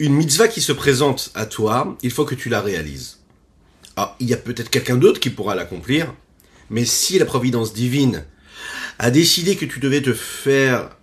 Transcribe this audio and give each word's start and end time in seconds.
une 0.00 0.14
mitzvah 0.14 0.48
qui 0.48 0.62
se 0.62 0.72
présente 0.72 1.30
à 1.34 1.44
toi, 1.44 1.96
il 2.02 2.10
faut 2.10 2.24
que 2.24 2.34
tu 2.34 2.48
la 2.48 2.62
réalises. 2.62 3.18
Alors, 3.96 4.16
il 4.18 4.30
y 4.30 4.34
a 4.34 4.38
peut-être 4.38 4.70
quelqu'un 4.70 4.96
d'autre 4.96 5.20
qui 5.20 5.28
pourra 5.28 5.54
l'accomplir, 5.54 6.14
mais 6.70 6.86
si 6.86 7.18
la 7.18 7.26
providence 7.26 7.74
divine 7.74 8.24
a 8.98 9.10
décidé 9.10 9.56
que 9.56 9.66
tu 9.66 9.78
devais 9.78 10.00
te 10.00 10.14
faire 10.14 10.96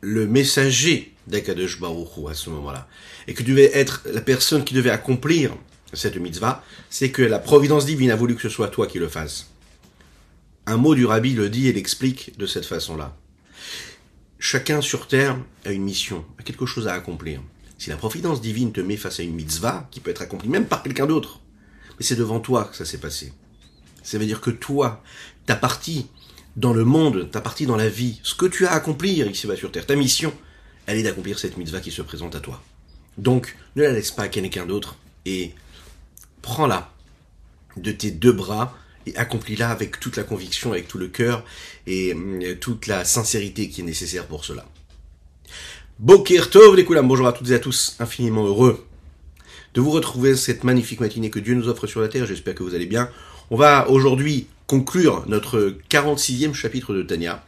le 0.00 0.28
messager 0.28 1.12
d'Akadosh 1.26 1.80
Baruch 1.80 2.30
à 2.30 2.34
ce 2.34 2.48
moment-là, 2.50 2.86
et 3.26 3.34
que 3.34 3.42
tu 3.42 3.50
devais 3.50 3.76
être 3.76 4.06
la 4.12 4.20
personne 4.20 4.62
qui 4.62 4.74
devait 4.74 4.90
accomplir 4.90 5.52
cette 5.92 6.16
mitzvah, 6.16 6.62
c'est 6.88 7.10
que 7.10 7.22
la 7.22 7.40
providence 7.40 7.84
divine 7.84 8.12
a 8.12 8.16
voulu 8.16 8.36
que 8.36 8.42
ce 8.42 8.48
soit 8.48 8.68
toi 8.68 8.86
qui 8.86 9.00
le 9.00 9.08
fasses. 9.08 9.48
Un 10.66 10.76
mot 10.76 10.94
du 10.94 11.04
rabbi 11.04 11.34
le 11.34 11.48
dit 11.48 11.66
et 11.66 11.72
l'explique 11.72 12.38
de 12.38 12.46
cette 12.46 12.66
façon-là. 12.66 13.16
Chacun 14.38 14.80
sur 14.80 15.08
terre 15.08 15.36
a 15.64 15.72
une 15.72 15.82
mission, 15.82 16.24
a 16.38 16.44
quelque 16.44 16.66
chose 16.66 16.86
à 16.86 16.94
accomplir. 16.94 17.40
Si 17.78 17.90
la 17.90 17.96
providence 17.96 18.40
divine 18.40 18.72
te 18.72 18.80
met 18.80 18.96
face 18.96 19.20
à 19.20 19.22
une 19.22 19.34
mitzvah, 19.34 19.88
qui 19.90 20.00
peut 20.00 20.10
être 20.10 20.22
accomplie 20.22 20.48
même 20.48 20.66
par 20.66 20.82
quelqu'un 20.82 21.06
d'autre, 21.06 21.40
mais 21.98 22.04
c'est 22.04 22.16
devant 22.16 22.40
toi 22.40 22.64
que 22.64 22.76
ça 22.76 22.84
s'est 22.84 22.98
passé. 22.98 23.32
Ça 24.02 24.18
veut 24.18 24.26
dire 24.26 24.40
que 24.40 24.50
toi, 24.50 25.02
ta 25.46 25.56
partie 25.56 26.06
dans 26.56 26.72
le 26.72 26.84
monde, 26.84 27.30
ta 27.30 27.40
partie 27.40 27.66
dans 27.66 27.76
la 27.76 27.88
vie, 27.88 28.20
ce 28.22 28.34
que 28.34 28.46
tu 28.46 28.66
as 28.66 28.72
à 28.72 28.76
accomplir 28.76 29.28
ici-bas 29.28 29.56
sur 29.56 29.70
terre, 29.70 29.86
ta 29.86 29.96
mission, 29.96 30.32
elle 30.86 30.98
est 30.98 31.02
d'accomplir 31.02 31.38
cette 31.38 31.56
mitzvah 31.56 31.80
qui 31.80 31.90
se 31.90 32.02
présente 32.02 32.34
à 32.34 32.40
toi. 32.40 32.62
Donc, 33.18 33.56
ne 33.76 33.82
la 33.82 33.92
laisse 33.92 34.10
pas 34.10 34.22
à 34.22 34.28
quelqu'un 34.28 34.66
d'autre 34.66 34.96
et 35.24 35.52
prends-la 36.42 36.92
de 37.76 37.92
tes 37.92 38.10
deux 38.10 38.32
bras 38.32 38.76
et 39.06 39.16
accomplis-la 39.16 39.70
avec 39.70 40.00
toute 40.00 40.16
la 40.16 40.22
conviction, 40.22 40.72
avec 40.72 40.88
tout 40.88 40.98
le 40.98 41.08
cœur 41.08 41.44
et 41.86 42.14
euh, 42.14 42.56
toute 42.56 42.86
la 42.86 43.04
sincérité 43.04 43.68
qui 43.68 43.82
est 43.82 43.84
nécessaire 43.84 44.26
pour 44.26 44.44
cela. 44.44 44.66
Boker 45.98 46.50
Tov 46.50 46.76
les 46.76 46.84
bonjour 46.84 47.26
à 47.26 47.32
toutes 47.32 47.48
et 47.48 47.54
à 47.54 47.58
tous, 47.58 47.96
infiniment 48.00 48.44
heureux 48.44 48.84
de 49.72 49.80
vous 49.80 49.90
retrouver 49.90 50.36
cette 50.36 50.62
magnifique 50.62 51.00
matinée 51.00 51.30
que 51.30 51.38
Dieu 51.38 51.54
nous 51.54 51.68
offre 51.68 51.86
sur 51.86 52.02
la 52.02 52.08
terre, 52.08 52.26
j'espère 52.26 52.54
que 52.54 52.62
vous 52.62 52.74
allez 52.74 52.84
bien. 52.84 53.08
On 53.50 53.56
va 53.56 53.88
aujourd'hui 53.88 54.46
conclure 54.66 55.24
notre 55.26 55.74
46e 55.88 56.52
chapitre 56.52 56.92
de 56.92 57.02
Tania. 57.02 57.42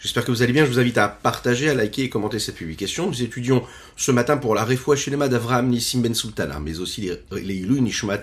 J'espère 0.00 0.24
que 0.24 0.32
vous 0.32 0.42
allez 0.42 0.52
bien. 0.52 0.64
Je 0.64 0.70
vous 0.70 0.80
invite 0.80 0.98
à 0.98 1.06
partager, 1.06 1.68
à 1.68 1.74
liker 1.74 2.02
et 2.02 2.08
commenter 2.08 2.40
cette 2.40 2.56
publication. 2.56 3.06
Nous 3.06 3.22
étudions 3.22 3.62
ce 3.96 4.10
matin 4.10 4.36
pour 4.36 4.56
la 4.56 4.64
Refoua 4.64 4.96
Shelema 4.96 5.28
d'Avraham 5.28 5.68
Nissim 5.68 6.00
Ben 6.00 6.14
Sultana, 6.14 6.58
mais 6.58 6.80
aussi 6.80 7.08
les, 7.32 7.54
Ilou 7.54 7.78
Nishmat, 7.80 8.22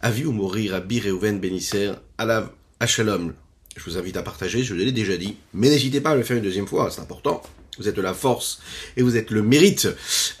Avi 0.00 0.24
Mori, 0.24 0.68
Rabbi 0.68 0.98
Reuven 0.98 1.38
Benisser, 1.38 1.92
Alav 2.18 2.50
Ashalom. 2.80 3.34
Je 3.76 3.84
vous 3.84 3.98
invite 3.98 4.16
à 4.16 4.22
partager, 4.22 4.64
je 4.64 4.74
l'ai 4.74 4.90
déjà 4.90 5.16
dit, 5.16 5.36
mais 5.54 5.68
n'hésitez 5.68 6.00
pas 6.00 6.10
à 6.10 6.16
le 6.16 6.24
faire 6.24 6.36
une 6.36 6.42
deuxième 6.42 6.66
fois, 6.66 6.90
c'est 6.90 7.02
important. 7.02 7.42
Vous 7.78 7.88
êtes 7.88 7.98
la 7.98 8.14
force 8.14 8.60
et 8.96 9.02
vous 9.02 9.16
êtes 9.16 9.30
le 9.30 9.42
mérite 9.42 9.88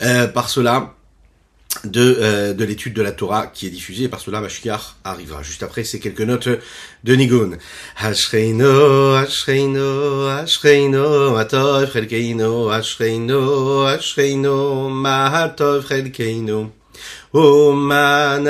euh, 0.02 0.26
par 0.26 0.48
cela 0.48 0.94
de, 1.84 2.18
euh, 2.20 2.54
de 2.54 2.64
l'étude 2.64 2.94
de 2.94 3.02
la 3.02 3.12
Torah 3.12 3.46
qui 3.46 3.66
est 3.66 3.70
diffusée 3.70 4.08
par 4.08 4.20
cela 4.20 4.40
Mashiach 4.40 4.96
arrivera. 5.04 5.42
Juste 5.42 5.62
après 5.62 5.84
ces 5.84 6.00
quelques 6.00 6.22
notes 6.22 6.48
de 7.04 7.14
Nigun. 7.14 7.58
Ashreino, 7.96 9.14
Ashreino, 9.14 10.28
Ashreino, 10.28 11.36
Ashreino, 11.36 12.70
Ashreino. 12.70 13.52
ומנעים 17.36 18.42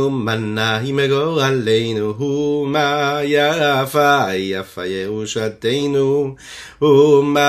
ומנעים 0.00 1.00
גורלנו, 1.08 2.18
ומה 2.20 3.18
יפה 3.24 4.34
יפה 4.34 4.86
ירושתנו. 4.86 6.34
ומנעים 6.82 7.42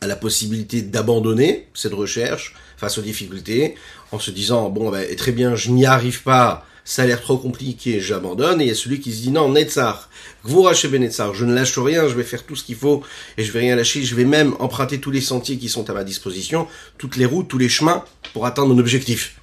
a 0.00 0.06
la 0.06 0.16
possibilité 0.16 0.82
d'abandonner 0.82 1.68
cette 1.74 1.92
recherche 1.92 2.54
face 2.76 2.98
aux 2.98 3.02
difficultés, 3.02 3.74
en 4.12 4.18
se 4.18 4.30
disant, 4.30 4.70
bon, 4.70 4.90
ben, 4.90 5.14
très 5.16 5.32
bien, 5.32 5.56
je 5.56 5.70
n'y 5.70 5.86
arrive 5.86 6.22
pas, 6.22 6.66
ça 6.84 7.02
a 7.02 7.06
l'air 7.06 7.22
trop 7.22 7.38
compliqué, 7.38 8.00
j'abandonne, 8.00 8.60
et 8.60 8.64
il 8.64 8.68
y 8.68 8.70
a 8.70 8.74
celui 8.74 9.00
qui 9.00 9.12
se 9.12 9.22
dit, 9.22 9.30
non, 9.30 9.50
Netzar, 9.50 10.10
Gvourache 10.44 10.86
Benetzar, 10.86 11.34
je 11.34 11.46
ne 11.46 11.54
lâche 11.54 11.78
rien, 11.78 12.06
je 12.08 12.14
vais 12.14 12.24
faire 12.24 12.44
tout 12.44 12.56
ce 12.56 12.62
qu'il 12.62 12.76
faut, 12.76 13.02
et 13.38 13.44
je 13.44 13.50
vais 13.52 13.60
rien 13.60 13.74
lâcher, 13.74 14.02
je 14.02 14.14
vais 14.14 14.26
même 14.26 14.54
emprunter 14.58 15.00
tous 15.00 15.10
les 15.10 15.22
sentiers 15.22 15.56
qui 15.56 15.70
sont 15.70 15.88
à 15.88 15.94
ma 15.94 16.04
disposition, 16.04 16.68
toutes 16.98 17.16
les 17.16 17.24
routes, 17.24 17.48
tous 17.48 17.58
les 17.58 17.70
chemins, 17.70 18.04
pour 18.34 18.44
atteindre 18.44 18.74
mon 18.74 18.78
objectif. 18.78 19.40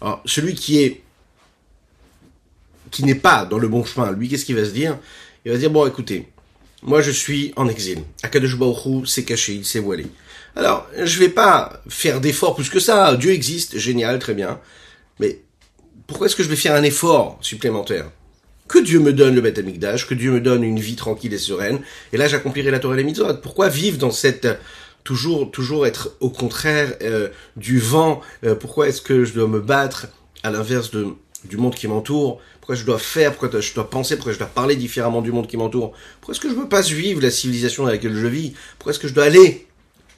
Alors, 0.00 0.22
celui 0.24 0.54
qui 0.54 0.82
est, 0.82 1.02
qui 2.90 3.04
n'est 3.04 3.14
pas 3.14 3.44
dans 3.44 3.58
le 3.58 3.68
bon 3.68 3.84
chemin, 3.84 4.10
lui, 4.10 4.28
qu'est-ce 4.28 4.46
qu'il 4.46 4.56
va 4.56 4.64
se 4.64 4.70
dire? 4.70 4.98
Il 5.44 5.50
va 5.50 5.56
se 5.56 5.60
dire, 5.60 5.70
bon, 5.70 5.86
écoutez, 5.86 6.28
moi, 6.82 7.02
je 7.02 7.10
suis 7.10 7.52
en 7.56 7.68
exil. 7.68 8.02
Akadosh 8.22 8.56
Baruch 8.56 9.06
s'est 9.06 9.24
caché, 9.24 9.54
il 9.54 9.64
s'est 9.64 9.78
voilé. 9.78 10.06
Alors, 10.56 10.88
je 11.02 11.18
vais 11.18 11.28
pas 11.28 11.82
faire 11.88 12.20
d'efforts 12.20 12.54
plus 12.54 12.68
que 12.68 12.80
ça. 12.80 13.14
Dieu 13.16 13.30
existe, 13.30 13.78
génial, 13.78 14.18
très 14.18 14.34
bien. 14.34 14.60
Mais 15.20 15.40
pourquoi 16.12 16.26
est-ce 16.26 16.36
que 16.36 16.42
je 16.42 16.48
vais 16.48 16.56
faire 16.56 16.74
un 16.74 16.82
effort 16.82 17.38
supplémentaire? 17.40 18.10
Que 18.68 18.78
Dieu 18.78 19.00
me 19.00 19.12
donne 19.12 19.34
le 19.34 19.40
Beth 19.40 19.58
Amikdash, 19.58 20.06
que 20.06 20.14
Dieu 20.14 20.30
me 20.30 20.40
donne 20.40 20.62
une 20.62 20.78
vie 20.78 20.96
tranquille 20.96 21.32
et 21.34 21.38
sereine, 21.38 21.80
et 22.12 22.16
là 22.16 22.28
j'accomplirai 22.28 22.70
la 22.70 22.78
Torah 22.78 22.94
et 22.94 22.98
les 22.98 23.04
mitzvot. 23.04 23.34
Pourquoi 23.42 23.68
vivre 23.68 23.98
dans 23.98 24.10
cette 24.10 24.48
toujours 25.04 25.50
toujours 25.50 25.86
être 25.86 26.14
au 26.20 26.30
contraire 26.30 26.94
euh, 27.02 27.28
du 27.56 27.78
vent? 27.78 28.20
Euh, 28.44 28.54
Pourquoi 28.54 28.88
est-ce 28.88 29.02
que 29.02 29.24
je 29.24 29.34
dois 29.34 29.48
me 29.48 29.60
battre 29.60 30.06
à 30.42 30.50
l'inverse 30.50 30.90
du 30.92 31.56
monde 31.56 31.74
qui 31.74 31.88
m'entoure? 31.88 32.40
Pourquoi 32.60 32.76
je 32.76 32.84
dois 32.84 32.98
faire? 32.98 33.34
Pourquoi 33.34 33.60
je 33.60 33.74
dois 33.74 33.90
penser? 33.90 34.14
Pourquoi 34.16 34.32
je 34.32 34.38
dois 34.38 34.46
parler 34.46 34.76
différemment 34.76 35.20
du 35.20 35.32
monde 35.32 35.48
qui 35.48 35.56
m'entoure? 35.56 35.92
Pourquoi 36.20 36.32
est-ce 36.32 36.40
que 36.40 36.48
je 36.48 36.54
ne 36.54 36.60
veux 36.60 36.68
pas 36.68 36.82
suivre 36.82 37.20
la 37.20 37.30
civilisation 37.30 37.84
dans 37.84 37.90
laquelle 37.90 38.14
je 38.14 38.26
vis? 38.26 38.54
Pourquoi 38.78 38.92
est-ce 38.92 39.00
que 39.00 39.08
je 39.08 39.14
dois 39.14 39.24
aller 39.24 39.66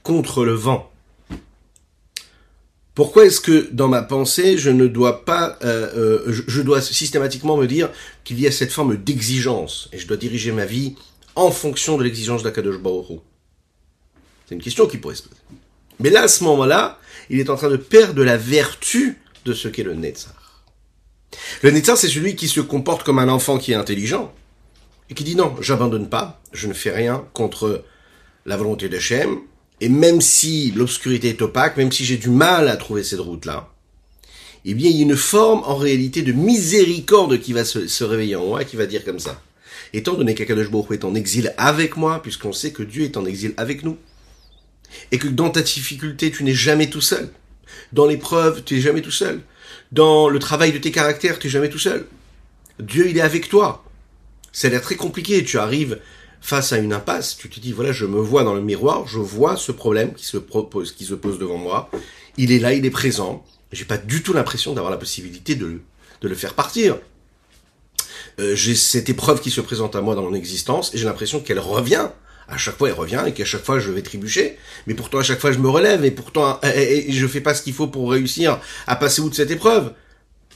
contre 0.03 0.45
le 0.45 0.53
vent? 0.53 0.91
Pourquoi 2.95 3.27
est-ce 3.27 3.41
que 3.41 3.69
dans 3.73 3.89
ma 3.89 4.03
pensée, 4.03 4.57
je 4.57 4.71
ne 4.71 4.87
dois 4.87 5.25
pas, 5.25 5.59
euh, 5.65 6.23
euh, 6.29 6.45
je, 6.47 6.63
dois 6.63 6.81
systématiquement 6.81 7.57
me 7.57 7.67
dire 7.67 7.91
qu'il 8.23 8.39
y 8.41 8.47
a 8.47 8.53
cette 8.53 8.71
forme 8.71 8.97
d'exigence 8.97 9.89
et 9.93 9.99
je 9.99 10.07
dois 10.07 10.17
diriger 10.17 10.53
ma 10.53 10.65
vie 10.65 10.95
en 11.35 11.51
fonction 11.51 11.99
de 11.99 12.05
l'exigence 12.05 12.45
d'Akadosh 12.45 12.79
Baruch 12.79 13.19
C'est 14.49 14.55
une 14.55 14.63
question 14.63 14.87
qui 14.87 14.99
pourrait 14.99 15.17
se 15.17 15.23
poser. 15.23 15.41
Mais 15.99 16.11
là, 16.11 16.23
à 16.23 16.29
ce 16.29 16.45
moment-là, 16.45 17.01
il 17.31 17.41
est 17.41 17.51
en 17.51 17.57
train 17.57 17.71
de 17.71 17.77
perdre 17.77 18.23
la 18.23 18.37
vertu 18.37 19.19
de 19.45 19.53
ce 19.53 19.67
qu'est 19.67 19.83
le 19.83 19.95
Netzar. 19.95 20.63
Le 21.63 21.73
Netzar, 21.73 21.97
c'est 21.97 22.09
celui 22.09 22.37
qui 22.37 22.47
se 22.47 22.61
comporte 22.61 23.03
comme 23.03 23.19
un 23.19 23.29
enfant 23.29 23.59
qui 23.59 23.73
est 23.73 23.77
intelligent 23.77 24.33
et 25.11 25.15
qui 25.15 25.25
dit 25.25 25.35
non, 25.35 25.57
j'abandonne 25.61 26.09
pas, 26.09 26.41
je 26.53 26.69
ne 26.69 26.73
fais 26.73 26.93
rien 26.93 27.27
contre 27.33 27.85
la 28.47 28.57
volonté 28.57 28.89
d'Hachem, 28.89 29.41
et 29.85 29.91
même 29.91 30.23
si 30.23 30.71
l'obscurité 30.71 31.29
est 31.29 31.43
opaque, 31.43 31.77
même 31.77 31.93
si 31.93 32.07
j'ai 32.07 32.17
du 32.17 32.31
mal 32.31 32.69
à 32.69 32.77
trouver 32.79 33.05
cette 33.05 33.21
route-là, 33.21 33.69
eh 34.65 34.73
bien, 34.73 34.89
il 34.89 34.97
y 34.97 35.01
a 35.01 35.03
une 35.03 35.15
forme, 35.15 35.61
en 35.67 35.77
réalité, 35.77 36.23
de 36.23 36.33
miséricorde 36.33 37.39
qui 37.39 37.53
va 37.53 37.67
se, 37.67 38.03
réveiller 38.03 38.35
en 38.35 38.47
moi, 38.47 38.65
qui 38.65 38.77
va 38.77 38.87
dire 38.87 39.05
comme 39.05 39.19
ça. 39.19 39.43
Étant 39.93 40.15
donné 40.15 40.35
qu'Akadosh 40.35 40.71
Baruch 40.71 40.93
est 40.93 41.05
en 41.05 41.15
exil 41.15 41.53
avec 41.59 41.99
moi, 41.99 42.23
puisqu'on 42.23 42.55
sait 42.55 42.73
que 42.73 42.83
Dieu 42.83 43.05
est 43.05 43.19
en 43.19 43.27
exil 43.27 43.53
avec 43.59 43.85
nous, 43.85 43.99
et 45.13 45.19
que 45.19 45.29
dans 45.29 45.51
ta 45.51 45.61
difficulté, 45.61 46.31
tu 46.31 46.45
n'es 46.45 46.55
jamais 46.55 46.89
tout 46.89 47.03
seul. 47.03 47.29
Dans 47.93 48.07
l'épreuve, 48.07 48.65
tu 48.65 48.77
n'es 48.77 48.81
jamais 48.81 49.03
tout 49.03 49.11
seul. 49.11 49.43
Dans 49.93 50.31
le 50.31 50.39
travail 50.39 50.73
de 50.73 50.79
tes 50.79 50.93
caractères, 50.93 51.39
tu 51.39 51.49
n'es 51.49 51.53
jamais 51.53 51.69
tout 51.69 51.79
seul. 51.79 52.07
Dieu, 52.81 53.11
il 53.11 53.19
est 53.19 53.21
avec 53.21 53.51
toi. 53.51 53.85
Ça 54.51 54.69
a 54.69 54.71
l'air 54.71 54.81
très 54.81 54.97
compliqué. 54.97 55.45
Tu 55.45 55.59
arrives 55.59 55.99
face 56.45 56.75
à 56.75 56.77
une 56.77 56.93
impasse, 56.93 57.39
tu 57.39 57.49
te 57.49 57.59
dis 57.59 57.73
voilà, 57.73 57.91
je 57.91 58.05
me 58.05 58.21
vois 58.21 58.45
dans 58.45 58.53
le 58.53 58.61
miroir, 58.61 59.09
je 59.09 59.19
vois 59.19 59.57
ce 59.57 59.73
problème 59.73 60.13
qui 60.13 60.27
se 60.27 60.37
propose, 60.37 60.93
qui 60.93 61.07
se 61.07 61.15
pose 61.15 61.39
devant 61.39 61.57
moi. 61.57 61.91
Il 62.37 62.53
est 62.53 62.59
là, 62.59 62.75
il 62.75 62.85
est 62.85 62.91
présent. 62.91 63.43
J'ai 63.73 63.87
pas 63.87 63.97
du 63.97 64.23
tout 64.23 64.35
l'impression 64.35 64.75
d'avoir 64.75 64.91
la 64.91 64.99
possibilité 64.99 65.55
de, 65.55 65.81
le 66.21 66.35
faire 66.35 66.53
partir. 66.53 66.99
Euh, 68.41 68.55
j'ai 68.55 68.75
cette 68.75 69.09
épreuve 69.09 69.41
qui 69.41 69.51
se 69.51 69.63
présente 69.63 69.97
à 69.97 70.03
moi 70.03 70.15
dans 70.15 70.23
mon 70.23 70.35
existence 70.35 70.95
et 70.95 70.99
j'ai 70.99 71.07
l'impression 71.07 71.41
qu'elle 71.41 71.59
revient. 71.59 72.09
À 72.47 72.59
chaque 72.59 72.77
fois, 72.77 72.89
elle 72.89 72.95
revient 72.95 73.25
et 73.27 73.33
qu'à 73.33 73.47
chaque 73.47 73.65
fois, 73.65 73.79
je 73.79 73.91
vais 73.91 74.03
trébucher. 74.03 74.59
Mais 74.87 74.93
pourtant, 74.93 75.21
à 75.21 75.23
chaque 75.23 75.41
fois, 75.41 75.51
je 75.51 75.59
me 75.59 75.71
relève 75.71 76.05
et 76.05 76.11
pourtant, 76.11 76.61
et, 76.63 77.09
et 77.09 77.13
je 77.13 77.27
fais 77.27 77.41
pas 77.41 77.55
ce 77.55 77.63
qu'il 77.63 77.73
faut 77.73 77.87
pour 77.87 78.11
réussir 78.11 78.61
à 78.87 78.97
passer 78.97 79.23
outre 79.23 79.37
cette 79.37 79.51
épreuve. 79.51 79.95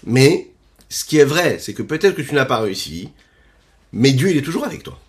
Mais, 0.05 0.51
ce 0.91 1.07
qui 1.07 1.17
est 1.17 1.25
vrai, 1.25 1.57
c'est 1.59 1.73
que 1.73 1.83
peut-être 1.83 2.15
que 2.15 2.23
tu 2.23 2.35
n'as 2.35 2.45
pas 2.45 2.61
réussi, 2.61 3.09
mais 3.93 4.13
Dieu, 4.13 4.31
il 4.31 4.37
est 4.37 4.43
toujours 4.43 4.67
avec 4.67 4.83
toi. 4.83 5.01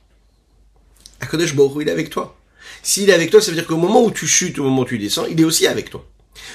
Akadosh 1.19 1.55
Baruch 1.55 1.81
il 1.81 1.87
est 1.87 1.91
avec 1.91 2.09
toi. 2.09 2.37
S'il 2.83 3.09
est 3.09 3.13
avec 3.13 3.31
toi, 3.31 3.41
ça 3.41 3.51
veut 3.51 3.57
dire 3.57 3.67
qu'au 3.67 3.77
moment 3.77 4.03
où 4.03 4.11
tu 4.11 4.27
chutes, 4.27 4.59
au 4.59 4.63
moment 4.63 4.81
où 4.81 4.85
tu 4.85 4.97
descends, 4.97 5.25
il 5.25 5.39
est 5.39 5.43
aussi 5.43 5.67
avec 5.67 5.89
toi. 5.89 6.05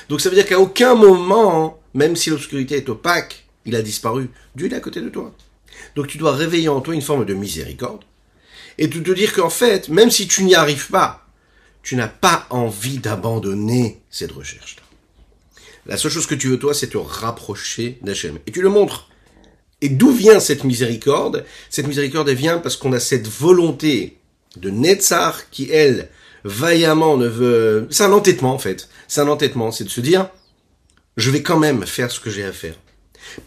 Donc 0.09 0.21
ça 0.21 0.29
veut 0.29 0.37
dire 0.37 0.47
qu'à 0.47 0.59
aucun 0.59 0.95
moment, 0.95 1.81
même 1.93 2.17
si 2.17 2.31
l'obscurité 2.31 2.77
est 2.77 2.89
opaque, 2.89 3.47
il 3.65 3.77
a 3.77 3.83
disparu. 3.83 4.31
Dieu 4.55 4.71
est 4.71 4.75
à 4.75 4.81
côté 4.81 5.01
de 5.01 5.09
toi. 5.09 5.35
Donc 5.97 6.07
tu 6.07 6.19
dois 6.19 6.33
réveiller 6.33 6.69
en 6.69 6.81
toi 6.81 6.95
une 6.95 7.03
forme 7.03 7.25
de 7.25 7.35
miséricorde 7.35 8.03
et 8.79 8.89
de 8.89 9.01
te 9.01 9.11
dire 9.11 9.33
qu'en 9.33 9.51
fait, 9.51 9.89
même 9.89 10.11
si 10.11 10.27
tu 10.27 10.45
n'y 10.45 10.55
arrives 10.55 10.89
pas, 10.89 11.27
tu 11.83 11.97
n'as 11.97 12.09
pas 12.09 12.47
envie 12.51 12.99
d'abandonner 12.99 14.01
cette 14.11 14.33
recherche-là. 14.33 14.83
La 15.87 15.99
seule 15.99 16.11
chose 16.11 16.27
que 16.27 16.35
tu 16.35 16.49
veux 16.49 16.59
toi, 16.59 16.73
c'est 16.73 16.89
te 16.89 16.97
rapprocher 16.97 17.99
d'Hachem. 18.03 18.39
Et 18.47 18.53
tu 18.53 18.63
le 18.63 18.71
montres. 18.71 19.11
Et 19.83 19.91
d'où 19.91 20.13
vient 20.13 20.41
cette 20.41 20.65
miséricorde? 20.65 21.45
Cette 21.69 21.87
miséricorde, 21.87 22.29
elle 22.31 22.37
vient 22.37 22.59
parce 22.59 22.77
qu'on 22.77 22.95
a 22.95 23.01
cette 23.01 23.29
volonté 23.29 24.17
de 24.57 24.71
Netzar 24.71 25.51
qui, 25.51 25.71
elle, 25.71 26.09
vaillamment 26.45 27.17
ne 27.17 27.27
veut... 27.27 27.87
C'est 27.91 28.05
un 28.05 28.13
entêtement, 28.13 28.55
en 28.55 28.59
fait. 28.59 28.89
C'est 29.09 29.21
un 29.21 29.29
entêtement, 29.29 29.71
c'est 29.71 29.85
de 29.85 29.89
se 29.89 30.01
dire, 30.01 30.29
je 31.17 31.31
vais 31.31 31.43
quand 31.43 31.59
même 31.59 31.87
faire 31.87 32.11
ce 32.11 32.21
que 32.21 32.31
j'ai 32.31 32.45
à 32.45 32.53
faire. 32.53 32.75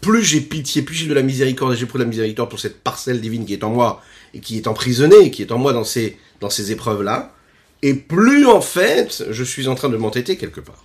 Plus 0.00 0.24
j'ai 0.24 0.40
pitié, 0.40 0.82
plus 0.82 0.94
j'ai 0.94 1.06
de 1.06 1.14
la 1.14 1.22
miséricorde, 1.22 1.72
et 1.72 1.76
j'ai 1.76 1.86
pris 1.86 1.98
de 1.98 2.04
la 2.04 2.08
miséricorde 2.08 2.50
pour 2.50 2.60
cette 2.60 2.82
parcelle 2.82 3.20
divine 3.20 3.46
qui 3.46 3.52
est 3.52 3.64
en 3.64 3.70
moi, 3.70 4.02
et 4.34 4.40
qui 4.40 4.56
est 4.56 4.66
emprisonnée, 4.66 5.30
qui 5.30 5.42
est 5.42 5.52
en 5.52 5.58
moi 5.58 5.72
dans 5.72 5.84
ces, 5.84 6.18
dans 6.40 6.50
ces 6.50 6.72
épreuves-là, 6.72 7.34
et 7.82 7.94
plus, 7.94 8.46
en 8.46 8.60
fait, 8.60 9.24
je 9.30 9.44
suis 9.44 9.68
en 9.68 9.74
train 9.74 9.88
de 9.88 9.96
m'entêter 9.96 10.36
quelque 10.36 10.60
part. 10.60 10.84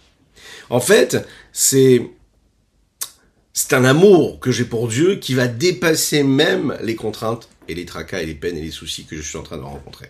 En 0.70 0.80
fait, 0.80 1.18
c'est, 1.52 2.08
c'est 3.52 3.74
un 3.74 3.84
amour 3.84 4.40
que 4.40 4.52
j'ai 4.52 4.66
pour 4.66 4.88
Dieu 4.88 5.16
qui 5.16 5.34
va 5.34 5.48
dépasser 5.48 6.24
même 6.24 6.78
les 6.82 6.96
contraintes 6.96 7.50
et 7.68 7.76
les 7.76 7.86
tracas 7.86 8.22
et 8.22 8.26
les 8.26 8.34
peines 8.34 8.58
et 8.58 8.62
les 8.62 8.72
soucis 8.72 9.06
que 9.06 9.16
je 9.16 9.22
suis 9.22 9.38
en 9.38 9.44
train 9.44 9.58
de 9.58 9.64
rencontrer. 9.64 10.08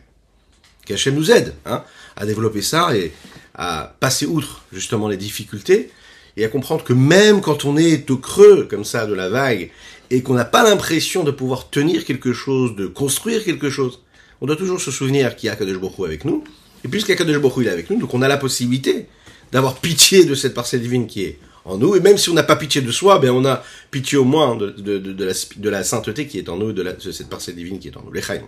Qu'Hachem 0.85 1.15
nous 1.15 1.31
aide 1.31 1.53
hein, 1.65 1.83
à 2.15 2.25
développer 2.25 2.61
ça 2.61 2.95
et 2.95 3.13
à 3.55 3.95
passer 3.99 4.25
outre 4.25 4.63
justement 4.73 5.07
les 5.07 5.17
difficultés 5.17 5.91
et 6.35 6.45
à 6.45 6.49
comprendre 6.49 6.83
que 6.83 6.93
même 6.93 7.41
quand 7.41 7.65
on 7.65 7.77
est 7.77 8.09
au 8.09 8.17
creux 8.17 8.67
comme 8.69 8.83
ça 8.83 9.05
de 9.05 9.13
la 9.13 9.29
vague 9.29 9.71
et 10.09 10.23
qu'on 10.23 10.33
n'a 10.33 10.45
pas 10.45 10.63
l'impression 10.63 11.23
de 11.23 11.31
pouvoir 11.31 11.69
tenir 11.69 12.05
quelque 12.05 12.33
chose, 12.33 12.75
de 12.75 12.87
construire 12.87 13.43
quelque 13.43 13.69
chose, 13.69 14.01
on 14.41 14.45
doit 14.45 14.55
toujours 14.55 14.81
se 14.81 14.91
souvenir 14.91 15.35
qu'il 15.35 15.47
y 15.47 15.49
a 15.49 15.55
Kadosh 15.55 15.79
Baruch 15.79 15.99
avec 16.05 16.25
nous. 16.25 16.43
Et 16.83 16.87
puisqu'il 16.87 17.11
y 17.11 17.15
a 17.15 17.17
Kadosh 17.17 17.37
Baruch 17.37 17.57
il 17.61 17.67
est 17.67 17.71
avec 17.71 17.89
nous, 17.89 17.99
donc 17.99 18.13
on 18.13 18.21
a 18.21 18.27
la 18.27 18.37
possibilité 18.37 19.07
d'avoir 19.51 19.75
pitié 19.75 20.25
de 20.25 20.35
cette 20.35 20.53
parcelle 20.53 20.81
divine 20.81 21.07
qui 21.07 21.23
est 21.23 21.39
en 21.65 21.77
nous. 21.77 21.95
Et 21.95 21.99
même 21.99 22.17
si 22.17 22.29
on 22.29 22.33
n'a 22.33 22.43
pas 22.43 22.55
pitié 22.55 22.81
de 22.81 22.91
soi, 22.91 23.19
ben 23.19 23.31
on 23.31 23.45
a 23.45 23.63
pitié 23.91 24.17
au 24.17 24.23
moins 24.23 24.55
de, 24.55 24.69
de, 24.69 25.23
la, 25.23 25.33
de 25.57 25.69
la, 25.69 25.83
sainteté 25.83 26.27
qui 26.27 26.37
est 26.37 26.49
en 26.49 26.57
nous, 26.57 26.73
de, 26.73 26.83
de 26.83 27.11
cette 27.11 27.29
parcelle 27.29 27.55
divine 27.55 27.79
qui 27.79 27.89
est 27.89 27.97
en 27.97 28.03
nous. 28.03 28.11
L'Echaim. 28.11 28.43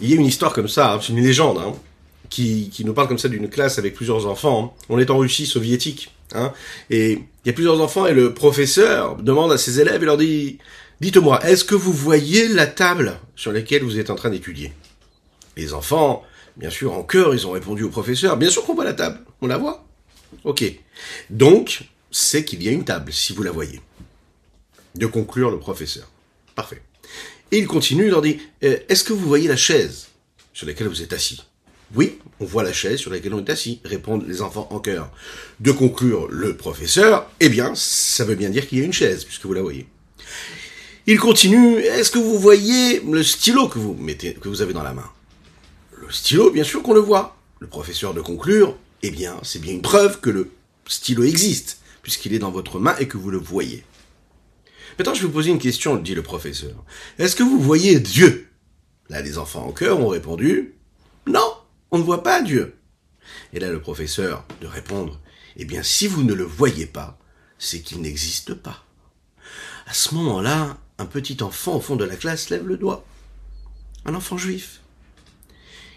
Il 0.00 0.10
y 0.10 0.12
a 0.12 0.16
une 0.16 0.26
histoire 0.26 0.52
comme 0.52 0.68
ça, 0.68 0.94
hein, 0.94 0.98
c'est 1.02 1.12
une 1.12 1.22
légende, 1.22 1.58
hein, 1.58 1.74
qui, 2.30 2.70
qui 2.70 2.84
nous 2.84 2.94
parle 2.94 3.08
comme 3.08 3.18
ça 3.18 3.28
d'une 3.28 3.48
classe 3.48 3.78
avec 3.78 3.94
plusieurs 3.94 4.26
enfants. 4.26 4.76
On 4.88 4.98
est 4.98 5.10
en 5.10 5.18
Russie 5.18 5.46
soviétique. 5.46 6.12
Hein, 6.34 6.52
et 6.90 7.12
il 7.12 7.46
y 7.46 7.50
a 7.50 7.54
plusieurs 7.54 7.80
enfants 7.80 8.06
et 8.06 8.12
le 8.12 8.34
professeur 8.34 9.16
demande 9.16 9.50
à 9.50 9.56
ses 9.56 9.80
élèves 9.80 10.02
et 10.02 10.06
leur 10.06 10.18
dit 10.18 10.58
Dites-moi, 11.00 11.40
est-ce 11.46 11.64
que 11.64 11.74
vous 11.74 11.92
voyez 11.92 12.48
la 12.48 12.66
table 12.66 13.18
sur 13.34 13.52
laquelle 13.52 13.82
vous 13.82 13.98
êtes 13.98 14.10
en 14.10 14.14
train 14.14 14.30
d'étudier? 14.30 14.72
Les 15.56 15.72
enfants 15.72 16.24
Bien 16.58 16.70
sûr, 16.70 16.92
en 16.92 17.04
chœur, 17.04 17.34
ils 17.34 17.46
ont 17.46 17.52
répondu 17.52 17.84
au 17.84 17.88
professeur, 17.88 18.36
bien 18.36 18.50
sûr 18.50 18.64
qu'on 18.64 18.74
voit 18.74 18.84
la 18.84 18.92
table, 18.92 19.20
on 19.40 19.46
la 19.46 19.58
voit. 19.58 19.86
Ok. 20.44 20.64
Donc, 21.30 21.82
c'est 22.10 22.44
qu'il 22.44 22.62
y 22.62 22.68
a 22.68 22.72
une 22.72 22.84
table, 22.84 23.12
si 23.12 23.32
vous 23.32 23.44
la 23.44 23.52
voyez. 23.52 23.80
De 24.96 25.06
conclure 25.06 25.50
le 25.50 25.58
professeur. 25.58 26.10
Parfait. 26.56 26.82
Et 27.52 27.58
il 27.58 27.68
continue, 27.68 28.06
il 28.06 28.10
leur 28.10 28.22
dit, 28.22 28.40
euh, 28.64 28.76
est-ce 28.88 29.04
que 29.04 29.12
vous 29.12 29.26
voyez 29.26 29.46
la 29.46 29.56
chaise 29.56 30.08
sur 30.52 30.66
laquelle 30.66 30.88
vous 30.88 31.02
êtes 31.02 31.12
assis? 31.12 31.42
Oui, 31.94 32.18
on 32.40 32.44
voit 32.44 32.64
la 32.64 32.72
chaise 32.72 32.98
sur 32.98 33.10
laquelle 33.10 33.32
on 33.32 33.42
est 33.42 33.50
assis, 33.50 33.80
répondent 33.84 34.26
les 34.26 34.42
enfants 34.42 34.68
en 34.70 34.80
chœur. 34.80 35.10
De 35.60 35.70
conclure 35.70 36.26
le 36.28 36.56
professeur, 36.56 37.30
eh 37.40 37.48
bien, 37.48 37.72
ça 37.74 38.24
veut 38.24 38.34
bien 38.34 38.50
dire 38.50 38.68
qu'il 38.68 38.78
y 38.78 38.82
a 38.82 38.84
une 38.84 38.92
chaise, 38.92 39.24
puisque 39.24 39.46
vous 39.46 39.54
la 39.54 39.62
voyez. 39.62 39.86
Il 41.06 41.18
continue, 41.18 41.78
est-ce 41.78 42.10
que 42.10 42.18
vous 42.18 42.38
voyez 42.38 43.00
le 43.00 43.22
stylo 43.22 43.68
que 43.68 43.78
vous 43.78 43.94
mettez, 43.94 44.34
que 44.34 44.48
vous 44.48 44.60
avez 44.60 44.74
dans 44.74 44.82
la 44.82 44.92
main? 44.92 45.08
Le 46.08 46.14
stylo, 46.14 46.50
bien 46.50 46.64
sûr 46.64 46.82
qu'on 46.82 46.94
le 46.94 47.00
voit. 47.00 47.36
Le 47.60 47.66
professeur 47.66 48.14
de 48.14 48.22
conclure, 48.22 48.78
eh 49.02 49.10
bien, 49.10 49.36
c'est 49.42 49.58
bien 49.58 49.74
une 49.74 49.82
preuve 49.82 50.20
que 50.20 50.30
le 50.30 50.50
stylo 50.86 51.22
existe, 51.22 51.80
puisqu'il 52.02 52.32
est 52.32 52.38
dans 52.38 52.50
votre 52.50 52.80
main 52.80 52.96
et 52.96 53.06
que 53.06 53.18
vous 53.18 53.30
le 53.30 53.36
voyez. 53.36 53.84
Maintenant, 54.98 55.12
je 55.12 55.20
vais 55.20 55.26
vous 55.26 55.34
poser 55.34 55.50
une 55.50 55.58
question, 55.58 55.96
dit 55.96 56.14
le 56.14 56.22
professeur. 56.22 56.82
Est-ce 57.18 57.36
que 57.36 57.42
vous 57.42 57.60
voyez 57.60 58.00
Dieu? 58.00 58.48
Là, 59.10 59.20
les 59.20 59.36
enfants 59.36 59.66
en 59.66 59.72
chœur 59.72 60.00
ont 60.00 60.08
répondu, 60.08 60.76
non, 61.26 61.52
on 61.90 61.98
ne 61.98 62.02
voit 62.02 62.22
pas 62.22 62.40
Dieu. 62.40 62.74
Et 63.52 63.60
là, 63.60 63.70
le 63.70 63.80
professeur 63.80 64.46
de 64.62 64.66
répondre, 64.66 65.20
eh 65.56 65.66
bien, 65.66 65.82
si 65.82 66.06
vous 66.06 66.22
ne 66.22 66.32
le 66.32 66.44
voyez 66.44 66.86
pas, 66.86 67.18
c'est 67.58 67.80
qu'il 67.80 68.00
n'existe 68.00 68.54
pas. 68.54 68.82
À 69.86 69.92
ce 69.92 70.14
moment-là, 70.14 70.78
un 70.96 71.06
petit 71.06 71.42
enfant 71.42 71.76
au 71.76 71.80
fond 71.80 71.96
de 71.96 72.04
la 72.04 72.16
classe 72.16 72.48
lève 72.48 72.66
le 72.66 72.78
doigt. 72.78 73.04
Un 74.06 74.14
enfant 74.14 74.38
juif. 74.38 74.77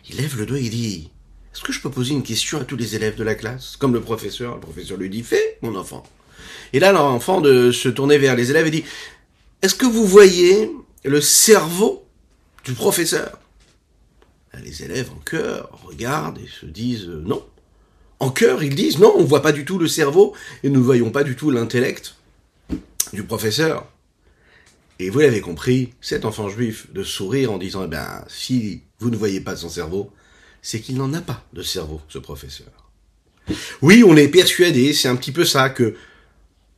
Il 0.09 0.17
lève 0.17 0.37
le 0.37 0.45
doigt 0.45 0.59
et 0.59 0.69
dit 0.69 1.09
Est-ce 1.53 1.61
que 1.61 1.71
je 1.71 1.81
peux 1.81 1.91
poser 1.91 2.13
une 2.13 2.23
question 2.23 2.59
à 2.59 2.65
tous 2.65 2.75
les 2.75 2.95
élèves 2.95 3.15
de 3.15 3.23
la 3.23 3.35
classe? 3.35 3.75
Comme 3.77 3.93
le 3.93 4.01
professeur, 4.01 4.55
le 4.55 4.61
professeur 4.61 4.97
lui 4.97 5.09
dit 5.09 5.23
Fais, 5.23 5.57
mon 5.61 5.75
enfant. 5.75 6.03
Et 6.73 6.79
là, 6.79 6.91
l'enfant 6.91 7.41
de 7.41 7.71
se 7.71 7.89
tourner 7.89 8.17
vers 8.17 8.35
les 8.35 8.49
élèves 8.49 8.67
et 8.67 8.71
dit 8.71 8.83
Est-ce 9.61 9.75
que 9.75 9.85
vous 9.85 10.05
voyez 10.05 10.71
le 11.03 11.21
cerveau 11.21 12.05
du 12.63 12.73
professeur? 12.73 13.39
Les 14.63 14.83
élèves 14.83 15.09
en 15.11 15.19
chœur 15.19 15.69
regardent 15.85 16.39
et 16.39 16.47
se 16.47 16.65
disent 16.65 17.07
euh, 17.07 17.21
non. 17.25 17.45
En 18.19 18.29
chœur, 18.29 18.63
ils 18.63 18.75
disent 18.75 18.99
non, 18.99 19.13
on 19.15 19.21
ne 19.21 19.27
voit 19.27 19.41
pas 19.41 19.53
du 19.53 19.65
tout 19.65 19.79
le 19.79 19.87
cerveau 19.87 20.35
et 20.63 20.69
nous 20.69 20.79
ne 20.79 20.85
voyons 20.85 21.09
pas 21.09 21.23
du 21.23 21.35
tout 21.35 21.51
l'intellect 21.51 22.15
du 23.13 23.23
professeur. 23.23 23.87
Et 25.01 25.09
vous 25.09 25.21
l'avez 25.21 25.41
compris, 25.41 25.95
cet 25.99 26.25
enfant 26.25 26.47
juif 26.47 26.93
de 26.93 27.01
sourire 27.01 27.51
en 27.51 27.57
disant, 27.57 27.85
eh 27.85 27.87
ben, 27.87 28.23
si 28.27 28.83
vous 28.99 29.09
ne 29.09 29.17
voyez 29.17 29.41
pas 29.41 29.55
son 29.55 29.67
cerveau, 29.67 30.13
c'est 30.61 30.79
qu'il 30.79 30.95
n'en 30.95 31.11
a 31.15 31.21
pas 31.21 31.43
de 31.53 31.63
cerveau, 31.63 31.99
ce 32.07 32.19
professeur. 32.19 32.91
Oui, 33.81 34.03
on 34.05 34.15
est 34.15 34.27
persuadé, 34.27 34.93
c'est 34.93 35.07
un 35.07 35.15
petit 35.15 35.31
peu 35.31 35.43
ça, 35.43 35.71
que 35.71 35.95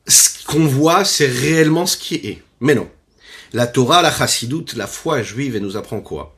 ce 0.07 0.45
qu'on 0.45 0.65
voit, 0.65 1.03
c'est 1.03 1.27
réellement 1.27 1.85
ce 1.85 1.97
qui 1.97 2.15
est. 2.15 2.41
Mais 2.61 2.75
non. 2.75 2.89
La 3.51 3.67
Torah, 3.67 4.01
la 4.01 4.09
chassidoute, 4.09 4.75
la 4.75 4.87
foi 4.87 5.21
juive, 5.21 5.57
elle 5.57 5.63
nous 5.63 5.75
apprend 5.75 5.99
quoi? 5.99 6.33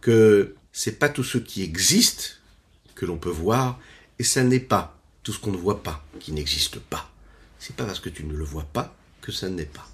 Que 0.00 0.54
c'est 0.72 1.00
pas 1.00 1.08
tout 1.08 1.24
ce 1.24 1.38
qui 1.38 1.64
existe 1.64 2.42
que 2.94 3.06
l'on 3.06 3.18
peut 3.18 3.28
voir, 3.28 3.80
et 4.20 4.24
ça 4.24 4.44
n'est 4.44 4.60
pas 4.60 4.96
tout 5.24 5.32
ce 5.32 5.40
qu'on 5.40 5.50
ne 5.50 5.56
voit 5.56 5.82
pas 5.82 6.06
qui 6.20 6.30
n'existe 6.30 6.78
pas. 6.78 7.10
C'est 7.58 7.74
pas 7.74 7.86
parce 7.86 7.98
que 7.98 8.08
tu 8.08 8.22
ne 8.22 8.34
le 8.34 8.44
vois 8.44 8.68
pas 8.72 8.96
que 9.20 9.32
ça 9.32 9.48
n'est 9.48 9.64
pas. 9.64 9.88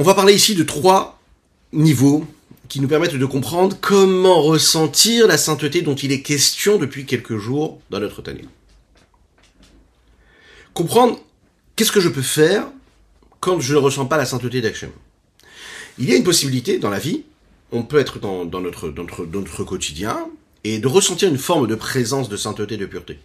On 0.00 0.04
va 0.04 0.14
parler 0.14 0.32
ici 0.32 0.54
de 0.54 0.62
trois 0.62 1.20
niveaux 1.72 2.24
qui 2.68 2.80
nous 2.80 2.86
permettent 2.86 3.16
de 3.16 3.26
comprendre 3.26 3.76
comment 3.80 4.40
ressentir 4.40 5.26
la 5.26 5.36
sainteté 5.36 5.82
dont 5.82 5.96
il 5.96 6.12
est 6.12 6.22
question 6.22 6.78
depuis 6.78 7.04
quelques 7.04 7.36
jours 7.36 7.80
dans 7.90 7.98
notre 7.98 8.22
Tania. 8.22 8.44
Comprendre 10.72 11.18
qu'est-ce 11.74 11.90
que 11.90 12.00
je 12.00 12.08
peux 12.08 12.22
faire 12.22 12.68
quand 13.40 13.58
je 13.58 13.74
ne 13.74 13.78
ressens 13.78 14.06
pas 14.06 14.16
la 14.16 14.24
sainteté 14.24 14.60
d'Hachem. 14.60 14.90
Il 15.98 16.08
y 16.08 16.12
a 16.12 16.16
une 16.16 16.22
possibilité 16.22 16.78
dans 16.78 16.90
la 16.90 17.00
vie, 17.00 17.24
on 17.72 17.82
peut 17.82 17.98
être 17.98 18.20
dans, 18.20 18.44
notre, 18.44 19.64
quotidien, 19.64 20.28
et 20.62 20.78
de 20.78 20.86
ressentir 20.86 21.28
une 21.28 21.38
forme 21.38 21.66
de 21.66 21.74
présence 21.74 22.28
de 22.28 22.36
sainteté, 22.36 22.76
de 22.76 22.86
pureté. 22.86 23.18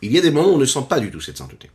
Il 0.00 0.12
y 0.12 0.18
a 0.18 0.20
des 0.20 0.30
moments 0.30 0.50
où 0.50 0.54
on 0.54 0.58
ne 0.58 0.64
sent 0.64 0.86
pas 0.88 1.00
du 1.00 1.10
tout 1.10 1.20
cette 1.20 1.38
sainteté. 1.38 1.70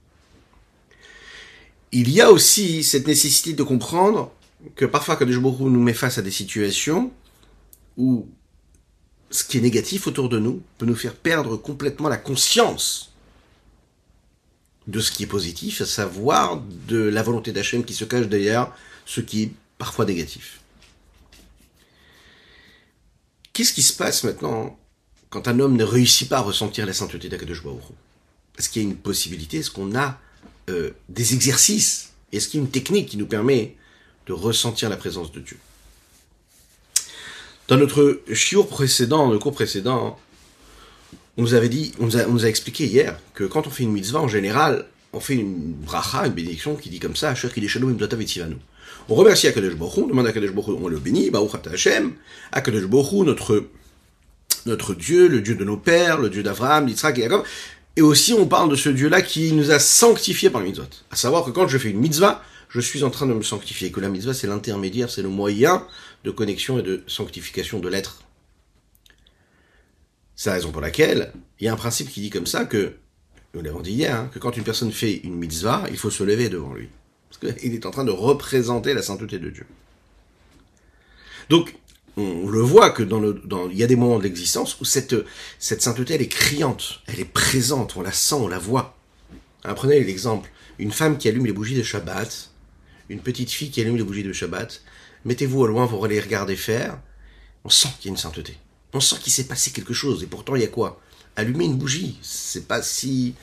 Il 1.91 2.11
y 2.11 2.21
a 2.21 2.31
aussi 2.31 2.83
cette 2.83 3.07
nécessité 3.07 3.53
de 3.53 3.63
comprendre 3.63 4.31
que 4.75 4.85
parfois 4.85 5.15
quand 5.15 5.25
beaucoup 5.25 5.69
nous 5.69 5.81
met 5.81 5.93
face 5.93 6.17
à 6.17 6.21
des 6.21 6.31
situations 6.31 7.11
où 7.97 8.27
ce 9.31 9.43
qui 9.43 9.57
est 9.57 9.61
négatif 9.61 10.07
autour 10.07 10.29
de 10.29 10.39
nous 10.39 10.61
peut 10.77 10.85
nous 10.85 10.95
faire 10.95 11.15
perdre 11.15 11.57
complètement 11.57 12.09
la 12.09 12.17
conscience 12.17 13.11
de 14.87 14.99
ce 14.99 15.11
qui 15.11 15.23
est 15.23 15.27
positif, 15.27 15.81
à 15.81 15.85
savoir 15.85 16.61
de 16.87 16.97
la 16.97 17.21
volonté 17.21 17.51
d'Hachem 17.51 17.83
qui 17.83 17.93
se 17.93 18.05
cache 18.05 18.27
derrière 18.27 18.71
ce 19.05 19.21
qui 19.21 19.43
est 19.43 19.51
parfois 19.77 20.05
négatif. 20.05 20.61
Qu'est-ce 23.53 23.73
qui 23.73 23.83
se 23.83 23.93
passe 23.93 24.23
maintenant 24.23 24.79
quand 25.29 25.47
un 25.47 25.59
homme 25.59 25.75
ne 25.75 25.83
réussit 25.83 26.27
pas 26.27 26.37
à 26.37 26.41
ressentir 26.41 26.85
la 26.85 26.93
sainteté 26.93 27.29
d'Akadosh 27.29 27.63
Baruch 27.63 27.83
Est-ce 28.57 28.69
qu'il 28.69 28.81
y 28.81 28.85
a 28.85 28.89
une 28.89 28.95
possibilité? 28.95 29.57
Est-ce 29.57 29.69
qu'on 29.69 29.95
a 29.95 30.19
euh, 30.69 30.95
des 31.09 31.33
exercices. 31.33 32.13
Est-ce 32.31 32.47
qu'il 32.47 32.59
y 32.59 32.63
a 32.63 32.65
une 32.65 32.71
technique 32.71 33.09
qui 33.09 33.17
nous 33.17 33.25
permet 33.25 33.75
de 34.27 34.33
ressentir 34.33 34.89
la 34.89 34.97
présence 34.97 35.31
de 35.31 35.39
Dieu? 35.39 35.57
Dans 37.67 37.77
notre 37.77 38.21
shiur 38.33 38.67
précédent, 38.67 39.29
le 39.29 39.37
cours 39.37 39.53
précédent, 39.53 40.17
on 41.37 41.41
nous 41.41 41.53
avait 41.53 41.69
dit, 41.69 41.93
on 41.99 42.05
nous, 42.05 42.45
a, 42.45 42.49
expliqué 42.49 42.85
hier 42.85 43.19
que 43.33 43.43
quand 43.43 43.67
on 43.67 43.69
fait 43.69 43.83
une 43.83 43.91
mitzvah, 43.91 44.19
en 44.19 44.27
général, 44.27 44.85
on 45.13 45.19
fait 45.19 45.35
une 45.35 45.73
bracha, 45.73 46.25
une 46.25 46.33
bénédiction 46.33 46.75
qui 46.75 46.89
dit 46.89 46.99
comme 46.99 47.15
ça, 47.15 47.33
On 49.07 49.15
remercie 49.15 49.47
Akadosh 49.47 49.75
Baruch 49.75 49.97
on 49.97 50.07
demande 50.07 50.27
à 50.27 50.29
Akadosh 50.29 50.51
Baruch 50.51 50.77
on 50.81 50.87
le 50.87 50.99
bénit, 50.99 51.29
Baruch 51.29 51.51
Hashem, 51.71 52.13
Akadosh 52.51 52.85
Baruch 52.85 53.25
notre 53.25 53.65
notre 54.65 54.93
Dieu, 54.93 55.27
le 55.27 55.41
Dieu 55.41 55.55
de 55.55 55.63
nos 55.63 55.77
pères, 55.77 56.19
le 56.19 56.29
Dieu 56.29 56.43
d'Abraham, 56.43 56.85
d'Israël 56.85 57.17
et 57.17 57.21
Jacob. 57.21 57.43
Et 57.99 58.01
aussi, 58.01 58.31
on 58.31 58.47
parle 58.47 58.69
de 58.69 58.77
ce 58.77 58.87
Dieu-là 58.87 59.21
qui 59.21 59.51
nous 59.51 59.71
a 59.71 59.77
sanctifiés 59.77 60.49
par 60.49 60.61
le 60.61 60.67
mitzvot. 60.67 60.85
À 61.11 61.17
savoir 61.17 61.43
que 61.43 61.51
quand 61.51 61.67
je 61.67 61.77
fais 61.77 61.89
une 61.89 61.99
mitzvah, 61.99 62.41
je 62.69 62.79
suis 62.79 63.03
en 63.03 63.09
train 63.09 63.27
de 63.27 63.33
me 63.33 63.41
sanctifier. 63.41 63.91
Que 63.91 63.99
la 63.99 64.07
mitzvah, 64.07 64.33
c'est 64.33 64.47
l'intermédiaire, 64.47 65.09
c'est 65.09 65.21
le 65.21 65.27
moyen 65.27 65.85
de 66.23 66.31
connexion 66.31 66.79
et 66.79 66.81
de 66.81 67.03
sanctification 67.07 67.79
de 67.79 67.89
l'être. 67.89 68.23
C'est 70.37 70.49
la 70.49 70.53
raison 70.53 70.71
pour 70.71 70.79
laquelle 70.79 71.33
il 71.59 71.65
y 71.65 71.67
a 71.67 71.73
un 71.73 71.75
principe 71.75 72.09
qui 72.09 72.21
dit 72.21 72.29
comme 72.29 72.45
ça 72.45 72.63
que, 72.63 72.93
nous 73.53 73.61
l'avons 73.61 73.81
dit 73.81 73.91
hier, 73.91 74.15
hein, 74.15 74.29
que 74.33 74.39
quand 74.39 74.55
une 74.55 74.63
personne 74.63 74.93
fait 74.93 75.17
une 75.25 75.35
mitzvah, 75.35 75.83
il 75.91 75.97
faut 75.97 76.09
se 76.09 76.23
lever 76.23 76.47
devant 76.47 76.73
lui. 76.73 76.87
Parce 77.29 77.53
qu'il 77.53 77.73
est 77.73 77.85
en 77.85 77.91
train 77.91 78.05
de 78.05 78.11
représenter 78.11 78.93
la 78.93 79.01
sainteté 79.01 79.39
de 79.39 79.49
Dieu. 79.49 79.65
Donc, 81.49 81.75
on 82.17 82.47
le 82.47 82.61
voit 82.61 82.89
que 82.89 83.03
dans 83.03 83.19
le, 83.19 83.41
dans, 83.45 83.69
il 83.69 83.77
y 83.77 83.83
a 83.83 83.87
des 83.87 83.95
moments 83.95 84.17
de 84.17 84.23
l'existence 84.23 84.79
où 84.79 84.85
cette, 84.85 85.15
cette 85.57 85.81
sainteté, 85.81 86.15
elle 86.15 86.21
est 86.21 86.27
criante, 86.27 87.01
elle 87.07 87.19
est 87.19 87.25
présente, 87.25 87.95
on 87.97 88.01
la 88.01 88.11
sent, 88.11 88.35
on 88.35 88.47
la 88.47 88.59
voit. 88.59 88.97
prenez 89.63 89.99
l'exemple, 90.03 90.49
une 90.79 90.91
femme 90.91 91.17
qui 91.17 91.27
allume 91.27 91.45
les 91.45 91.53
bougies 91.53 91.75
de 91.75 91.83
Shabbat, 91.83 92.49
une 93.09 93.19
petite 93.19 93.51
fille 93.51 93.69
qui 93.69 93.81
allume 93.81 93.97
les 93.97 94.03
bougies 94.03 94.23
de 94.23 94.33
Shabbat, 94.33 94.81
mettez-vous 95.25 95.61
au 95.61 95.67
loin, 95.67 95.85
vous 95.85 96.03
les 96.05 96.19
regarder 96.19 96.55
faire, 96.55 96.99
on 97.63 97.69
sent 97.69 97.89
qu'il 97.99 98.09
y 98.09 98.09
a 98.09 98.11
une 98.11 98.17
sainteté. 98.17 98.57
On 98.93 98.99
sent 98.99 99.17
qu'il 99.21 99.31
s'est 99.31 99.45
passé 99.45 99.71
quelque 99.71 99.93
chose, 99.93 100.23
et 100.23 100.27
pourtant 100.27 100.55
il 100.55 100.61
y 100.61 100.65
a 100.65 100.69
quoi? 100.69 101.01
Allumer 101.35 101.65
une 101.65 101.77
bougie, 101.77 102.17
c'est 102.21 102.67
pas 102.67 102.81
si, 102.81 103.35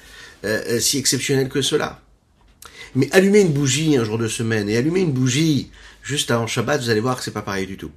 euh, 0.44 0.62
euh, 0.68 0.80
si 0.80 0.98
exceptionnel 0.98 1.48
que 1.48 1.62
cela. 1.62 2.02
Mais 2.94 3.10
allumer 3.12 3.40
une 3.40 3.52
bougie 3.52 3.96
un 3.96 4.04
jour 4.04 4.18
de 4.18 4.28
semaine, 4.28 4.68
et 4.68 4.76
allumer 4.76 5.00
une 5.00 5.12
bougie 5.12 5.70
juste 6.02 6.30
avant 6.30 6.46
Shabbat, 6.46 6.80
vous 6.80 6.90
allez 6.90 7.00
voir 7.00 7.18
que 7.18 7.24
c'est 7.24 7.30
pas 7.32 7.42
pareil 7.42 7.66
du 7.66 7.76
tout. 7.76 7.90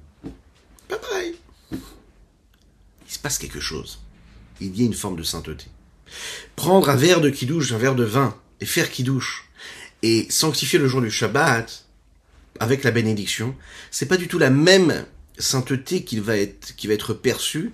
Pas 0.88 0.98
pareil. 0.98 1.36
Il 1.72 3.09
se 3.20 3.22
passe 3.22 3.36
quelque 3.36 3.60
chose. 3.60 4.00
Il 4.62 4.74
y 4.78 4.82
a 4.82 4.86
une 4.86 4.94
forme 4.94 5.16
de 5.16 5.22
sainteté. 5.22 5.66
Prendre 6.56 6.88
un 6.88 6.96
verre 6.96 7.20
de 7.20 7.28
kidouche, 7.28 7.72
un 7.72 7.76
verre 7.76 7.94
de 7.94 8.04
vin, 8.04 8.34
et 8.60 8.64
faire 8.64 8.90
kidouche, 8.90 9.50
et 10.02 10.26
sanctifier 10.30 10.78
le 10.78 10.88
jour 10.88 11.02
du 11.02 11.10
Shabbat, 11.10 11.84
avec 12.60 12.82
la 12.82 12.90
bénédiction, 12.90 13.54
c'est 13.90 14.06
pas 14.06 14.16
du 14.16 14.26
tout 14.26 14.38
la 14.38 14.48
même 14.48 15.04
sainteté 15.38 16.02
qui 16.02 16.18
va 16.18 16.38
être, 16.38 16.74
qui 16.76 16.86
va 16.86 16.94
être 16.94 17.12
perçue 17.12 17.72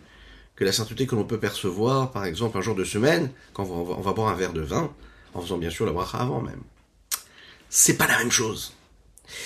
que 0.56 0.64
la 0.64 0.72
sainteté 0.72 1.06
que 1.06 1.14
l'on 1.14 1.24
peut 1.24 1.38
percevoir, 1.38 2.10
par 2.10 2.24
exemple, 2.24 2.58
un 2.58 2.60
jour 2.60 2.74
de 2.74 2.84
semaine, 2.84 3.30
quand 3.52 3.64
on 3.70 3.84
va, 3.84 3.94
on 3.94 4.00
va 4.00 4.12
boire 4.14 4.32
un 4.32 4.36
verre 4.36 4.52
de 4.52 4.62
vin, 4.62 4.92
en 5.32 5.42
faisant 5.42 5.58
bien 5.58 5.70
sûr 5.70 5.86
la 5.86 5.92
bracha 5.92 6.18
avant 6.18 6.40
même. 6.40 6.62
C'est 7.70 7.96
pas 7.96 8.08
la 8.08 8.18
même 8.18 8.32
chose. 8.32 8.74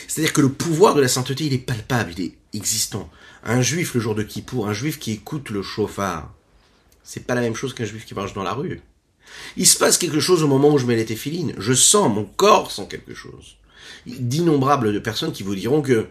C'est-à-dire 0.09 0.33
que 0.33 0.41
le 0.41 0.51
pouvoir 0.51 0.95
de 0.95 1.03
la 1.03 1.09
sainteté, 1.09 1.45
il 1.45 1.53
est 1.53 1.59
palpable, 1.59 2.13
il 2.17 2.25
est 2.25 2.35
existant. 2.55 3.11
Un 3.43 3.63
juif 3.63 3.95
le 3.95 4.01
jour 4.01 4.15
de 4.15 4.23
Kippour, 4.23 4.69
un 4.69 4.73
juif 4.73 4.99
qui 4.99 5.13
écoute 5.13 5.51
le 5.51 5.63
chauffard, 5.63 6.33
c'est 7.03 7.27
pas 7.27 7.35
la 7.35 7.41
même 7.41 7.55
chose 7.55 7.75
qu'un 7.75 7.85
juif 7.85 8.05
qui 8.05 8.15
marche 8.15 8.35
dans 8.35 8.43
la 8.43 8.53
rue. 8.53 8.81
Il 9.57 9.67
se 9.67 9.79
passe 9.79 9.99
quelque 9.99 10.21
chose 10.21 10.43
au 10.43 10.49
moment 10.49 10.71
où 10.71 10.79
je 10.79 10.87
mets 10.87 10.97
les 10.97 11.05
téphilines. 11.05 11.55
Je 11.59 11.73
sens, 11.73 12.13
mon 12.13 12.25
corps 12.25 12.71
sent 12.71 12.87
quelque 12.91 13.15
chose. 13.15 13.57
D'innombrables 14.07 14.93
de 14.93 14.99
personnes 14.99 15.33
qui 15.33 15.43
vous 15.43 15.55
diront 15.55 15.83
que 15.83 16.09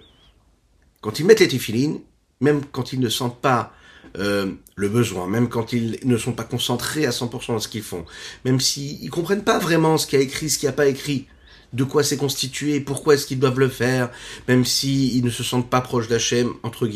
quand 1.01 1.19
ils 1.19 1.25
mettent 1.25 1.39
les 1.39 1.47
téphilines, 1.47 1.99
même 2.41 2.61
quand 2.71 2.93
ils 2.93 2.99
ne 2.99 3.09
sentent 3.09 3.39
pas 3.39 3.73
euh, 4.17 4.51
le 4.75 4.89
besoin, 4.89 5.27
même 5.27 5.49
quand 5.49 5.73
ils 5.73 5.99
ne 6.03 6.17
sont 6.17 6.33
pas 6.33 6.43
concentrés 6.43 7.05
à 7.05 7.11
100% 7.11 7.47
dans 7.47 7.59
ce 7.59 7.67
qu'ils 7.67 7.83
font, 7.83 8.05
même 8.43 8.59
s'ils 8.59 9.05
ne 9.05 9.09
comprennent 9.09 9.43
pas 9.43 9.59
vraiment 9.59 9.97
ce 9.97 10.07
qu'il 10.07 10.19
y 10.19 10.21
a 10.21 10.25
écrit, 10.25 10.49
ce 10.49 10.57
qu'il 10.57 10.67
n'y 10.67 10.73
a 10.73 10.75
pas 10.75 10.87
écrit, 10.87 11.27
de 11.73 11.83
quoi 11.83 12.03
c'est 12.03 12.17
constitué, 12.17 12.79
pourquoi 12.79 13.13
est-ce 13.13 13.27
qu'ils 13.27 13.39
doivent 13.39 13.59
le 13.59 13.69
faire, 13.69 14.09
même 14.47 14.65
s'ils 14.65 15.15
ils 15.15 15.23
ne 15.23 15.29
se 15.29 15.43
sentent 15.43 15.69
pas 15.69 15.81
proches 15.81 16.07
d'Hachem, 16.07 16.53
entre, 16.63 16.87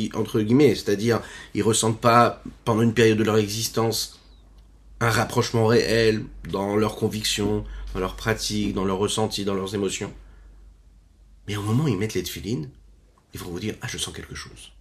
guillemets, 0.41 0.75
c'est-à-dire 0.75 1.21
ils 1.53 1.61
ressentent 1.61 2.01
pas, 2.01 2.41
pendant 2.65 2.81
une 2.81 2.93
période 2.93 3.17
de 3.17 3.23
leur 3.23 3.37
existence, 3.37 4.19
un 4.99 5.09
rapprochement 5.09 5.67
réel 5.67 6.25
dans 6.49 6.75
leurs 6.75 6.95
convictions, 6.95 7.65
dans 7.93 7.99
leurs 7.99 8.15
pratiques, 8.15 8.73
dans 8.73 8.85
leurs 8.85 8.97
ressentis, 8.97 9.45
dans 9.45 9.53
leurs 9.53 9.75
émotions. 9.75 10.11
Mais 11.47 11.55
au 11.57 11.61
moment 11.61 11.83
où 11.83 11.87
ils 11.89 11.97
mettent 11.97 12.13
les 12.13 12.23
tefilines, 12.23 12.69
ils 13.33 13.39
vont 13.39 13.51
vous 13.51 13.59
dire, 13.59 13.75
ah, 13.81 13.87
je 13.87 13.97
sens 13.97 14.13
quelque 14.13 14.35
chose. 14.35 14.71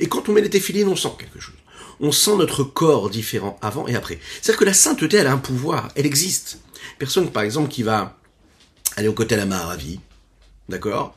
Et 0.00 0.08
quand 0.08 0.28
on 0.28 0.32
met 0.32 0.40
les 0.40 0.50
téphilines, 0.50 0.88
on 0.88 0.96
sent 0.96 1.12
quelque 1.18 1.40
chose. 1.40 1.54
On 2.00 2.12
sent 2.12 2.36
notre 2.36 2.64
corps 2.64 3.10
différent 3.10 3.58
avant 3.60 3.86
et 3.86 3.94
après. 3.94 4.18
C'est-à-dire 4.40 4.60
que 4.60 4.64
la 4.64 4.74
sainteté, 4.74 5.18
elle 5.18 5.26
a 5.26 5.32
un 5.32 5.38
pouvoir, 5.38 5.90
elle 5.94 6.06
existe. 6.06 6.60
Personne, 6.98 7.30
par 7.30 7.42
exemple, 7.42 7.68
qui 7.68 7.82
va 7.82 8.18
aller 8.96 9.08
au 9.08 9.12
côté 9.12 9.34
de 9.34 9.40
la 9.40 9.46
Maharavi, 9.46 10.00
d'accord? 10.68 11.16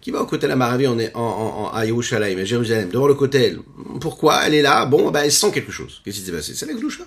Qui 0.00 0.10
va 0.10 0.22
au 0.22 0.28
la 0.36 0.56
Maharavi 0.56 0.88
on 0.88 0.98
est 0.98 1.14
en, 1.14 1.20
en, 1.20 1.72
à 1.72 1.86
Yerushalayim, 1.86 2.38
à 2.38 2.44
Jérusalem, 2.44 2.90
devant 2.90 3.06
le 3.06 3.14
côté. 3.14 3.56
Pourquoi? 4.00 4.44
Elle 4.46 4.54
est 4.54 4.62
là, 4.62 4.84
bon, 4.84 5.12
bah, 5.12 5.24
elle 5.24 5.30
sent 5.30 5.52
quelque 5.52 5.70
chose. 5.70 6.02
Qu'est-ce 6.04 6.18
qui 6.18 6.24
s'est 6.26 6.32
passé? 6.32 6.54
C'est 6.54 6.66
la 6.66 6.74
Gloucha. 6.74 7.04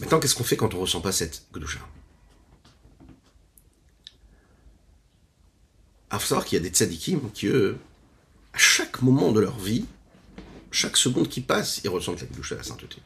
Maintenant, 0.00 0.18
qu'est-ce 0.18 0.34
qu'on 0.34 0.44
fait 0.44 0.56
quand 0.56 0.74
on 0.74 0.80
ressent 0.80 1.00
pas 1.00 1.12
cette 1.12 1.44
Gloucha 1.52 1.78
Il 6.12 6.18
faut 6.18 6.26
savoir 6.26 6.44
qu'il 6.46 6.56
y 6.56 6.60
a 6.60 6.68
des 6.68 6.74
tzadikim 6.74 7.30
qui, 7.32 7.48
à 7.48 8.58
chaque 8.58 9.02
moment 9.02 9.30
de 9.32 9.40
leur 9.40 9.58
vie, 9.58 9.84
chaque 10.72 10.96
seconde 10.96 11.28
qui 11.28 11.40
passe, 11.40 11.80
ils 11.84 11.88
ressentent 11.88 12.22
la 12.22 12.26
Gloucha, 12.26 12.56
la 12.56 12.62
sainteté. 12.64 12.96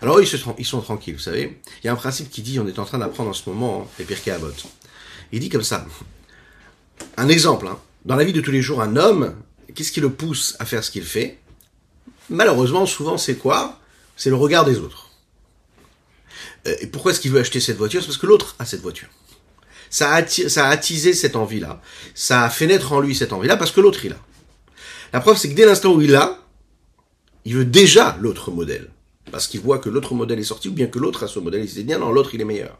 Alors 0.00 0.20
ils, 0.20 0.26
sont, 0.26 0.54
ils 0.58 0.66
sont 0.66 0.80
tranquilles, 0.80 1.14
vous 1.14 1.20
savez. 1.20 1.60
Il 1.82 1.86
y 1.86 1.88
a 1.88 1.92
un 1.92 1.96
principe 1.96 2.30
qui 2.30 2.42
dit, 2.42 2.58
on 2.58 2.66
est 2.66 2.78
en 2.78 2.84
train 2.84 2.98
d'apprendre 2.98 3.30
en 3.30 3.34
ce 3.34 3.48
moment 3.48 3.88
les 3.98 4.04
Pirkei 4.04 4.30
Avot. 4.30 4.50
Il 5.32 5.40
dit 5.40 5.48
comme 5.48 5.62
ça. 5.62 5.86
Un 7.16 7.28
exemple, 7.28 7.66
hein. 7.66 7.78
dans 8.04 8.16
la 8.16 8.24
vie 8.24 8.32
de 8.32 8.40
tous 8.40 8.50
les 8.50 8.62
jours, 8.62 8.82
un 8.82 8.96
homme, 8.96 9.34
qu'est-ce 9.74 9.92
qui 9.92 10.00
le 10.00 10.10
pousse 10.10 10.56
à 10.58 10.64
faire 10.64 10.84
ce 10.84 10.90
qu'il 10.90 11.04
fait? 11.04 11.38
Malheureusement, 12.30 12.86
souvent, 12.86 13.18
c'est 13.18 13.36
quoi? 13.36 13.80
C'est 14.16 14.30
le 14.30 14.36
regard 14.36 14.64
des 14.64 14.78
autres. 14.78 15.10
Euh, 16.66 16.74
et 16.80 16.86
pourquoi 16.86 17.12
est-ce 17.12 17.20
qu'il 17.20 17.30
veut 17.30 17.40
acheter 17.40 17.60
cette 17.60 17.76
voiture? 17.76 18.00
C'est 18.00 18.08
parce 18.08 18.18
que 18.18 18.26
l'autre 18.26 18.56
a 18.58 18.66
cette 18.66 18.82
voiture. 18.82 19.08
Ça 19.90 20.14
a, 20.14 20.26
ça 20.26 20.68
a 20.68 20.70
attisé 20.70 21.12
cette 21.12 21.36
envie-là. 21.36 21.82
Ça 22.14 22.44
a 22.44 22.50
fait 22.50 22.66
naître 22.66 22.92
en 22.92 23.00
lui 23.00 23.14
cette 23.14 23.32
envie-là 23.32 23.56
parce 23.56 23.72
que 23.72 23.80
l'autre, 23.80 24.04
il 24.04 24.12
a. 24.12 24.18
La 25.12 25.20
preuve, 25.20 25.36
c'est 25.36 25.50
que 25.50 25.54
dès 25.54 25.66
l'instant 25.66 25.92
où 25.92 26.00
il 26.00 26.14
a, 26.14 26.38
il 27.44 27.56
veut 27.56 27.64
déjà 27.64 28.16
l'autre 28.20 28.50
modèle 28.50 28.90
parce 29.30 29.46
qu'il 29.46 29.60
voit 29.60 29.78
que 29.78 29.88
l'autre 29.88 30.14
modèle 30.14 30.38
est 30.38 30.44
sorti, 30.44 30.68
ou 30.68 30.72
bien 30.72 30.86
que 30.86 30.98
l'autre 30.98 31.22
a 31.24 31.28
ce 31.28 31.38
modèle, 31.38 31.62
il 31.62 31.68
se 31.68 31.80
dit, 31.80 31.84
non, 31.84 32.12
l'autre, 32.12 32.34
il 32.34 32.40
est 32.40 32.44
meilleur. 32.44 32.78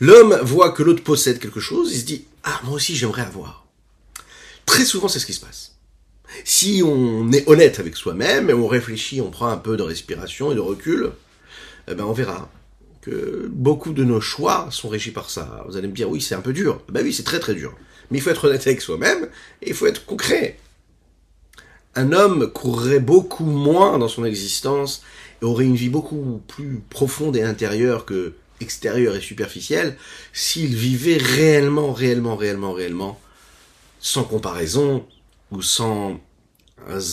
L'homme 0.00 0.38
voit 0.42 0.70
que 0.70 0.82
l'autre 0.82 1.02
possède 1.02 1.38
quelque 1.38 1.60
chose, 1.60 1.92
il 1.92 2.00
se 2.00 2.04
dit, 2.04 2.24
ah, 2.44 2.60
moi 2.64 2.74
aussi, 2.74 2.94
j'aimerais 2.94 3.22
avoir. 3.22 3.66
Très 4.66 4.84
souvent, 4.84 5.08
c'est 5.08 5.18
ce 5.18 5.26
qui 5.26 5.32
se 5.32 5.40
passe. 5.40 5.74
Si 6.44 6.82
on 6.84 7.32
est 7.32 7.48
honnête 7.48 7.80
avec 7.80 7.96
soi-même 7.96 8.50
et 8.50 8.52
on 8.52 8.66
réfléchit, 8.66 9.20
on 9.20 9.30
prend 9.30 9.48
un 9.48 9.56
peu 9.56 9.76
de 9.76 9.82
respiration 9.82 10.52
et 10.52 10.54
de 10.54 10.60
recul, 10.60 11.12
eh 11.90 11.94
ben 11.94 12.04
on 12.04 12.12
verra 12.12 12.50
que 13.00 13.48
beaucoup 13.50 13.92
de 13.92 14.04
nos 14.04 14.20
choix 14.20 14.68
sont 14.70 14.88
régis 14.88 15.12
par 15.12 15.30
ça. 15.30 15.64
Vous 15.66 15.76
allez 15.76 15.88
me 15.88 15.94
dire, 15.94 16.10
oui, 16.10 16.20
c'est 16.20 16.34
un 16.34 16.40
peu 16.40 16.52
dur. 16.52 16.82
Ben 16.90 17.02
oui, 17.02 17.12
c'est 17.12 17.22
très 17.22 17.40
très 17.40 17.54
dur. 17.54 17.74
Mais 18.10 18.18
il 18.18 18.20
faut 18.20 18.30
être 18.30 18.46
honnête 18.46 18.66
avec 18.66 18.80
soi-même 18.82 19.28
et 19.62 19.70
il 19.70 19.74
faut 19.74 19.86
être 19.86 20.04
concret. 20.04 20.58
Un 21.94 22.12
homme 22.12 22.52
courrait 22.52 23.00
beaucoup 23.00 23.46
moins 23.46 23.98
dans 23.98 24.08
son 24.08 24.24
existence 24.24 25.02
et 25.40 25.44
aurait 25.44 25.64
une 25.64 25.76
vie 25.76 25.88
beaucoup 25.88 26.42
plus 26.48 26.82
profonde 26.90 27.36
et 27.36 27.42
intérieure 27.42 28.04
que 28.04 28.34
extérieure 28.60 29.14
et 29.14 29.20
superficielle 29.20 29.96
s'il 30.32 30.74
vivait 30.74 31.16
réellement, 31.16 31.92
réellement, 31.92 32.36
réellement, 32.36 32.72
réellement, 32.72 33.20
sans 34.00 34.24
comparaison 34.24 35.06
ou 35.50 35.62
sans 35.62 36.20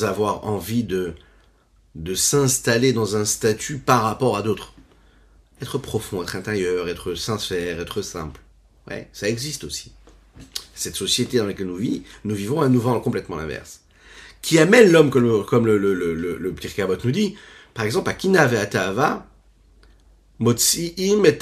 avoir 0.02 0.46
envie 0.46 0.84
de, 0.84 1.14
de 1.96 2.16
s'installer 2.16 2.94
dans 2.94 3.16
un 3.16 3.26
statut 3.26 3.78
par 3.78 4.04
rapport 4.04 4.38
à 4.38 4.42
d'autres. 4.42 4.74
Être 5.62 5.78
profond, 5.78 6.22
être 6.22 6.36
intérieur, 6.36 6.90
être 6.90 7.16
sincère, 7.16 7.80
être 7.80 8.02
simple. 8.02 8.42
Ouais, 8.90 9.10
ça 9.14 9.30
existe 9.30 9.64
aussi. 9.64 9.92
Cette 10.76 10.96
société 10.96 11.38
dans 11.38 11.46
laquelle 11.46 11.68
nous, 11.68 11.78
vivons, 11.78 12.04
nous 12.26 12.36
vivons 12.36 12.62
un 12.62 12.70
nouveau 12.70 13.00
complètement 13.00 13.38
l'inverse. 13.38 13.82
Qui 14.42 14.60
amène 14.60 14.92
l'homme, 14.92 15.10
comme 15.10 15.24
le, 15.24 15.44
comme 15.44 15.66
le, 15.66 15.78
le, 15.78 15.94
le, 15.94 16.14
le, 16.14 16.56
nous 17.04 17.12
dit, 17.12 17.36
par 17.76 17.86
exemple, 17.86 18.10
à 18.10 18.14
Kina 18.14 18.48
Ve'ata'ava, 18.48 19.28
Motzi'im 20.40 21.24
et 21.26 21.38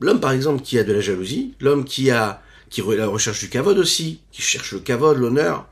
L'homme, 0.00 0.20
par 0.20 0.32
exemple, 0.32 0.62
qui 0.62 0.76
a 0.78 0.84
de 0.84 0.92
la 0.92 1.00
jalousie, 1.00 1.54
l'homme 1.60 1.84
qui 1.84 2.10
a, 2.10 2.42
qui 2.68 2.82
la 2.82 3.06
recherche 3.06 3.38
du 3.38 3.48
kavod 3.48 3.78
aussi, 3.78 4.20
qui 4.32 4.42
cherche 4.42 4.72
le 4.72 4.80
kavod, 4.80 5.16
l'honneur, 5.16 5.68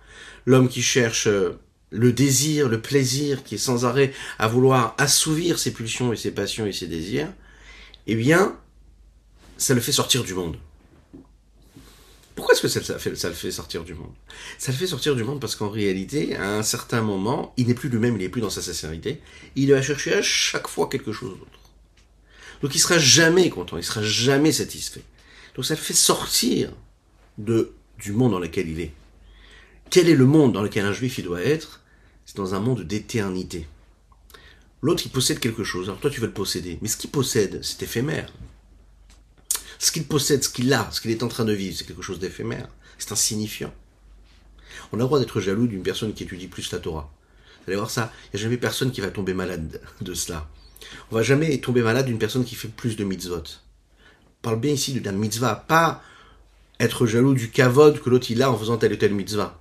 l'homme 0.47 0.69
qui 0.69 0.81
cherche 0.81 1.27
euh, 1.27 1.59
le 1.91 2.13
désir, 2.13 2.69
le 2.69 2.81
plaisir, 2.81 3.43
qui 3.43 3.57
est 3.57 3.59
sans 3.59 3.85
arrêt 3.85 4.13
à 4.39 4.47
vouloir 4.47 4.95
assouvir 4.97 5.59
ses 5.59 5.73
pulsions 5.73 6.13
et 6.13 6.17
ses 6.17 6.31
passions 6.31 6.65
et 6.65 6.73
ses 6.73 6.87
désirs, 6.87 7.29
eh 8.07 8.15
bien, 8.15 8.57
ça 9.59 9.75
le 9.75 9.81
fait 9.81 9.93
sortir 9.93 10.23
du 10.23 10.35
monde. 10.35 10.57
Pourquoi 12.43 12.57
est-ce 12.57 12.63
que 12.63 13.15
ça, 13.15 13.29
le 13.29 13.35
fait 13.37 13.53
sortir 13.53 13.85
du 13.85 13.95
monde? 13.95 14.11
Ça 14.59 14.73
le 14.73 14.77
fait 14.77 14.89
sortir 14.89 15.15
du 15.15 15.23
monde 15.23 15.39
parce 15.39 15.55
qu'en 15.55 15.71
réalité, 15.71 16.35
à 16.35 16.57
un 16.57 16.65
certain 16.65 17.01
moment, 17.01 17.55
il 17.57 17.69
n'est 17.69 17.75
plus 17.75 17.89
lui-même, 17.89 18.17
il 18.17 18.19
n'est 18.19 18.29
plus 18.29 18.41
dans 18.41 18.51
sa 18.51 18.61
sincérité. 18.61 19.21
Il 19.55 19.71
va 19.71 19.81
chercher 19.81 20.15
à 20.15 20.23
chaque 20.23 20.67
fois 20.67 20.89
quelque 20.89 21.13
chose 21.13 21.39
d'autre. 21.39 21.61
Donc 22.61 22.75
il 22.75 22.81
sera 22.81 22.99
jamais 22.99 23.49
content, 23.49 23.77
il 23.79 23.85
sera 23.85 24.03
jamais 24.03 24.51
satisfait. 24.51 25.05
Donc 25.55 25.65
ça 25.65 25.75
le 25.75 25.81
fait 25.81 25.95
sortir 25.95 26.73
de, 27.39 27.75
du 28.01 28.11
monde 28.11 28.33
dans 28.33 28.41
lequel 28.41 28.69
il 28.69 28.81
est. 28.81 28.93
Quel 29.91 30.09
est 30.09 30.17
le 30.17 30.27
monde 30.27 30.53
dans 30.53 30.63
lequel 30.63 30.85
un 30.85 30.93
juif 30.93 31.23
doit 31.23 31.43
être? 31.43 31.83
C'est 32.27 32.39
dans 32.39 32.57
un 32.57 32.61
monde 32.61 32.83
d'éternité. 32.83 33.69
L'autre, 34.81 35.05
il 35.07 35.13
possède 35.13 35.39
quelque 35.39 35.63
chose, 35.63 35.87
alors 35.87 36.01
toi 36.01 36.11
tu 36.11 36.21
veux 36.21 36.27
le 36.27 36.33
posséder. 36.33 36.81
Mais 36.83 36.89
ce 36.89 36.97
qu'il 36.97 37.11
possède, 37.11 37.63
c'est 37.63 37.85
éphémère. 37.85 38.33
Ce 39.83 39.91
qu'il 39.91 40.05
possède, 40.05 40.45
ce 40.45 40.49
qu'il 40.49 40.73
a, 40.73 40.89
ce 40.93 41.01
qu'il 41.01 41.11
est 41.11 41.25
en 41.25 41.29
train 41.29 41.45
de 41.45 41.53
vivre, 41.53 41.77
c'est 41.77 41.85
quelque 41.85 42.03
chose 42.03 42.21
d'éphémère. 42.21 42.69
C'est 42.99 43.11
insignifiant. 43.11 43.75
On 44.93 44.97
a 44.97 44.99
le 44.99 45.05
droit 45.07 45.19
d'être 45.19 45.41
jaloux 45.41 45.67
d'une 45.67 45.83
personne 45.83 46.15
qui 46.15 46.23
étudie 46.23 46.47
plus 46.47 46.71
la 46.71 46.79
Torah. 46.79 47.11
Vous 47.59 47.71
allez 47.73 47.77
voir 47.77 47.91
ça, 47.91 48.12
il 48.27 48.37
n'y 48.37 48.41
a 48.41 48.45
jamais 48.45 48.59
personne 48.59 48.93
qui 48.93 49.01
va 49.01 49.11
tomber 49.11 49.35
malade 49.35 49.81
de 50.01 50.15
cela. 50.15 50.49
On 51.11 51.17
va 51.17 51.25
jamais 51.25 51.59
tomber 51.59 51.83
malade 51.83 52.07
d'une 52.07 52.21
personne 52.21 52.45
qui 52.45 52.55
fait 52.55 52.69
plus 52.69 52.95
de 52.95 53.03
mitzvot. 53.03 53.43
Parle 54.41 54.61
bien 54.61 54.73
ici 54.73 55.01
d'un 55.01 55.11
mitzvah, 55.11 55.57
pas 55.57 56.01
être 56.79 57.07
jaloux 57.07 57.35
du 57.35 57.51
kavod 57.51 58.01
que 58.01 58.09
l'autre 58.09 58.31
il 58.31 58.41
a 58.41 58.53
en 58.53 58.57
faisant 58.57 58.77
telle 58.77 58.93
ou 58.93 58.97
telle 58.97 59.15
mitzvah 59.15 59.59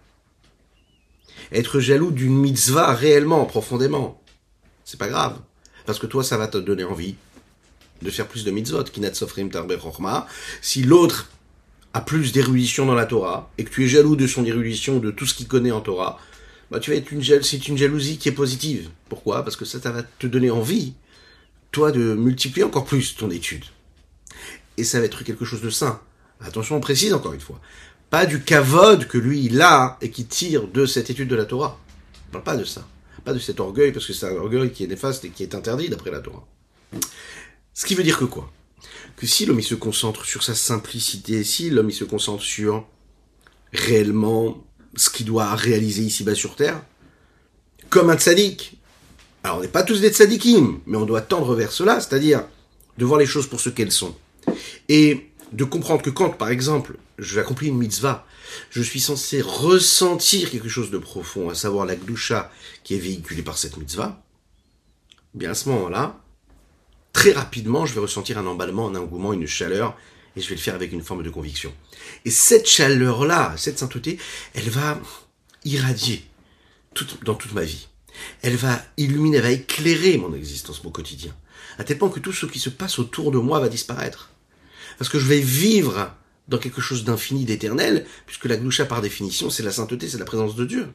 être 1.51 1.79
jaloux 1.79 2.11
d'une 2.11 2.37
mitzvah 2.37 2.93
réellement, 2.93 3.45
profondément. 3.45 4.21
C'est 4.85 4.99
pas 4.99 5.09
grave. 5.09 5.39
Parce 5.85 5.99
que 5.99 6.07
toi, 6.07 6.23
ça 6.23 6.37
va 6.37 6.47
te 6.47 6.57
donner 6.57 6.83
envie 6.83 7.15
de 8.01 8.09
faire 8.09 8.27
plus 8.27 8.43
de 8.43 8.51
mitzvot. 8.51 8.83
Si 10.61 10.83
l'autre 10.83 11.29
a 11.93 12.01
plus 12.01 12.31
d'érudition 12.31 12.85
dans 12.85 12.93
la 12.93 13.05
Torah, 13.05 13.51
et 13.57 13.63
que 13.63 13.69
tu 13.69 13.85
es 13.85 13.87
jaloux 13.87 14.15
de 14.15 14.27
son 14.27 14.45
érudition, 14.45 14.99
de 14.99 15.11
tout 15.11 15.25
ce 15.25 15.33
qu'il 15.33 15.47
connaît 15.47 15.71
en 15.71 15.81
Torah, 15.81 16.19
bah, 16.69 16.79
tu 16.79 16.91
vas 16.91 16.97
être 16.97 17.11
une, 17.11 17.23
c'est 17.23 17.67
une 17.67 17.77
jalousie 17.77 18.17
qui 18.17 18.29
est 18.29 18.33
positive. 18.33 18.89
Pourquoi? 19.09 19.43
Parce 19.43 19.55
que 19.57 19.65
ça, 19.65 19.81
ça 19.81 19.91
va 19.91 20.03
te 20.03 20.27
donner 20.27 20.49
envie, 20.49 20.93
toi, 21.71 21.91
de 21.91 22.13
multiplier 22.15 22.63
encore 22.63 22.85
plus 22.85 23.15
ton 23.15 23.29
étude. 23.29 23.65
Et 24.77 24.83
ça 24.83 24.99
va 24.99 25.05
être 25.05 25.23
quelque 25.23 25.43
chose 25.43 25.61
de 25.61 25.69
sain. 25.69 25.99
Attention, 26.39 26.77
on 26.77 26.79
précise 26.79 27.13
encore 27.13 27.33
une 27.33 27.41
fois 27.41 27.59
pas 28.11 28.25
du 28.25 28.41
kavod 28.41 29.07
que 29.07 29.17
lui 29.17 29.45
il 29.45 29.61
a 29.61 29.97
et 30.01 30.11
qui 30.11 30.25
tire 30.25 30.67
de 30.67 30.85
cette 30.85 31.09
étude 31.09 31.29
de 31.29 31.35
la 31.35 31.45
Torah. 31.45 31.79
On 32.27 32.31
parle 32.33 32.43
pas 32.43 32.57
de 32.57 32.65
ça. 32.65 32.85
Pas 33.23 33.33
de 33.33 33.39
cet 33.39 33.59
orgueil, 33.59 33.91
parce 33.93 34.05
que 34.05 34.13
c'est 34.13 34.25
un 34.25 34.35
orgueil 34.35 34.71
qui 34.71 34.83
est 34.83 34.87
néfaste 34.87 35.23
et 35.25 35.29
qui 35.29 35.43
est 35.43 35.55
interdit 35.55 35.89
d'après 35.89 36.11
la 36.11 36.19
Torah. 36.19 36.45
Ce 37.81 37.87
qui 37.87 37.95
veut 37.95 38.03
dire 38.03 38.19
que 38.19 38.25
quoi? 38.25 38.47
Que 39.17 39.25
si 39.25 39.47
l'homme 39.47 39.59
il 39.59 39.63
se 39.63 39.73
concentre 39.73 40.23
sur 40.23 40.43
sa 40.43 40.53
simplicité, 40.53 41.43
si 41.43 41.71
l'homme 41.71 41.89
il 41.89 41.95
se 41.95 42.03
concentre 42.03 42.43
sur 42.43 42.85
réellement 43.73 44.63
ce 44.95 45.09
qu'il 45.09 45.25
doit 45.25 45.55
réaliser 45.55 46.03
ici-bas 46.03 46.35
sur 46.35 46.55
terre, 46.55 46.83
comme 47.89 48.11
un 48.11 48.19
tzaddik. 48.19 48.77
Alors 49.43 49.57
on 49.57 49.61
n'est 49.61 49.67
pas 49.67 49.81
tous 49.81 49.99
des 49.99 50.11
tzaddikim, 50.11 50.81
mais 50.85 50.95
on 50.95 51.07
doit 51.07 51.21
tendre 51.21 51.55
vers 51.55 51.71
cela, 51.71 51.99
c'est-à-dire 51.99 52.43
de 52.99 53.03
voir 53.03 53.19
les 53.19 53.25
choses 53.25 53.47
pour 53.47 53.59
ce 53.59 53.69
qu'elles 53.69 53.91
sont. 53.91 54.15
Et 54.87 55.31
de 55.51 55.63
comprendre 55.63 56.03
que 56.03 56.11
quand, 56.11 56.29
par 56.29 56.49
exemple, 56.49 56.97
je 57.17 57.33
j'accomplis 57.33 57.69
une 57.69 57.79
mitzvah, 57.79 58.27
je 58.69 58.83
suis 58.83 58.99
censé 58.99 59.41
ressentir 59.41 60.51
quelque 60.51 60.69
chose 60.69 60.91
de 60.91 60.99
profond, 60.99 61.49
à 61.49 61.55
savoir 61.55 61.87
la 61.87 61.95
gdusha 61.95 62.51
qui 62.83 62.93
est 62.93 62.99
véhiculée 62.99 63.41
par 63.41 63.57
cette 63.57 63.77
mitzvah, 63.77 64.23
bien 65.33 65.49
à 65.49 65.55
ce 65.55 65.67
moment-là, 65.69 66.21
très 67.13 67.31
rapidement, 67.31 67.85
je 67.85 67.93
vais 67.93 67.99
ressentir 67.99 68.37
un 68.37 68.45
emballement, 68.45 68.87
un 68.87 68.95
engouement, 68.95 69.33
une 69.33 69.47
chaleur, 69.47 69.97
et 70.35 70.41
je 70.41 70.47
vais 70.49 70.55
le 70.55 70.61
faire 70.61 70.75
avec 70.75 70.91
une 70.91 71.03
forme 71.03 71.23
de 71.23 71.29
conviction. 71.29 71.73
Et 72.25 72.31
cette 72.31 72.67
chaleur-là, 72.67 73.53
cette 73.57 73.79
sainteté, 73.79 74.17
elle 74.53 74.69
va 74.69 74.99
irradier 75.65 76.23
dans 77.23 77.35
toute 77.35 77.53
ma 77.53 77.63
vie. 77.63 77.87
Elle 78.41 78.55
va 78.55 78.81
illuminer, 78.97 79.37
elle 79.37 79.43
va 79.43 79.51
éclairer 79.51 80.17
mon 80.17 80.33
existence, 80.33 80.83
mon 80.83 80.91
quotidien. 80.91 81.35
À 81.77 81.83
tel 81.83 81.97
point 81.97 82.09
que 82.09 82.19
tout 82.19 82.33
ce 82.33 82.45
qui 82.45 82.59
se 82.59 82.69
passe 82.69 82.99
autour 82.99 83.31
de 83.31 83.37
moi 83.37 83.59
va 83.59 83.69
disparaître. 83.69 84.29
Parce 84.97 85.09
que 85.09 85.19
je 85.19 85.27
vais 85.27 85.39
vivre 85.39 86.13
dans 86.47 86.57
quelque 86.57 86.81
chose 86.81 87.03
d'infini, 87.03 87.45
d'éternel, 87.45 88.05
puisque 88.25 88.45
la 88.45 88.57
gloucha, 88.57 88.85
par 88.85 89.01
définition, 89.01 89.49
c'est 89.49 89.63
la 89.63 89.71
sainteté, 89.71 90.09
c'est 90.09 90.17
la 90.17 90.25
présence 90.25 90.55
de 90.55 90.65
Dieu. 90.65 90.87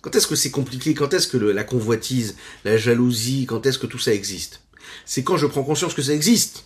Quand 0.00 0.14
est-ce 0.14 0.28
que 0.28 0.36
c'est 0.36 0.52
compliqué? 0.52 0.94
Quand 0.94 1.12
est-ce 1.12 1.26
que 1.26 1.36
la 1.36 1.64
convoitise, 1.64 2.36
la 2.64 2.76
jalousie, 2.76 3.46
quand 3.46 3.66
est-ce 3.66 3.78
que 3.78 3.86
tout 3.86 3.98
ça 3.98 4.14
existe? 4.14 4.62
C'est 5.06 5.22
quand 5.22 5.36
je 5.36 5.46
prends 5.46 5.62
conscience 5.62 5.94
que 5.94 6.02
ça 6.02 6.12
existe. 6.12 6.64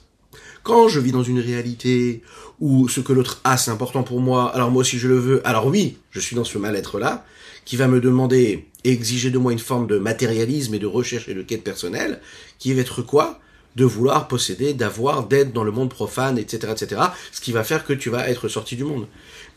Quand 0.62 0.88
je 0.88 1.00
vis 1.00 1.12
dans 1.12 1.24
une 1.24 1.40
réalité 1.40 2.22
où 2.60 2.88
ce 2.88 3.00
que 3.00 3.12
l'autre 3.12 3.40
a, 3.42 3.56
c'est 3.56 3.72
important 3.72 4.04
pour 4.04 4.20
moi, 4.20 4.54
alors 4.54 4.70
moi 4.70 4.82
aussi 4.82 4.98
je 4.98 5.08
le 5.08 5.18
veux, 5.18 5.46
alors 5.46 5.66
oui, 5.66 5.98
je 6.10 6.20
suis 6.20 6.36
dans 6.36 6.44
ce 6.44 6.56
mal-être-là, 6.58 7.24
qui 7.64 7.76
va 7.76 7.88
me 7.88 8.00
demander 8.00 8.68
exiger 8.84 9.30
de 9.30 9.38
moi 9.38 9.52
une 9.52 9.58
forme 9.58 9.86
de 9.86 9.98
matérialisme 9.98 10.74
et 10.74 10.78
de 10.78 10.86
recherche 10.86 11.28
et 11.28 11.34
de 11.34 11.42
quête 11.42 11.64
personnelle, 11.64 12.20
qui 12.58 12.72
va 12.74 12.80
être 12.80 13.02
quoi? 13.02 13.40
De 13.74 13.84
vouloir 13.84 14.28
posséder, 14.28 14.74
d'avoir, 14.74 15.26
d'être 15.26 15.52
dans 15.52 15.64
le 15.64 15.72
monde 15.72 15.90
profane, 15.90 16.38
etc., 16.38 16.72
etc., 16.72 17.00
ce 17.32 17.40
qui 17.40 17.52
va 17.52 17.64
faire 17.64 17.84
que 17.84 17.92
tu 17.92 18.10
vas 18.10 18.28
être 18.28 18.48
sorti 18.48 18.76
du 18.76 18.84
monde. 18.84 19.06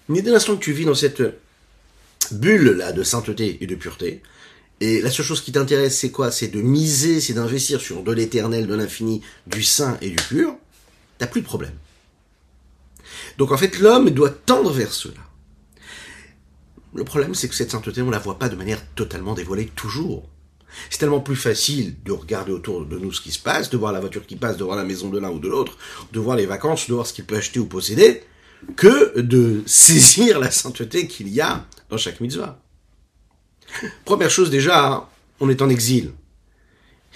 Mais 0.08 0.22
dès 0.22 0.32
l'instant 0.32 0.56
que 0.56 0.64
tu 0.64 0.72
vis 0.72 0.86
dans 0.86 0.96
cette 0.96 1.22
bulle-là 2.32 2.94
de 2.94 3.04
sainteté 3.04 3.58
et 3.62 3.68
de 3.68 3.76
pureté, 3.76 4.22
et 4.82 5.02
la 5.02 5.10
seule 5.10 5.26
chose 5.26 5.42
qui 5.42 5.52
t'intéresse, 5.52 5.98
c'est 5.98 6.12
quoi? 6.12 6.32
C'est 6.32 6.50
de 6.50 6.62
miser, 6.62 7.22
c'est 7.22 7.34
d'investir 7.34 7.80
sur 7.80 8.04
de 8.04 8.12
l'éternel, 8.12 8.68
de 8.68 8.76
l'infini, 8.76 9.22
du 9.48 9.64
saint 9.64 9.98
et 10.02 10.10
du 10.10 10.16
pur, 10.16 10.56
t'as 11.18 11.28
plus 11.28 11.42
de 11.42 11.46
problème. 11.46 11.74
Donc 13.38 13.52
en 13.52 13.58
fait, 13.58 13.80
l'homme 13.80 14.10
doit 14.10 14.30
tendre 14.30 14.72
vers 14.72 14.92
cela. 14.92 15.22
Le 16.94 17.04
problème, 17.04 17.36
c'est 17.36 17.50
que 17.50 17.56
cette 17.56 17.72
sainteté, 17.72 18.02
on 18.02 18.10
la 18.10 18.20
voit 18.20 18.40
pas 18.40 18.50
de 18.50 18.56
manière 18.56 18.82
totalement 18.96 19.34
dévoilée 19.34 19.68
toujours. 19.76 20.28
C'est 20.90 21.00
tellement 21.00 21.22
plus 21.22 21.38
facile 21.38 21.96
de 22.04 22.12
regarder 22.12 22.52
autour 22.52 22.86
de 22.86 22.98
nous 22.98 23.14
ce 23.14 23.22
qui 23.22 23.32
se 23.32 23.40
passe, 23.40 23.70
de 23.70 23.78
voir 23.78 23.94
la 23.94 24.02
voiture 24.02 24.26
qui 24.26 24.36
passe, 24.36 24.58
de 24.58 24.64
voir 24.64 24.76
la 24.76 24.84
maison 24.84 25.10
de 25.10 25.20
l'un 25.20 25.30
ou 25.30 25.40
de 25.40 25.48
l'autre, 25.48 25.78
de 26.12 26.20
voir 26.20 26.36
les 26.36 26.46
vacances, 26.46 26.88
de 26.88 26.94
voir 26.94 27.08
ce 27.08 27.14
qu'il 27.14 27.26
peut 27.26 27.38
acheter 27.38 27.60
ou 27.60 27.66
posséder, 27.66 28.24
que 28.76 29.20
de 29.20 29.64
saisir 29.66 30.40
la 30.40 30.52
sainteté 30.52 31.08
qu'il 31.08 31.30
y 31.30 31.40
a 31.40 31.66
dans 31.90 31.98
chaque 31.98 32.20
mitzvah. 32.20 32.62
Première 34.06 34.30
chose 34.30 34.50
déjà, 34.50 35.10
on 35.40 35.50
est 35.50 35.62
en 35.62 35.70
exil. 35.70 36.12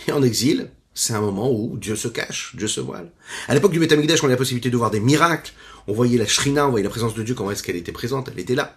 Et 0.08 0.12
en 0.12 0.24
exil, 0.24 0.69
c'est 0.93 1.13
un 1.13 1.22
moment 1.22 1.52
où 1.52 1.78
Dieu 1.78 1.95
se 1.95 2.08
cache, 2.08 2.56
Dieu 2.56 2.67
se 2.67 2.82
voile. 2.82 3.12
À 3.48 3.54
l'époque 3.54 3.72
du 3.72 3.80
Betamikdash, 3.80 4.22
on 4.22 4.26
avait 4.26 4.34
la 4.34 4.38
possibilité 4.38 4.69
de 4.69 4.78
voir 4.78 4.91
des 4.91 5.00
miracles. 5.00 5.54
On 5.88 5.93
voyait 5.93 6.17
la 6.17 6.28
shrina, 6.28 6.67
on 6.67 6.72
voyait 6.72 6.84
la 6.84 6.89
présence 6.89 7.13
de 7.13 7.24
Dieu, 7.24 7.36
comment 7.36 7.52
est-ce 7.52 7.63
qu'elle 7.63 7.76
était 7.76 7.91
présente, 7.91 8.30
elle 8.32 8.39
était 8.39 8.56
là. 8.56 8.76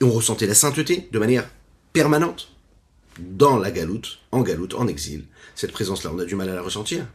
Et 0.00 0.04
on 0.04 0.10
ressentait 0.10 0.46
la 0.46 0.54
sainteté 0.54 1.08
de 1.12 1.18
manière 1.18 1.48
permanente 1.92 2.50
dans 3.18 3.58
la 3.58 3.70
galoute, 3.70 4.18
en 4.32 4.42
galoute, 4.42 4.74
en 4.74 4.86
exil. 4.86 5.24
Cette 5.54 5.72
présence-là, 5.72 6.10
on 6.14 6.18
a 6.18 6.24
du 6.24 6.34
mal 6.34 6.48
à 6.48 6.54
la 6.54 6.62
ressentir. 6.62 7.06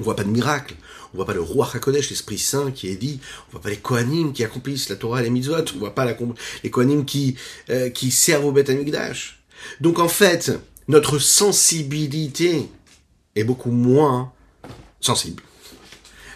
On 0.00 0.04
voit 0.04 0.16
pas 0.16 0.24
de 0.24 0.30
miracle. 0.30 0.74
On 1.12 1.16
voit 1.16 1.26
pas 1.26 1.34
le 1.34 1.40
roi 1.40 1.68
Hakodesh, 1.72 2.10
l'Esprit 2.10 2.38
Saint 2.38 2.70
qui 2.70 2.88
est 2.88 2.96
dit. 2.96 3.20
On 3.48 3.52
voit 3.52 3.60
pas 3.60 3.70
les 3.70 3.78
Kohanim 3.78 4.32
qui 4.32 4.44
accomplissent 4.44 4.88
la 4.88 4.96
Torah 4.96 5.20
et 5.20 5.24
les 5.24 5.30
mitzvot. 5.30 5.64
On 5.74 5.78
voit 5.78 5.94
pas 5.94 6.06
les 6.62 6.70
Kohanim 6.70 7.04
qui, 7.04 7.36
euh, 7.70 7.90
qui 7.90 8.10
servent 8.10 8.46
au 8.46 8.52
Beth 8.52 8.70
Amikdash. 8.70 9.37
Donc 9.80 9.98
en 9.98 10.08
fait, 10.08 10.52
notre 10.88 11.18
sensibilité 11.18 12.68
est 13.34 13.44
beaucoup 13.44 13.70
moins 13.70 14.32
sensible. 15.00 15.42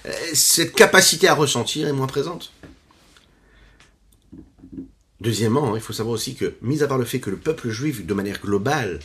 Euh, 0.06 0.12
cette 0.35 0.74
capacité 0.74 1.28
à 1.28 1.35
ressentir 1.35 1.88
est 1.88 1.92
moins 1.92 2.06
présente. 2.06 2.52
Deuxièmement, 5.20 5.76
il 5.76 5.82
faut 5.82 5.92
savoir 5.92 6.14
aussi 6.14 6.35
que, 6.35 6.54
mis 6.62 6.82
à 6.82 6.88
part 6.88 6.98
le 6.98 7.04
fait 7.04 7.20
que 7.20 7.30
le 7.30 7.37
peuple 7.37 7.70
juif, 7.70 8.04
de 8.04 8.14
manière 8.14 8.40
globale, 8.40 8.98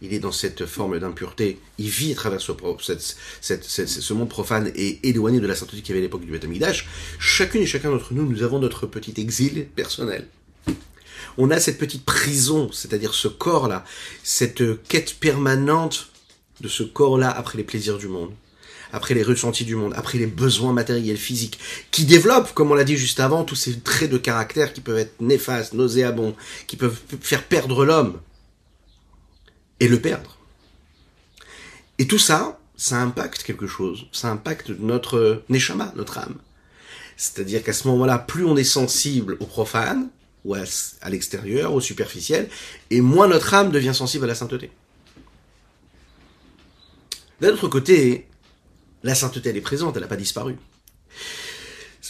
il 0.00 0.14
est 0.14 0.18
dans 0.18 0.32
cette 0.32 0.66
forme 0.66 0.98
d'impureté, 0.98 1.60
il 1.78 1.88
vit 1.88 2.12
à 2.12 2.14
travers 2.16 2.40
ce, 2.40 4.12
monde 4.12 4.28
profane 4.28 4.72
et 4.74 5.08
éloigné 5.08 5.40
de 5.40 5.46
la 5.46 5.54
sainteté 5.54 5.82
qu'il 5.82 5.90
y 5.90 5.92
avait 5.92 6.00
à 6.00 6.02
l'époque 6.02 6.24
du 6.24 6.32
Beth 6.32 6.46
chacune 7.18 7.62
et 7.62 7.66
chacun 7.66 7.90
d'entre 7.90 8.14
nous, 8.14 8.26
nous 8.26 8.42
avons 8.42 8.58
notre 8.58 8.86
petit 8.86 9.14
exil 9.20 9.66
personnel. 9.76 10.26
On 11.38 11.50
a 11.50 11.60
cette 11.60 11.78
petite 11.78 12.04
prison, 12.04 12.70
c'est-à-dire 12.72 13.14
ce 13.14 13.28
corps-là, 13.28 13.84
cette 14.22 14.62
quête 14.84 15.14
permanente 15.14 16.08
de 16.60 16.68
ce 16.68 16.82
corps-là 16.82 17.30
après 17.30 17.58
les 17.58 17.64
plaisirs 17.64 17.98
du 17.98 18.08
monde 18.08 18.32
après 18.92 19.14
les 19.14 19.22
ressentis 19.22 19.64
du 19.64 19.74
monde, 19.74 19.94
après 19.96 20.18
les 20.18 20.26
besoins 20.26 20.72
matériels, 20.72 21.16
physiques, 21.16 21.58
qui 21.90 22.04
développent, 22.04 22.52
comme 22.52 22.70
on 22.70 22.74
l'a 22.74 22.84
dit 22.84 22.96
juste 22.96 23.20
avant, 23.20 23.44
tous 23.44 23.56
ces 23.56 23.80
traits 23.80 24.10
de 24.10 24.18
caractère 24.18 24.72
qui 24.72 24.80
peuvent 24.80 24.98
être 24.98 25.20
néfastes, 25.20 25.72
nauséabonds, 25.72 26.36
qui 26.66 26.76
peuvent 26.76 26.98
faire 27.20 27.44
perdre 27.44 27.84
l'homme 27.84 28.20
et 29.80 29.88
le 29.88 30.00
perdre. 30.00 30.38
Et 31.98 32.06
tout 32.06 32.18
ça, 32.18 32.58
ça 32.76 33.00
impacte 33.00 33.42
quelque 33.42 33.66
chose, 33.66 34.06
ça 34.12 34.28
impacte 34.28 34.70
notre 34.70 35.42
neshama, 35.48 35.92
notre 35.96 36.18
âme. 36.18 36.36
C'est-à-dire 37.16 37.62
qu'à 37.62 37.72
ce 37.72 37.88
moment-là, 37.88 38.18
plus 38.18 38.44
on 38.44 38.56
est 38.56 38.64
sensible 38.64 39.36
au 39.40 39.46
profane, 39.46 40.08
ou 40.44 40.54
à, 40.54 40.60
l'extérieur, 41.08 41.72
au 41.72 41.80
superficiel, 41.80 42.48
et 42.90 43.00
moins 43.00 43.28
notre 43.28 43.54
âme 43.54 43.70
devient 43.70 43.94
sensible 43.94 44.24
à 44.24 44.28
la 44.28 44.34
sainteté. 44.34 44.70
D'un 47.40 47.52
autre 47.52 47.68
côté, 47.68 48.26
la 49.02 49.14
sainteté, 49.14 49.50
elle 49.50 49.56
est 49.56 49.60
présente, 49.60 49.96
elle 49.96 50.02
n'a 50.02 50.08
pas 50.08 50.16
disparu. 50.16 50.56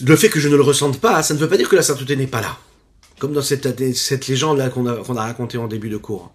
Le 0.01 0.15
fait 0.15 0.29
que 0.29 0.39
je 0.39 0.49
ne 0.49 0.55
le 0.55 0.61
ressente 0.61 0.99
pas, 0.99 1.21
ça 1.21 1.33
ne 1.33 1.39
veut 1.39 1.49
pas 1.49 1.57
dire 1.57 1.69
que 1.69 1.75
la 1.75 1.83
sainteté 1.83 2.15
n'est 2.15 2.27
pas 2.27 2.41
là. 2.41 2.57
Comme 3.19 3.33
dans 3.33 3.41
cette, 3.41 4.27
légende-là 4.27 4.69
qu'on 4.69 4.87
a, 4.87 5.23
racontée 5.23 5.57
en 5.57 5.67
début 5.67 5.89
de 5.89 5.97
cours. 5.97 6.33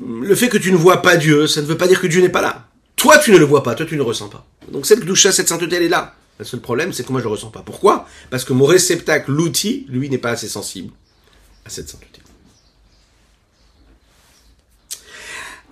Le 0.00 0.34
fait 0.34 0.48
que 0.48 0.58
tu 0.58 0.70
ne 0.72 0.76
vois 0.76 1.02
pas 1.02 1.16
Dieu, 1.16 1.46
ça 1.46 1.60
ne 1.62 1.66
veut 1.66 1.76
pas 1.76 1.88
dire 1.88 2.00
que 2.00 2.06
Dieu 2.06 2.20
n'est 2.20 2.28
pas 2.28 2.42
là. 2.42 2.68
Toi, 2.94 3.18
tu 3.18 3.32
ne 3.32 3.38
le 3.38 3.44
vois 3.44 3.62
pas, 3.62 3.74
toi, 3.74 3.86
tu 3.86 3.94
ne 3.94 3.98
le 3.98 4.04
ressens 4.04 4.28
pas. 4.28 4.46
Donc 4.70 4.86
cette 4.86 5.00
douche, 5.00 5.28
cette 5.28 5.48
sainteté, 5.48 5.76
elle 5.76 5.82
est 5.82 5.88
là. 5.88 6.14
Le 6.38 6.44
seul 6.44 6.60
problème, 6.60 6.92
c'est 6.92 7.04
que 7.04 7.12
moi, 7.12 7.20
je 7.20 7.26
ne 7.26 7.30
le 7.30 7.36
ressens 7.36 7.50
pas. 7.50 7.62
Pourquoi? 7.62 8.06
Parce 8.30 8.44
que 8.44 8.52
mon 8.52 8.66
réceptacle, 8.66 9.30
l'outil, 9.32 9.86
lui, 9.88 10.10
n'est 10.10 10.18
pas 10.18 10.30
assez 10.30 10.48
sensible 10.48 10.92
à 11.64 11.70
cette 11.70 11.88
sainteté. 11.88 12.20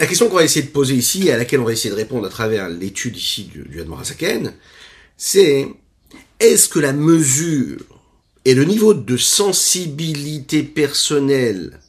La 0.01 0.07
question 0.07 0.29
qu'on 0.29 0.37
va 0.37 0.45
essayer 0.45 0.67
de 0.67 0.71
poser 0.71 0.95
ici, 0.95 1.29
et 1.29 1.33
à 1.33 1.37
laquelle 1.37 1.61
on 1.61 1.65
va 1.65 1.73
essayer 1.73 1.91
de 1.91 1.95
répondre 1.95 2.27
à 2.27 2.31
travers 2.31 2.69
l'étude 2.69 3.17
ici 3.17 3.45
du, 3.45 3.63
du 3.63 3.85
c'est 5.17 5.69
est-ce 6.41 6.69
que 6.69 6.81
la 6.81 6.93
mesure 6.93 7.85
et 8.45 8.55
le 8.55 8.65
niveau 8.65 8.93
de 8.93 9.17
sensibilité 9.17 10.63
personnelle 10.63 11.81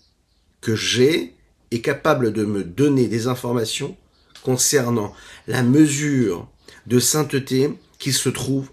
que 0.61 0.75
j'ai 0.75 1.33
est 1.71 1.81
capable 1.81 2.31
de 2.31 2.45
me 2.45 2.63
donner 2.63 3.07
des 3.07 3.27
informations 3.27 3.97
concernant 4.43 5.13
la 5.47 5.63
mesure 5.63 6.47
de 6.85 6.99
sainteté 6.99 7.71
qui 7.99 8.13
se 8.13 8.29
trouve 8.29 8.69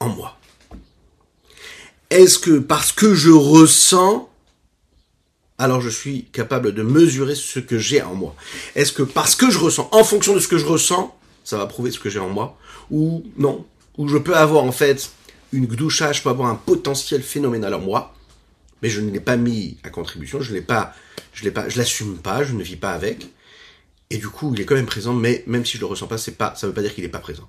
en 0.00 0.08
moi 0.08 0.38
Est-ce 2.10 2.38
que 2.38 2.58
parce 2.58 2.92
que 2.92 3.14
je 3.14 3.30
ressens 3.30 4.28
alors 5.58 5.80
je 5.80 5.88
suis 5.88 6.24
capable 6.24 6.72
de 6.72 6.82
mesurer 6.82 7.34
ce 7.34 7.60
que 7.60 7.78
j'ai 7.78 8.02
en 8.02 8.14
moi? 8.14 8.34
Est-ce 8.74 8.92
que 8.92 9.02
parce 9.02 9.34
que 9.36 9.50
je 9.50 9.58
ressens, 9.58 9.88
en 9.92 10.04
fonction 10.04 10.34
de 10.34 10.40
ce 10.40 10.48
que 10.48 10.58
je 10.58 10.66
ressens, 10.66 11.16
ça 11.44 11.58
va 11.58 11.66
prouver 11.66 11.90
ce 11.90 11.98
que 11.98 12.10
j'ai 12.10 12.18
en 12.18 12.28
moi, 12.28 12.58
ou 12.90 13.24
non, 13.36 13.64
ou 13.96 14.08
je 14.08 14.18
peux 14.18 14.34
avoir 14.34 14.64
en 14.64 14.72
fait 14.72 15.10
une 15.52 15.66
gdoucha, 15.66 16.12
je 16.12 16.22
peux 16.22 16.30
avoir 16.30 16.48
un 16.48 16.56
potentiel 16.56 17.22
phénoménal 17.22 17.74
en 17.74 17.80
moi, 17.80 18.14
mais 18.82 18.88
je 18.88 19.00
ne 19.00 19.10
l'ai 19.10 19.20
pas 19.20 19.36
mis 19.36 19.76
à 19.84 19.90
contribution, 19.90 20.40
je 20.40 20.52
l'ai 20.52 20.60
pas, 20.60 20.92
je 21.32 21.44
l'ai 21.44 21.52
l'assume 21.76 22.18
pas, 22.18 22.42
je 22.42 22.54
ne 22.54 22.62
vis 22.62 22.76
pas 22.76 22.92
avec, 22.92 23.28
et 24.10 24.18
du 24.18 24.28
coup 24.28 24.52
il 24.54 24.60
est 24.60 24.64
quand 24.64 24.74
même 24.74 24.86
présent, 24.86 25.12
mais 25.12 25.44
même 25.46 25.64
si 25.64 25.76
je 25.76 25.80
le 25.80 25.86
ressens 25.86 26.08
pas, 26.08 26.18
ça 26.18 26.66
veut 26.66 26.72
pas 26.72 26.82
dire 26.82 26.94
qu'il 26.94 27.04
n'est 27.04 27.10
pas 27.10 27.20
présent. 27.20 27.48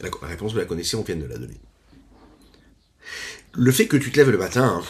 La 0.00 0.28
réponse 0.28 0.52
vous 0.52 0.58
la 0.58 0.64
connaissez, 0.64 0.96
on 0.96 1.02
vient 1.02 1.16
de 1.16 1.26
la 1.26 1.38
donner. 1.38 1.60
Le 3.54 3.72
fait 3.72 3.86
que 3.86 3.96
tu 3.96 4.10
te 4.10 4.16
lèves 4.18 4.30
le 4.30 4.38
matin, 4.38 4.82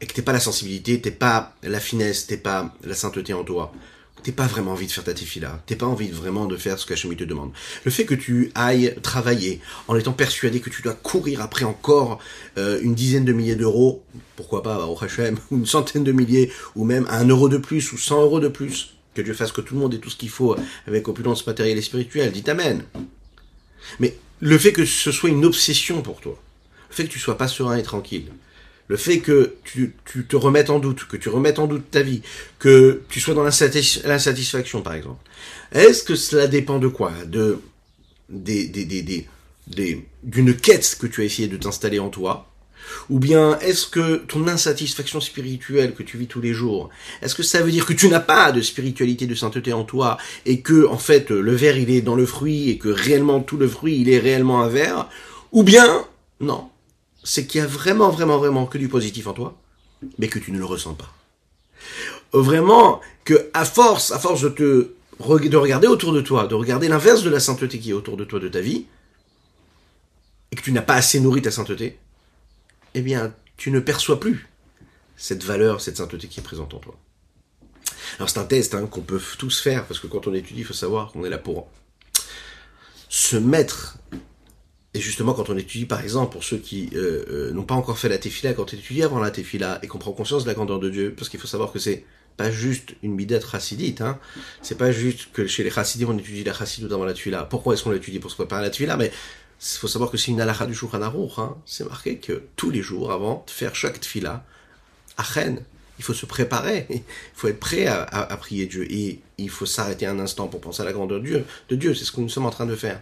et 0.00 0.06
que 0.06 0.12
t'es 0.12 0.22
pas 0.22 0.32
la 0.32 0.40
sensibilité, 0.40 1.00
t'es 1.00 1.10
pas 1.10 1.54
la 1.62 1.80
finesse, 1.80 2.26
t'es 2.26 2.36
pas 2.36 2.74
la 2.84 2.94
sainteté 2.94 3.32
en 3.32 3.44
toi, 3.44 3.72
t'es 4.22 4.32
pas 4.32 4.46
vraiment 4.46 4.72
envie 4.72 4.86
de 4.86 4.92
faire 4.92 5.04
ta 5.04 5.14
tefila, 5.14 5.62
t'es 5.66 5.76
pas 5.76 5.86
envie 5.86 6.10
vraiment 6.10 6.46
de 6.46 6.56
faire 6.56 6.78
ce 6.78 6.86
qu'Hachem 6.86 7.14
te 7.14 7.24
demande. 7.24 7.52
Le 7.84 7.90
fait 7.90 8.04
que 8.04 8.14
tu 8.14 8.50
ailles 8.54 8.96
travailler 9.02 9.60
en 9.88 9.96
étant 9.96 10.12
persuadé 10.12 10.60
que 10.60 10.70
tu 10.70 10.82
dois 10.82 10.94
courir 10.94 11.40
après 11.42 11.64
encore 11.64 12.18
euh, 12.58 12.80
une 12.82 12.94
dizaine 12.94 13.24
de 13.24 13.32
milliers 13.32 13.56
d'euros, 13.56 14.02
pourquoi 14.36 14.62
pas 14.62 14.86
au 14.86 15.02
Hachem, 15.02 15.38
ou 15.50 15.56
une 15.58 15.66
centaine 15.66 16.04
de 16.04 16.12
milliers, 16.12 16.50
ou 16.74 16.84
même 16.84 17.06
un 17.10 17.26
euro 17.26 17.48
de 17.48 17.58
plus, 17.58 17.92
ou 17.92 17.98
100 17.98 18.22
euros 18.22 18.40
de 18.40 18.48
plus, 18.48 18.96
que 19.14 19.22
Dieu 19.22 19.34
fasse 19.34 19.52
que 19.52 19.60
tout 19.60 19.74
le 19.74 19.80
monde 19.80 19.94
ait 19.94 19.98
tout 19.98 20.10
ce 20.10 20.16
qu'il 20.16 20.30
faut 20.30 20.56
avec 20.86 21.06
opulence 21.06 21.46
matérielle 21.46 21.78
et 21.78 21.82
spirituelle, 21.82 22.32
dit 22.32 22.44
Amen. 22.50 22.82
Mais 24.00 24.16
le 24.44 24.58
fait 24.58 24.74
que 24.74 24.84
ce 24.84 25.10
soit 25.10 25.30
une 25.30 25.46
obsession 25.46 26.02
pour 26.02 26.20
toi, 26.20 26.38
le 26.90 26.94
fait 26.94 27.04
que 27.04 27.08
tu 27.08 27.18
sois 27.18 27.38
pas 27.38 27.48
serein 27.48 27.78
et 27.78 27.82
tranquille, 27.82 28.26
le 28.88 28.98
fait 28.98 29.20
que 29.20 29.54
tu, 29.64 29.94
te 30.28 30.36
remettes 30.36 30.68
en 30.68 30.80
doute, 30.80 31.08
que 31.08 31.16
tu 31.16 31.30
remettes 31.30 31.58
en 31.58 31.66
doute 31.66 31.90
ta 31.90 32.02
vie, 32.02 32.20
que 32.58 33.00
tu 33.08 33.20
sois 33.20 33.32
dans 33.32 33.42
l'insatisfaction, 33.42 34.82
par 34.82 34.92
exemple. 34.92 35.24
Est-ce 35.72 36.02
que 36.02 36.14
cela 36.14 36.46
dépend 36.46 36.78
de 36.78 36.88
quoi? 36.88 37.12
De 37.24 37.58
d'une 38.28 39.24
quête 40.56 40.96
que 41.00 41.06
tu 41.06 41.22
as 41.22 41.24
essayé 41.24 41.48
de 41.48 41.56
t'installer 41.56 41.98
en 41.98 42.10
toi 42.10 42.52
Ou 43.10 43.18
bien 43.18 43.58
est-ce 43.60 43.86
que 43.86 44.16
ton 44.16 44.46
insatisfaction 44.48 45.20
spirituelle 45.20 45.94
que 45.94 46.02
tu 46.02 46.16
vis 46.16 46.26
tous 46.26 46.40
les 46.40 46.52
jours, 46.52 46.90
est-ce 47.22 47.34
que 47.34 47.42
ça 47.42 47.62
veut 47.62 47.70
dire 47.70 47.86
que 47.86 47.92
tu 47.92 48.08
n'as 48.08 48.20
pas 48.20 48.52
de 48.52 48.60
spiritualité, 48.60 49.26
de 49.26 49.34
sainteté 49.34 49.72
en 49.72 49.84
toi 49.84 50.18
et 50.46 50.60
que 50.60 50.86
en 50.86 50.98
fait 50.98 51.30
le 51.30 51.54
verre 51.54 51.78
il 51.78 51.90
est 51.90 52.02
dans 52.02 52.16
le 52.16 52.26
fruit 52.26 52.70
et 52.70 52.78
que 52.78 52.88
réellement 52.88 53.40
tout 53.40 53.56
le 53.56 53.68
fruit 53.68 54.00
il 54.00 54.08
est 54.08 54.18
réellement 54.18 54.62
un 54.62 54.68
verre? 54.68 55.08
Ou 55.52 55.62
bien 55.62 56.06
non, 56.40 56.68
c'est 57.22 57.46
qu'il 57.46 57.60
y 57.60 57.64
a 57.64 57.66
vraiment, 57.66 58.10
vraiment, 58.10 58.38
vraiment 58.38 58.66
que 58.66 58.78
du 58.78 58.88
positif 58.88 59.26
en 59.26 59.32
toi, 59.32 59.56
mais 60.18 60.28
que 60.28 60.38
tu 60.38 60.52
ne 60.52 60.58
le 60.58 60.64
ressens 60.64 60.94
pas. 60.94 61.12
Vraiment 62.32 63.00
que 63.24 63.50
à 63.54 63.64
force, 63.64 64.12
à 64.12 64.18
force 64.18 64.42
de 64.42 64.48
te 64.48 64.90
de 65.20 65.56
regarder 65.56 65.86
autour 65.86 66.12
de 66.12 66.20
toi, 66.20 66.46
de 66.46 66.54
regarder 66.54 66.88
l'inverse 66.88 67.22
de 67.22 67.30
la 67.30 67.40
sainteté 67.40 67.78
qui 67.78 67.90
est 67.90 67.94
autour 67.94 68.16
de 68.16 68.24
toi 68.24 68.40
de 68.40 68.48
ta 68.48 68.60
vie, 68.60 68.86
et 70.50 70.56
que 70.56 70.62
tu 70.62 70.72
n'as 70.72 70.82
pas 70.82 70.94
assez 70.94 71.20
nourri 71.20 71.40
ta 71.42 71.50
sainteté, 71.50 71.98
eh 72.94 73.02
bien, 73.02 73.34
tu 73.56 73.70
ne 73.70 73.80
perçois 73.80 74.20
plus 74.20 74.48
cette 75.16 75.44
valeur, 75.44 75.80
cette 75.80 75.96
sainteté 75.96 76.28
qui 76.28 76.40
est 76.40 76.42
présente 76.42 76.74
en 76.74 76.78
toi. 76.78 76.96
Alors 78.18 78.28
c'est 78.28 78.38
un 78.38 78.44
test 78.44 78.74
hein, 78.74 78.86
qu'on 78.86 79.00
peut 79.00 79.20
tous 79.38 79.60
faire, 79.60 79.86
parce 79.86 80.00
que 80.00 80.06
quand 80.06 80.26
on 80.26 80.34
étudie, 80.34 80.60
il 80.60 80.66
faut 80.66 80.72
savoir 80.74 81.12
qu'on 81.12 81.24
est 81.24 81.30
là 81.30 81.38
pour 81.38 81.68
se 83.08 83.36
mettre 83.36 83.98
et 84.94 85.00
justement, 85.00 85.34
quand 85.34 85.50
on 85.50 85.58
étudie, 85.58 85.86
par 85.86 86.00
exemple, 86.00 86.32
pour 86.32 86.44
ceux 86.44 86.56
qui 86.56 86.88
euh, 86.94 87.24
euh, 87.28 87.52
n'ont 87.52 87.64
pas 87.64 87.74
encore 87.74 87.98
fait 87.98 88.08
la 88.08 88.16
tefila, 88.16 88.54
quand 88.54 88.72
on 88.72 88.76
étudie 88.76 89.02
avant 89.02 89.18
la 89.18 89.32
tefila 89.32 89.80
et 89.82 89.88
qu'on 89.88 89.98
prend 89.98 90.12
conscience 90.12 90.44
de 90.44 90.48
la 90.48 90.54
grandeur 90.54 90.78
de 90.78 90.88
Dieu, 90.88 91.12
parce 91.16 91.28
qu'il 91.28 91.40
faut 91.40 91.48
savoir 91.48 91.72
que 91.72 91.80
c'est 91.80 92.04
pas 92.36 92.52
juste 92.52 92.94
une 93.02 93.16
bidette 93.16 93.44
chassidite, 93.44 94.00
hein. 94.00 94.18
C'est 94.62 94.78
pas 94.78 94.92
juste 94.92 95.32
que 95.32 95.46
chez 95.48 95.64
les 95.64 95.70
chassidim 95.70 96.06
on 96.08 96.18
étudie 96.18 96.44
la 96.44 96.54
chassidut 96.54 96.92
avant 96.92 97.04
la 97.04 97.12
tefila. 97.12 97.44
Pourquoi 97.44 97.74
est-ce 97.74 97.82
qu'on 97.82 97.90
l'étudie? 97.90 98.20
Pour 98.20 98.30
se 98.30 98.36
préparer 98.36 98.60
à 98.60 98.64
la 98.64 98.70
tefila 98.70 98.96
Mais 98.96 99.10
il 99.64 99.78
faut 99.78 99.88
savoir 99.88 100.10
que 100.10 100.16
c'est 100.18 100.30
une 100.30 100.40
halakha 100.40 100.66
du 100.66 100.74
Shulchan 100.74 101.00
Aruch, 101.00 101.38
hein. 101.38 101.56
C'est 101.64 101.88
marqué 101.88 102.18
que 102.18 102.42
tous 102.56 102.70
les 102.70 102.82
jours, 102.82 103.12
avant 103.12 103.44
de 103.46 103.50
faire 103.50 103.74
chaque 103.74 104.00
tefila, 104.00 104.44
à 105.16 105.24
il 105.98 106.04
faut 106.04 106.14
se 106.14 106.26
préparer, 106.26 106.86
il 106.90 107.02
faut 107.34 107.48
être 107.48 107.60
prêt 107.60 107.86
à, 107.86 108.36
prier 108.36 108.66
Dieu 108.66 108.90
et 108.90 109.20
il 109.38 109.48
faut 109.48 109.66
s'arrêter 109.66 110.06
un 110.06 110.18
instant 110.18 110.48
pour 110.48 110.60
penser 110.60 110.82
à 110.82 110.84
la 110.84 110.92
grandeur 110.92 111.20
de 111.20 111.76
Dieu. 111.76 111.94
C'est 111.94 112.04
ce 112.04 112.12
que 112.12 112.20
nous 112.20 112.28
sommes 112.28 112.46
en 112.46 112.50
train 112.50 112.66
de 112.66 112.76
faire 112.76 113.00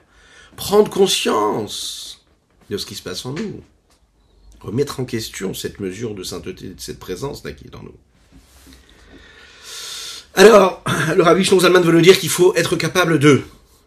prendre 0.57 0.91
conscience 0.91 2.25
de 2.71 2.77
ce 2.77 2.87
qui 2.87 2.95
se 2.95 3.03
passe 3.03 3.25
en 3.25 3.33
nous, 3.33 3.63
remettre 4.61 5.01
en 5.01 5.05
question 5.05 5.55
cette 5.55 5.81
mesure 5.81 6.15
de 6.15 6.23
sainteté, 6.23 6.69
de 6.69 6.81
cette 6.81 6.99
présence 6.99 7.45
là 7.45 7.53
qui 7.53 7.65
dans 7.65 7.83
nous. 7.83 7.95
Alors, 10.35 10.83
le 11.17 11.23
Rabbi 11.23 11.45
Zalman 11.45 11.81
veut 11.81 11.93
nous 11.93 12.01
dire 12.01 12.19
qu'il 12.19 12.31
faut 12.31 12.55
être 12.55 12.77
capable 12.77 13.19
de 13.19 13.43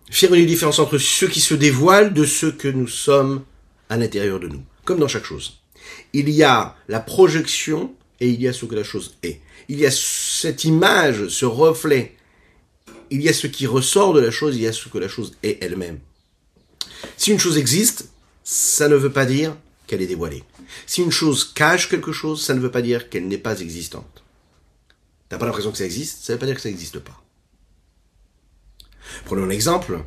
faire 0.10 0.34
une 0.34 0.46
différence 0.46 0.80
entre 0.80 0.98
ceux 0.98 1.28
qui 1.28 1.42
se 1.42 1.54
dévoilent 1.54 2.14
de 2.14 2.26
ceux 2.26 2.52
que 2.52 2.68
nous 2.68 2.88
sommes 2.88 3.44
à 3.90 3.98
l'intérieur 3.98 4.40
de 4.40 4.48
nous, 4.48 4.64
comme 4.84 5.00
dans 5.00 5.08
chaque 5.08 5.26
chose. 5.26 5.60
Il 6.14 6.30
y 6.30 6.44
a 6.44 6.76
la 6.88 7.00
projection 7.00 7.94
et 8.20 8.30
il 8.30 8.42
y 8.42 8.48
a 8.48 8.54
ce 8.54 8.66
que 8.66 8.76
la 8.76 8.84
chose 8.84 9.18
est. 9.24 9.42
Il 9.68 9.80
y 9.80 9.86
a 9.86 9.92
cette 9.92 10.64
image, 10.64 11.28
ce 11.28 11.46
reflet. 11.46 12.16
Il 13.10 13.22
y 13.22 13.30
a 13.30 13.34
ce 13.34 13.48
qui 13.48 13.68
ressort 13.68 14.14
de 14.14 14.20
la 14.20 14.32
chose, 14.32 14.56
il 14.56 14.62
y 14.62 14.68
a 14.68 14.74
ce 14.74 14.90
que 14.90 14.98
la 14.98 15.08
chose 15.08 15.36
est 15.44 15.64
elle-même. 15.64 16.00
Si 17.18 17.32
une 17.32 17.40
chose 17.40 17.58
existe, 17.58 18.10
ça 18.44 18.88
ne 18.88 18.96
veut 18.96 19.12
pas 19.12 19.26
dire 19.26 19.56
qu'elle 19.88 20.02
est 20.02 20.08
dévoilée. 20.08 20.44
Si 20.88 21.02
une 21.02 21.12
chose 21.12 21.44
cache 21.44 21.90
quelque 21.90 22.12
chose, 22.12 22.44
ça 22.44 22.54
ne 22.54 22.60
veut 22.60 22.72
pas 22.72 22.82
dire 22.82 23.10
qu'elle 23.10 23.28
n'est 23.28 23.38
pas 23.38 23.60
existante. 23.60 24.24
T'as 25.30 25.38
pas 25.38 25.46
l'impression 25.46 25.72
que 25.72 25.78
ça 25.78 25.86
existe, 25.86 26.24
ça 26.24 26.34
ne 26.34 26.36
veut 26.36 26.40
pas 26.40 26.46
dire 26.46 26.56
que 26.56 26.62
ça 26.62 26.70
n'existe 26.70 27.00
pas. 27.00 27.25
Prenons 29.26 29.44
un 29.44 29.50
exemple. 29.50 30.04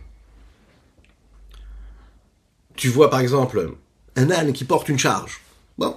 Tu 2.77 2.89
vois 2.89 3.11
par 3.11 3.21
exemple 3.21 3.75
un 4.17 4.31
âne 4.31 4.53
qui 4.53 4.65
porte 4.65 4.89
une 4.89 4.99
charge. 4.99 5.41
Bon. 5.79 5.97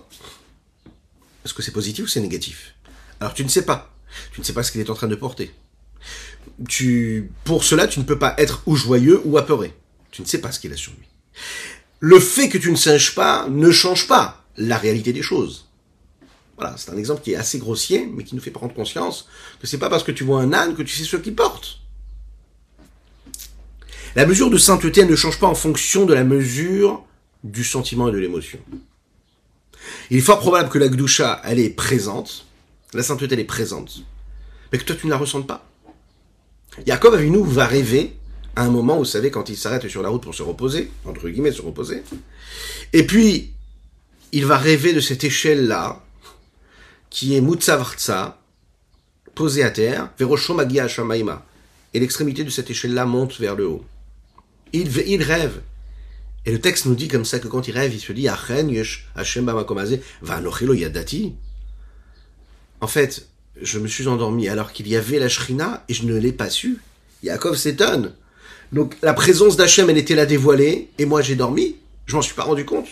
Est-ce 1.46 1.54
que 1.54 1.62
c'est 1.62 1.72
positif 1.72 2.06
ou 2.06 2.08
c'est 2.08 2.22
négatif? 2.22 2.76
Alors 3.20 3.34
tu 3.34 3.44
ne 3.44 3.50
sais 3.50 3.66
pas. 3.66 3.94
Tu 4.34 4.42
ne 4.42 4.46
sais 4.46 4.54
pas 4.54 4.64
ce 4.64 4.72
qu'il 4.72 4.82
est 4.82 4.90
en 4.90 4.96
train 4.96 5.08
de 5.08 5.16
porter. 5.16 5.54
Tu, 6.68 7.32
pour 7.44 7.64
cela, 7.64 7.88
tu 7.88 8.00
ne 8.00 8.06
peux 8.06 8.18
pas 8.18 8.36
être 8.38 8.64
ou 8.66 8.76
joyeux 8.76 9.22
ou 9.26 9.38
apeuré. 9.38 9.74
Tu 10.12 10.22
ne 10.22 10.28
sais 10.28 10.42
pas 10.42 10.52
ce 10.52 10.60
qu'il 10.60 10.74
a 10.74 10.78
sur 10.78 10.92
lui. 10.94 11.08
Le 12.00 12.20
fait 12.20 12.50
que 12.50 12.58
tu 12.58 12.72
ne 12.72 12.76
saches 12.76 13.16
pas 13.16 13.48
ne 13.48 13.72
change 13.72 14.08
pas 14.08 14.44
la 14.58 14.78
réalité 14.78 15.14
des 15.14 15.22
choses. 15.22 15.68
Voilà, 16.58 16.76
c'est 16.78 16.92
un 16.92 16.98
exemple 16.98 17.22
qui 17.22 17.34
est 17.34 17.36
assez 17.36 17.60
grossier, 17.60 18.08
mais 18.12 18.24
qui 18.24 18.36
nous 18.36 18.42
fait 18.42 18.52
prendre 18.52 18.74
conscience 18.74 19.28
que 19.60 19.68
c'est 19.68 19.78
pas 19.78 19.90
parce 19.90 20.04
que 20.04 20.12
tu 20.12 20.24
vois 20.24 20.42
un 20.42 20.54
âne 20.54 20.76
que 20.76 20.84
tu 20.84 20.96
sais 20.96 21.04
ce 21.04 21.18
qu'il 21.18 21.36
porte. 21.36 21.81
La 24.16 24.26
mesure 24.26 24.50
de 24.50 24.58
sainteté 24.58 25.06
ne 25.06 25.16
change 25.16 25.40
pas 25.40 25.48
en 25.48 25.56
fonction 25.56 26.06
de 26.06 26.14
la 26.14 26.24
mesure 26.24 27.04
du 27.44 27.64
sentiment 27.64 28.10
et 28.10 28.12
de 28.12 28.18
l'émotion. 28.18 28.60
Il 30.10 30.18
est 30.18 30.22
fort 30.22 30.40
probable 30.40 30.70
que 30.70 30.78
la 30.78 30.90
Gdusha, 30.90 31.42
elle 31.46 31.60
est 31.60 31.70
présente, 31.70 32.46
la 32.94 33.04
sainteté, 33.04 33.34
elle 33.34 33.40
est 33.40 33.46
présente, 33.46 34.04
mais 34.72 34.78
que 34.78 34.84
toi, 34.84 34.96
tu 35.00 35.06
ne 35.08 35.12
la 35.12 35.18
ressentes 35.18 35.48
pas. 35.48 35.66
Jacob 36.86 37.20
nous 37.20 37.44
va 37.44 37.66
rêver 37.66 38.16
à 38.56 38.64
un 38.64 38.70
moment, 38.70 38.98
vous 38.98 39.06
savez, 39.06 39.32
quand 39.32 39.50
il 39.50 39.58
s'arrête 39.58 39.88
sur 39.88 40.02
la 40.02 40.10
route 40.10 40.22
pour 40.22 40.36
se 40.36 40.44
reposer, 40.44 40.92
entre 41.06 41.30
guillemets, 41.30 41.52
se 41.54 41.62
reposer, 41.62 42.04
et 42.92 43.06
puis, 43.06 43.54
il 44.34 44.46
va 44.46 44.58
rêver 44.58 44.94
de 44.94 45.00
cette 45.00 45.24
échelle-là, 45.24 46.04
qui 47.10 47.36
est 47.36 47.42
Mutsavartsa, 47.42 48.40
posée 49.36 49.64
à 49.64 49.72
terre, 49.72 50.10
Veroshomagia 50.20 50.88
Shamaima, 50.88 51.46
et 51.94 52.00
l'extrémité 52.00 52.44
de 52.44 52.50
cette 52.50 52.70
échelle-là 52.70 53.06
monte 53.06 53.40
vers 53.40 53.56
le 53.56 53.68
haut. 53.68 53.86
Il, 54.74 55.24
rêve, 55.24 55.62
et 56.46 56.52
le 56.52 56.60
texte 56.60 56.86
nous 56.86 56.96
dit 56.96 57.08
comme 57.08 57.26
ça 57.26 57.40
que 57.40 57.48
quand 57.48 57.68
il 57.68 57.74
rêve, 57.74 57.94
il 57.94 58.00
se 58.00 58.14
dit 58.14 58.24
yadati. 60.80 61.36
En 62.80 62.88
fait, 62.88 63.28
je 63.62 63.80
me 63.80 63.88
suis 63.88 64.08
endormi 64.08 64.48
alors 64.50 64.72
qu'il 64.72 64.88
y 64.88 64.96
avait 64.96 65.20
la 65.20 65.30
shrina 65.30 65.84
et 65.88 65.94
je 65.94 66.04
ne 66.04 66.18
l'ai 66.18 66.32
pas 66.32 66.50
su. 66.50 66.80
Yaakov 67.24 67.56
s'étonne. 67.56 68.16
Donc 68.72 68.96
la 69.02 69.14
présence 69.14 69.58
d'Hachem, 69.58 69.90
elle 69.90 69.98
était 69.98 70.16
là 70.16 70.26
dévoilée 70.26 70.90
et 70.98 71.06
moi 71.06 71.22
j'ai 71.22 71.36
dormi. 71.36 71.76
Je 72.06 72.16
m'en 72.16 72.22
suis 72.22 72.34
pas 72.34 72.44
rendu 72.44 72.66
compte. 72.66 72.88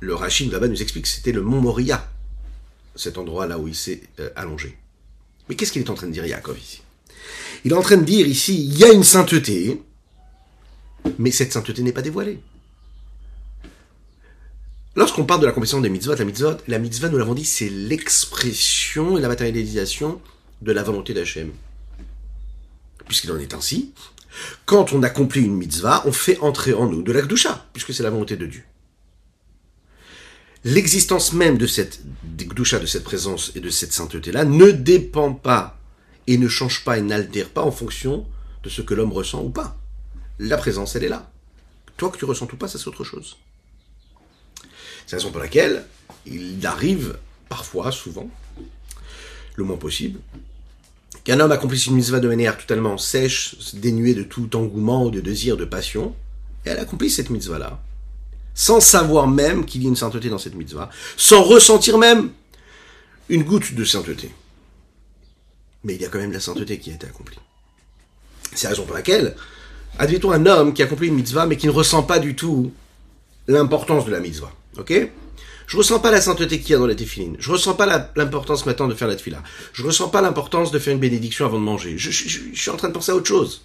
Le 0.00 0.14
Rachid 0.14 0.52
là-bas 0.52 0.68
nous 0.68 0.82
explique 0.82 1.04
que 1.04 1.10
c'était 1.10 1.32
le 1.32 1.40
mont 1.40 1.60
Moria, 1.60 2.06
cet 2.94 3.16
endroit 3.16 3.46
là 3.46 3.58
où 3.58 3.66
il 3.66 3.74
s'est 3.74 4.02
euh, 4.20 4.28
allongé. 4.36 4.76
Mais 5.48 5.54
qu'est-ce 5.54 5.72
qu'il 5.72 5.82
est 5.82 5.90
en 5.90 5.94
train 5.94 6.06
de 6.06 6.12
dire 6.12 6.26
Yaakov 6.26 6.58
ici? 6.58 6.82
Il 7.64 7.72
est 7.72 7.76
en 7.76 7.82
train 7.82 7.96
de 7.96 8.04
dire 8.04 8.26
ici, 8.26 8.66
il 8.66 8.78
y 8.78 8.84
a 8.84 8.92
une 8.92 9.04
sainteté, 9.04 9.82
mais 11.18 11.30
cette 11.30 11.52
sainteté 11.52 11.82
n'est 11.82 11.92
pas 11.92 12.02
dévoilée. 12.02 12.40
Lorsqu'on 14.94 15.24
parle 15.24 15.40
de 15.40 15.46
la 15.46 15.52
compétition 15.52 15.80
des 15.80 15.90
mitzvot, 15.90 16.14
la 16.14 16.24
mitzvot, 16.24 16.56
la 16.68 16.78
mitzvah, 16.78 17.08
nous 17.10 17.18
l'avons 17.18 17.34
dit, 17.34 17.44
c'est 17.44 17.68
l'expression 17.68 19.18
et 19.18 19.20
la 19.20 19.28
matérialisation 19.28 20.20
de 20.62 20.72
la 20.72 20.82
volonté 20.82 21.12
d'Hachem. 21.12 21.52
Puisqu'il 23.06 23.30
en 23.30 23.38
est 23.38 23.52
ainsi, 23.52 23.92
quand 24.64 24.92
on 24.92 25.02
accomplit 25.02 25.42
une 25.42 25.56
mitzvah, 25.56 26.02
on 26.06 26.12
fait 26.12 26.38
entrer 26.40 26.72
en 26.72 26.86
nous 26.86 27.02
de 27.02 27.12
la 27.12 27.22
puisque 27.72 27.92
c'est 27.92 28.02
la 28.02 28.10
volonté 28.10 28.36
de 28.36 28.46
Dieu. 28.46 28.62
L'existence 30.64 31.32
même 31.32 31.58
de 31.58 31.66
cette 31.66 32.00
gdusha, 32.36 32.78
de 32.78 32.86
cette 32.86 33.04
présence 33.04 33.52
et 33.54 33.60
de 33.60 33.70
cette 33.70 33.92
sainteté-là 33.92 34.44
ne 34.44 34.70
dépend 34.70 35.32
pas 35.32 35.78
et 36.26 36.38
ne 36.38 36.48
change 36.48 36.84
pas 36.84 36.98
et 36.98 37.02
n'altère 37.02 37.50
pas 37.50 37.62
en 37.62 37.70
fonction 37.70 38.26
de 38.62 38.68
ce 38.68 38.82
que 38.82 38.94
l'homme 38.94 39.12
ressent 39.12 39.42
ou 39.42 39.50
pas. 39.50 39.76
La 40.38 40.56
présence, 40.56 40.96
elle 40.96 41.04
est 41.04 41.08
là. 41.08 41.30
Toi 41.96 42.10
que 42.10 42.18
tu 42.18 42.24
ressens 42.24 42.48
ou 42.52 42.56
pas, 42.56 42.68
ça 42.68 42.78
c'est 42.78 42.88
autre 42.88 43.04
chose. 43.04 43.36
C'est 45.06 45.16
la 45.16 45.18
raison 45.18 45.30
pour 45.30 45.40
laquelle 45.40 45.84
il 46.26 46.64
arrive 46.66 47.18
parfois, 47.48 47.92
souvent, 47.92 48.28
le 49.54 49.64
moins 49.64 49.76
possible, 49.76 50.18
qu'un 51.24 51.40
homme 51.40 51.52
accomplisse 51.52 51.86
une 51.86 51.94
mitzvah 51.94 52.20
de 52.20 52.28
manière 52.28 52.58
totalement 52.58 52.98
sèche, 52.98 53.56
dénuée 53.74 54.14
de 54.14 54.24
tout 54.24 54.54
engouement, 54.56 55.08
de 55.08 55.20
désir, 55.20 55.56
de 55.56 55.64
passion, 55.64 56.14
et 56.64 56.70
elle 56.70 56.78
accomplit 56.78 57.10
cette 57.10 57.30
mitzvah-là, 57.30 57.80
sans 58.54 58.80
savoir 58.80 59.28
même 59.28 59.64
qu'il 59.64 59.82
y 59.82 59.86
a 59.86 59.88
une 59.88 59.96
sainteté 59.96 60.28
dans 60.28 60.38
cette 60.38 60.54
mitzvah, 60.54 60.90
sans 61.16 61.42
ressentir 61.42 61.98
même 61.98 62.30
une 63.28 63.44
goutte 63.44 63.74
de 63.74 63.84
sainteté 63.84 64.30
mais 65.86 65.94
il 65.94 66.02
y 66.02 66.04
a 66.04 66.08
quand 66.08 66.18
même 66.18 66.32
la 66.32 66.40
sainteté 66.40 66.78
qui 66.78 66.90
a 66.90 66.94
été 66.94 67.06
accomplie. 67.06 67.38
C'est 68.52 68.64
la 68.64 68.70
raison 68.70 68.84
pour 68.84 68.96
laquelle, 68.96 69.36
admettons 69.98 70.32
un 70.32 70.44
homme 70.44 70.74
qui 70.74 70.82
accomplit 70.82 71.08
une 71.08 71.14
mitzvah, 71.14 71.46
mais 71.46 71.56
qui 71.56 71.66
ne 71.66 71.72
ressent 71.72 72.02
pas 72.02 72.18
du 72.18 72.34
tout 72.34 72.72
l'importance 73.46 74.04
de 74.04 74.10
la 74.10 74.18
mitzvah. 74.18 74.52
Ok? 74.78 74.92
Je 75.68 75.76
ressens 75.76 76.00
pas 76.00 76.10
la 76.10 76.20
sainteté 76.20 76.60
qu'il 76.60 76.70
y 76.70 76.74
a 76.74 76.78
dans 76.78 76.86
la 76.86 76.94
téphilines. 76.94 77.36
Je 77.38 77.52
ressens 77.52 77.74
pas 77.74 78.10
l'importance 78.16 78.66
maintenant 78.66 78.88
de 78.88 78.94
faire 78.94 79.08
la 79.08 79.14
tefila. 79.14 79.42
Je 79.72 79.84
ressens 79.84 80.08
pas 80.08 80.20
l'importance 80.20 80.72
de 80.72 80.78
faire 80.78 80.92
une 80.92 81.00
bénédiction 81.00 81.46
avant 81.46 81.58
de 81.58 81.64
manger. 81.64 81.98
je 81.98 82.10
suis 82.10 82.70
en 82.70 82.76
train 82.76 82.88
de 82.88 82.92
penser 82.92 83.12
à 83.12 83.14
autre 83.14 83.26
chose. 83.26 83.62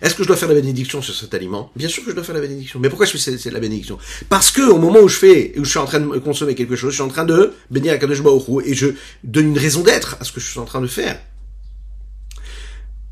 Est-ce 0.00 0.14
que 0.14 0.22
je 0.22 0.28
dois 0.28 0.36
faire 0.36 0.48
la 0.48 0.54
bénédiction 0.54 1.02
sur 1.02 1.14
cet 1.14 1.34
aliment? 1.34 1.70
Bien 1.74 1.88
sûr 1.88 2.04
que 2.04 2.10
je 2.10 2.14
dois 2.14 2.24
faire 2.24 2.34
la 2.34 2.40
bénédiction. 2.40 2.78
Mais 2.80 2.88
pourquoi 2.88 3.06
je 3.06 3.16
fais 3.16 3.50
la 3.50 3.60
bénédiction? 3.60 3.98
Parce 4.28 4.50
que 4.50 4.62
au 4.62 4.78
moment 4.78 5.00
où 5.00 5.08
je 5.08 5.16
fais, 5.16 5.52
où 5.58 5.64
je 5.64 5.70
suis 5.70 5.78
en 5.78 5.86
train 5.86 6.00
de 6.00 6.18
consommer 6.18 6.54
quelque 6.54 6.76
chose, 6.76 6.90
je 6.90 6.96
suis 6.96 7.02
en 7.02 7.08
train 7.08 7.24
de 7.24 7.52
bénir 7.70 7.92
à 7.92 7.98
Kadosh 7.98 8.20
et 8.64 8.74
je 8.74 8.88
donne 9.24 9.48
une 9.48 9.58
raison 9.58 9.82
d'être 9.82 10.16
à 10.20 10.24
ce 10.24 10.32
que 10.32 10.40
je 10.40 10.50
suis 10.50 10.60
en 10.60 10.64
train 10.64 10.80
de 10.80 10.86
faire. 10.86 11.20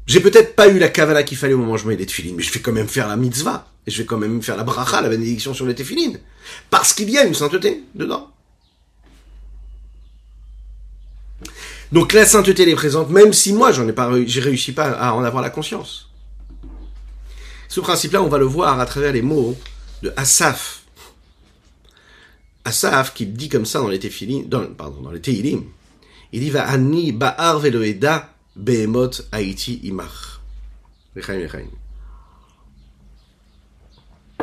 J'ai 0.07 0.20
peut-être 0.20 0.55
pas 0.55 0.68
eu 0.68 0.79
la 0.79 0.88
kavala 0.88 1.25
qu'il 1.25 1.37
fallait 1.37 1.55
au 1.55 1.59
moment 1.59 1.72
où 1.72 1.79
je 1.79 1.87
mets 1.87 1.96
les 1.96 2.07
tefilines, 2.07 2.37
mais 2.37 2.42
je 2.44 2.53
vais 2.53 2.61
quand 2.61 2.72
même 2.72 2.87
faire 2.87 3.09
la 3.09 3.16
mitzvah. 3.16 3.66
Et 3.88 3.90
je 3.90 3.99
vais 3.99 4.07
quand 4.07 4.18
même 4.18 4.42
faire 4.42 4.57
la 4.57 4.64
bracha, 4.64 5.01
la 5.01 5.09
bénédiction 5.09 5.55
sur 5.55 5.66
les 5.66 5.75
tefilines. 5.75 6.18
Parce 6.70 6.92
qu'il 6.92 7.11
y 7.11 7.18
a 7.18 7.25
une 7.25 7.35
sainteté 7.35 7.83
dedans. 7.94 8.31
Donc 11.92 12.12
la 12.12 12.27
sainteté 12.27 12.68
est 12.68 12.75
présente, 12.75 13.11
même 13.11 13.33
si 13.33 13.53
moi 13.53 13.70
j'en 13.70 13.87
ai 13.87 13.92
pas, 13.92 14.11
j'ai 14.27 14.40
réussi 14.40 14.72
pas 14.72 14.90
à 14.90 15.12
en 15.12 15.22
avoir 15.22 15.42
la 15.42 15.51
conscience. 15.51 16.11
Ce 17.68 17.81
principe-là, 17.81 18.22
on 18.22 18.29
va 18.29 18.38
le 18.38 18.44
voir 18.44 18.81
à 18.81 18.87
travers 18.87 19.12
les 19.12 19.22
mots 19.22 19.57
de 20.02 20.12
Asaf. 20.16 20.85
Asaf, 22.64 23.14
qui 23.14 23.26
dit 23.26 23.48
comme 23.48 23.66
ça 23.66 23.81
dans 23.81 23.88
les 23.88 23.98
Tefilin, 23.98 24.42
dans, 24.46 24.66
pardon, 24.66 25.00
dans 25.00 25.11
les 25.11 25.20
Teilim, 25.20 25.64
il 26.33 26.40
dit, 26.40 26.50
va 26.50 26.68
ani 26.68 27.12
ba'ar 27.12 27.61
veloeda 27.61 28.35
behemot 28.57 29.11
haiti 29.33 29.81
imach. 29.85 30.40
Le 31.14 31.22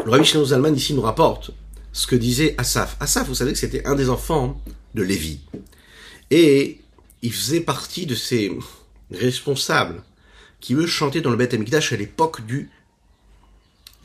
Rabbi 0.05 0.25
Shlomo 0.25 0.73
ici 0.73 0.93
nous 0.93 1.01
rapporte 1.01 1.51
ce 1.91 2.07
que 2.07 2.15
disait 2.15 2.55
Asaf. 2.57 2.97
Asaf, 2.99 3.27
vous 3.27 3.35
savez 3.35 3.53
que 3.53 3.59
c'était 3.59 3.85
un 3.85 3.95
des 3.95 4.09
enfants 4.09 4.59
de 4.95 5.03
Lévi. 5.03 5.41
Et 6.31 6.81
il 7.21 7.31
faisait 7.31 7.61
partie 7.61 8.05
de 8.05 8.15
ces 8.15 8.51
responsables 9.11 10.01
qui 10.59 10.73
eux 10.73 10.87
chantaient 10.87 11.21
dans 11.21 11.29
le 11.29 11.37
Beth 11.37 11.53
Amikdash 11.53 11.93
à 11.93 11.97
l'époque 11.97 12.45
du 12.45 12.71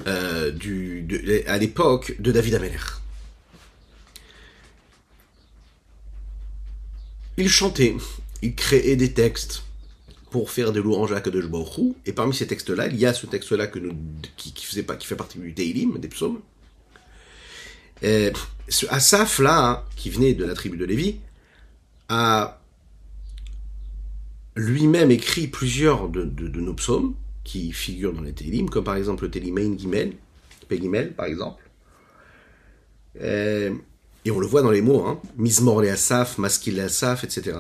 euh, 0.07 0.53
à 1.47 1.59
l'époque 1.59 2.15
de 2.21 2.33
David 2.33 2.55
Ameller. 2.55 2.79
Il 7.37 7.49
chantait, 7.49 7.97
il 8.43 8.55
créait 8.55 8.97
des 8.97 9.13
textes 9.13 9.65
pour 10.31 10.51
faire 10.51 10.73
des 10.73 10.81
louanges 10.81 11.13
à 11.13 11.21
Kadosh 11.21 11.47
Baruch 11.47 11.95
et 12.05 12.13
parmi 12.13 12.35
ces 12.35 12.47
textes-là, 12.47 12.89
il 12.89 12.97
y 12.97 13.07
a 13.07 13.15
ce 13.15 13.27
texte-là 13.27 13.69
qui, 14.37 14.53
fait 14.65 15.17
partie 15.17 15.39
du 15.39 15.55
Teilim, 15.55 15.99
des 15.99 16.09
psaumes. 16.09 16.41
Et 18.03 18.33
ce 18.69 18.87
Asaph 18.91 19.39
là, 19.39 19.85
qui 19.97 20.11
venait 20.11 20.35
de 20.35 20.45
la 20.45 20.55
tribu 20.55 20.77
de 20.77 20.85
Lévi, 20.85 21.17
a 22.09 22.61
lui-même 24.55 25.11
écrit 25.11 25.47
plusieurs 25.47 26.09
de 26.09 26.61
nos 26.61 26.75
psaumes, 26.75 27.15
qui 27.45 27.73
figurent 27.73 28.13
dans 28.13 28.23
les 28.23 28.33
Télim, 28.33 28.69
comme 28.69 28.85
par 28.85 28.97
exemple 28.97 29.25
le 29.25 29.31
Télimain 29.31 29.77
Gimel, 29.77 30.15
Pegimel 30.69 31.15
par 31.15 31.27
exemple. 31.27 31.63
Euh, 33.21 33.75
et, 34.25 34.31
on 34.31 34.39
le 34.39 34.47
voit 34.47 34.63
dans 34.63 34.71
les 34.71 34.83
mots, 34.83 35.05
hein, 35.07 35.21
Mizmor 35.37 35.81
le 35.81 35.91
Asaf, 35.91 36.39
Maskil 36.39 36.77
le 36.77 36.85
Asaf, 36.85 37.25
etc. 37.25 37.59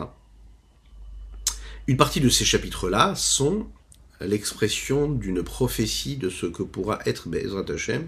Une 1.86 1.96
partie 1.96 2.20
de 2.20 2.28
ces 2.28 2.44
chapitres-là 2.44 3.14
sont 3.16 3.66
l'expression 4.20 5.10
d'une 5.10 5.42
prophétie 5.42 6.16
de 6.16 6.28
ce 6.28 6.46
que 6.46 6.62
pourra 6.62 6.98
être 7.06 7.28
Bezrat 7.28 7.64
Hashem, 7.72 8.06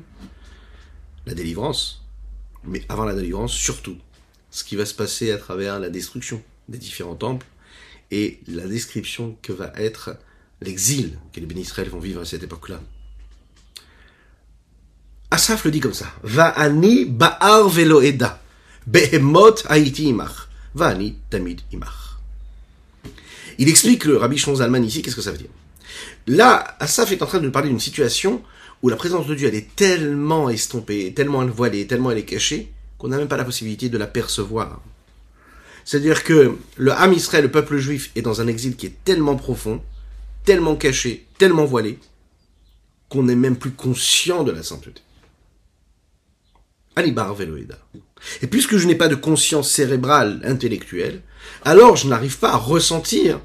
la 1.27 1.35
délivrance, 1.35 2.05
mais 2.65 2.83
avant 2.89 3.05
la 3.05 3.15
délivrance, 3.15 3.53
surtout, 3.53 3.97
ce 4.51 4.65
qui 4.65 4.77
va 4.77 4.85
se 4.85 4.95
passer 4.95 5.31
à 5.31 5.39
travers 5.39 5.79
la 5.79 5.89
destruction 5.89 6.43
des 6.69 6.79
différents 6.79 7.15
temples 7.15 7.47
et 8.11 8.41
la 8.49 8.67
description 8.67 9.37
que 9.43 9.53
va 9.53 9.73
être 9.77 10.17
l'exil 10.61 11.19
que 11.33 11.41
les 11.41 11.47
bénisraël 11.47 11.89
vont 11.89 11.99
vivre 11.99 12.21
à 12.21 12.25
cette 12.25 12.43
époque-là. 12.43 12.81
Asaf 15.31 15.65
le 15.65 15.71
dit 15.71 15.81
comme 15.81 15.95
ça. 15.95 16.07
Va'ani 16.23 17.05
ba'ar 17.05 17.69
veloeda. 17.69 18.43
Behemot 18.87 19.67
haiti 19.69 20.09
imach. 20.09 20.49
Va'ani 20.75 21.17
tamid 21.31 21.61
imach. 21.73 22.19
Il 23.59 23.69
explique 23.69 24.05
le 24.07 24.17
Rabbi 24.17 24.39
Zalman 24.39 24.83
ici, 24.83 25.03
qu'est-ce 25.03 25.17
que 25.17 25.23
ça 25.23 25.33
veut 25.33 25.39
dire? 25.39 25.51
Là, 26.27 26.77
Asaf 26.81 27.13
est 27.13 27.23
en 27.23 27.27
train 27.27 27.39
de 27.39 27.45
nous 27.45 27.51
parler 27.51 27.69
d'une 27.69 27.81
situation 27.81 28.43
où 28.83 28.89
la 28.89 28.97
présence 28.97 29.27
de 29.27 29.35
Dieu, 29.35 29.49
elle 29.49 29.55
est 29.55 29.77
tellement 29.77 30.49
estompée, 30.49 31.13
tellement 31.13 31.45
voilée, 31.47 31.87
tellement 31.87 32.11
elle 32.11 32.19
est 32.19 32.25
cachée, 32.25 32.73
qu'on 32.99 33.09
n'a 33.09 33.19
même 33.19 33.29
pas 33.29 33.37
la 33.37 33.45
possibilité 33.45 33.89
de 33.89 33.99
la 33.99 34.07
percevoir. 34.07 34.81
C'est-à-dire 35.85 36.25
que 36.25 36.57
le 36.77 36.93
Ham 36.93 37.13
Israël, 37.13 37.45
le 37.45 37.51
peuple 37.51 37.79
juif, 37.79 38.11
est 38.17 38.23
dans 38.23 38.41
un 38.41 38.47
exil 38.47 38.77
qui 38.77 38.87
est 38.87 38.97
tellement 39.05 39.37
profond, 39.37 39.83
tellement 40.45 40.77
caché, 40.77 41.27
tellement 41.39 41.65
voilé, 41.65 41.99
qu'on 43.09 43.25
n'est 43.25 43.37
même 43.37 43.57
plus 43.57 43.73
conscient 43.73 44.45
de 44.45 44.53
la 44.53 44.63
sainteté. 44.63 45.03
Alibar 46.97 47.35
Veloïda. 47.35 47.79
Et 48.43 48.47
puisque 48.47 48.77
je 48.77 48.87
n'ai 48.87 48.95
pas 48.95 49.09
de 49.09 49.15
conscience 49.15 49.71
cérébrale, 49.71 50.41
intellectuelle, 50.45 51.23
alors 51.65 51.97
je 51.97 52.09
n'arrive 52.09 52.39
pas 52.39 52.53
à 52.53 52.57
ressentir 52.57 53.41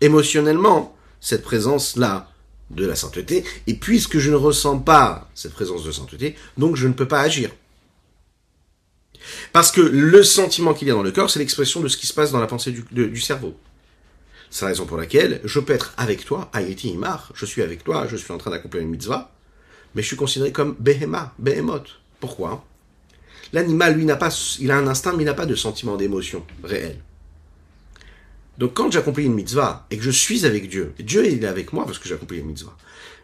émotionnellement 0.00 0.96
cette 1.20 1.42
présence-là 1.42 2.28
de 2.70 2.86
la 2.86 2.96
sainteté, 2.96 3.44
et 3.66 3.74
puisque 3.74 4.18
je 4.18 4.30
ne 4.30 4.36
ressens 4.36 4.78
pas 4.78 5.30
cette 5.34 5.52
présence 5.52 5.84
de 5.84 5.92
sainteté, 5.92 6.36
donc 6.56 6.76
je 6.76 6.88
ne 6.88 6.92
peux 6.94 7.08
pas 7.08 7.20
agir. 7.20 7.50
Parce 9.52 9.70
que 9.70 9.80
le 9.80 10.22
sentiment 10.22 10.74
qu'il 10.74 10.88
y 10.88 10.90
a 10.90 10.94
dans 10.94 11.02
le 11.02 11.12
corps, 11.12 11.30
c'est 11.30 11.38
l'expression 11.38 11.80
de 11.80 11.88
ce 11.88 11.96
qui 11.96 12.06
se 12.06 12.14
passe 12.14 12.32
dans 12.32 12.40
la 12.40 12.46
pensée 12.46 12.72
du, 12.72 13.20
cerveau. 13.20 13.54
C'est 14.52 14.66
la 14.66 14.68
raison 14.68 14.84
pour 14.84 14.98
laquelle 14.98 15.40
je 15.44 15.60
peux 15.60 15.72
être 15.72 15.94
avec 15.96 16.26
toi, 16.26 16.50
Ayeti 16.52 16.90
Imar, 16.90 17.32
je 17.34 17.46
suis 17.46 17.62
avec 17.62 17.84
toi, 17.84 18.06
je 18.06 18.16
suis 18.16 18.30
en 18.32 18.36
train 18.36 18.50
d'accomplir 18.50 18.82
une 18.82 18.90
mitzvah, 18.90 19.32
mais 19.94 20.02
je 20.02 20.08
suis 20.08 20.16
considéré 20.16 20.52
comme 20.52 20.76
Behema, 20.78 21.32
Behemoth. 21.38 21.88
Pourquoi? 22.20 22.62
L'animal, 23.54 23.96
lui, 23.96 24.04
n'a 24.04 24.16
pas, 24.16 24.28
il 24.60 24.70
a 24.70 24.76
un 24.76 24.86
instinct, 24.86 25.14
mais 25.14 25.22
il 25.22 25.26
n'a 25.26 25.32
pas 25.32 25.46
de 25.46 25.54
sentiment 25.54 25.96
d'émotion 25.96 26.44
réel. 26.62 27.00
Donc 28.58 28.74
quand 28.74 28.92
j'accomplis 28.92 29.24
une 29.24 29.32
mitzvah 29.32 29.86
et 29.90 29.96
que 29.96 30.04
je 30.04 30.10
suis 30.10 30.44
avec 30.44 30.68
Dieu, 30.68 30.92
Dieu 30.98 31.24
il 31.26 31.42
est 31.42 31.48
avec 31.48 31.72
moi 31.72 31.86
parce 31.86 31.98
que 31.98 32.06
j'accomplis 32.06 32.40
une 32.40 32.48
mitzvah, 32.48 32.76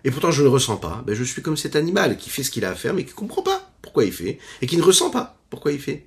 et 0.05 0.11
pourtant 0.11 0.31
je 0.31 0.43
ne 0.43 0.49
ressens 0.49 0.79
pas, 0.79 1.05
ben 1.07 1.15
je 1.15 1.25
suis 1.25 1.43
comme 1.43 1.59
cet 1.59 1.77
animal 1.77 2.17
qui 2.17 2.31
fait 2.31 2.43
ce 2.43 2.51
qu'il 2.51 2.65
a 2.65 2.71
à 2.71 2.75
faire 2.75 2.95
mais 2.95 3.05
qui 3.05 3.11
ne 3.11 3.17
comprend 3.17 3.43
pas 3.43 3.71
pourquoi 3.83 4.07
il 4.07 4.13
fait, 4.13 4.39
et 4.63 4.67
qui 4.67 4.79
ne 4.79 4.83
ressent 4.83 5.11
pas 5.11 5.37
pourquoi 5.51 5.73
il 5.73 5.79
fait. 5.79 6.07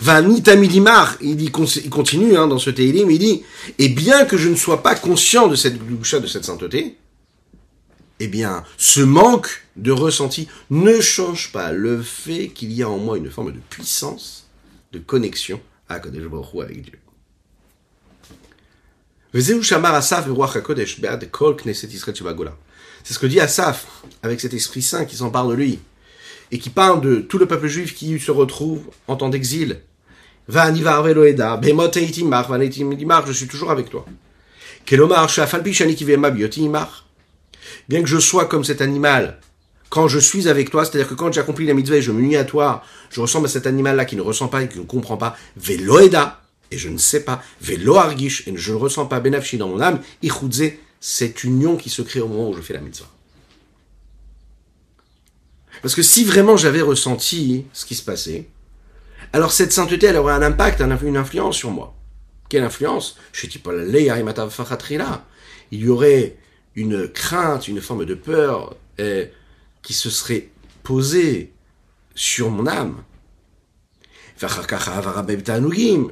Vani 0.00 0.42
Tamidimar, 0.42 1.16
il, 1.20 1.36
dit, 1.36 1.52
il 1.84 1.90
continue 1.90 2.36
hein, 2.36 2.46
dans 2.48 2.58
ce 2.58 2.70
Teilim, 2.70 3.10
il 3.10 3.18
dit, 3.18 3.42
et 3.78 3.88
bien 3.88 4.24
que 4.24 4.36
je 4.36 4.48
ne 4.48 4.56
sois 4.56 4.82
pas 4.82 4.94
conscient 4.94 5.48
de 5.48 5.54
cette 5.54 5.78
boucha, 5.78 6.18
de 6.18 6.26
cette 6.26 6.44
sainteté, 6.44 6.96
eh 8.18 8.28
bien, 8.28 8.64
ce 8.76 9.00
manque 9.00 9.64
de 9.76 9.90
ressenti 9.90 10.48
ne 10.70 11.00
change 11.00 11.52
pas 11.52 11.72
le 11.72 12.02
fait 12.02 12.48
qu'il 12.48 12.72
y 12.72 12.82
a 12.82 12.88
en 12.88 12.98
moi 12.98 13.16
une 13.18 13.30
forme 13.30 13.52
de 13.52 13.58
puissance, 13.58 14.48
de 14.92 14.98
connexion 14.98 15.60
à 15.88 15.98
Kodesh 15.98 16.24
Baruch 16.24 16.62
avec 16.62 16.82
Dieu. 16.82 16.98
C'est 19.34 19.42
ce 23.14 23.18
que 23.18 23.26
dit 23.26 23.40
Asaf 23.40 23.86
avec 24.22 24.40
cet 24.40 24.54
Esprit 24.54 24.82
Saint 24.82 25.04
qui 25.04 25.16
s'empare 25.16 25.48
de 25.48 25.54
lui 25.54 25.80
et 26.52 26.58
qui 26.58 26.70
parle 26.70 27.00
de 27.00 27.16
tout 27.16 27.38
le 27.38 27.46
peuple 27.46 27.66
juif 27.66 27.94
qui 27.94 28.20
se 28.20 28.30
retrouve 28.30 28.82
en 29.08 29.16
temps 29.16 29.30
d'exil. 29.30 29.80
Je 30.48 30.54
suis 33.32 33.48
toujours 33.48 33.70
avec 33.70 33.90
toi. 33.90 34.04
Bien 37.88 38.02
que 38.02 38.08
je 38.08 38.18
sois 38.18 38.44
comme 38.44 38.64
cet 38.64 38.82
animal, 38.82 39.40
quand 39.88 40.08
je 40.08 40.18
suis 40.18 40.48
avec 40.48 40.70
toi, 40.70 40.84
c'est-à-dire 40.84 41.08
que 41.08 41.14
quand 41.14 41.32
j'accomplis 41.32 41.66
la 41.66 41.74
mitzvah 41.74 41.96
et 41.96 42.02
je 42.02 42.12
me 42.12 42.20
nuis 42.20 42.36
à 42.36 42.44
toi, 42.44 42.84
je 43.10 43.20
ressemble 43.20 43.46
à 43.46 43.48
cet 43.48 43.66
animal-là 43.66 44.04
qui 44.04 44.16
ne 44.16 44.22
ressent 44.22 44.48
pas 44.48 44.62
et 44.62 44.68
qui 44.68 44.78
ne 44.78 44.84
comprend 44.84 45.16
pas. 45.16 45.36
Veloeda, 45.56 46.42
et 46.70 46.78
je 46.78 46.88
ne 46.88 46.98
sais 46.98 47.24
pas. 47.24 47.42
Velo 47.60 47.96
et 47.96 48.28
je 48.56 48.72
ne 48.72 48.76
ressens 48.76 49.06
pas 49.06 49.20
benafshi 49.20 49.58
dans 49.58 49.68
mon 49.68 49.80
âme. 49.80 50.00
Ichudze, 50.22 50.72
cette 51.00 51.44
union 51.44 51.76
qui 51.76 51.90
se 51.90 52.02
crée 52.02 52.20
au 52.20 52.28
moment 52.28 52.50
où 52.50 52.54
je 52.54 52.62
fais 52.62 52.74
la 52.74 52.80
mitzvah. 52.80 53.08
Parce 55.82 55.94
que 55.96 56.02
si 56.02 56.24
vraiment 56.24 56.56
j'avais 56.56 56.80
ressenti 56.80 57.66
ce 57.72 57.84
qui 57.84 57.96
se 57.96 58.04
passait, 58.04 58.48
alors 59.32 59.52
cette 59.52 59.72
sainteté, 59.72 60.06
elle 60.06 60.16
aurait 60.16 60.34
un 60.34 60.42
impact, 60.42 60.80
une 60.80 61.16
influence 61.16 61.56
sur 61.56 61.70
moi. 61.70 61.94
Quelle 62.48 62.62
influence? 62.62 63.18
Il 65.70 65.80
y 65.80 65.88
aurait 65.88 66.36
une 66.76 67.08
crainte, 67.08 67.68
une 67.68 67.80
forme 67.80 68.04
de 68.04 68.14
peur 68.14 68.76
eh, 68.98 69.30
qui 69.82 69.94
se 69.94 70.10
serait 70.10 70.50
posée 70.82 71.52
sur 72.14 72.50
mon 72.50 72.66
âme. 72.66 73.02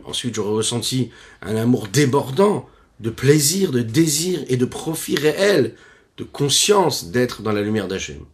Ensuite, 0.04 0.34
j'aurais 0.34 0.50
ressenti 0.50 1.10
un 1.42 1.56
amour 1.56 1.88
débordant 1.88 2.68
de 3.00 3.10
plaisir, 3.10 3.70
de 3.70 3.82
désir 3.82 4.44
et 4.48 4.56
de 4.56 4.64
profit 4.64 5.16
réel, 5.16 5.74
de 6.16 6.24
conscience 6.24 7.10
d'être 7.10 7.42
dans 7.42 7.52
la 7.52 7.62
lumière 7.62 7.88
d'Hachem. 7.88 8.24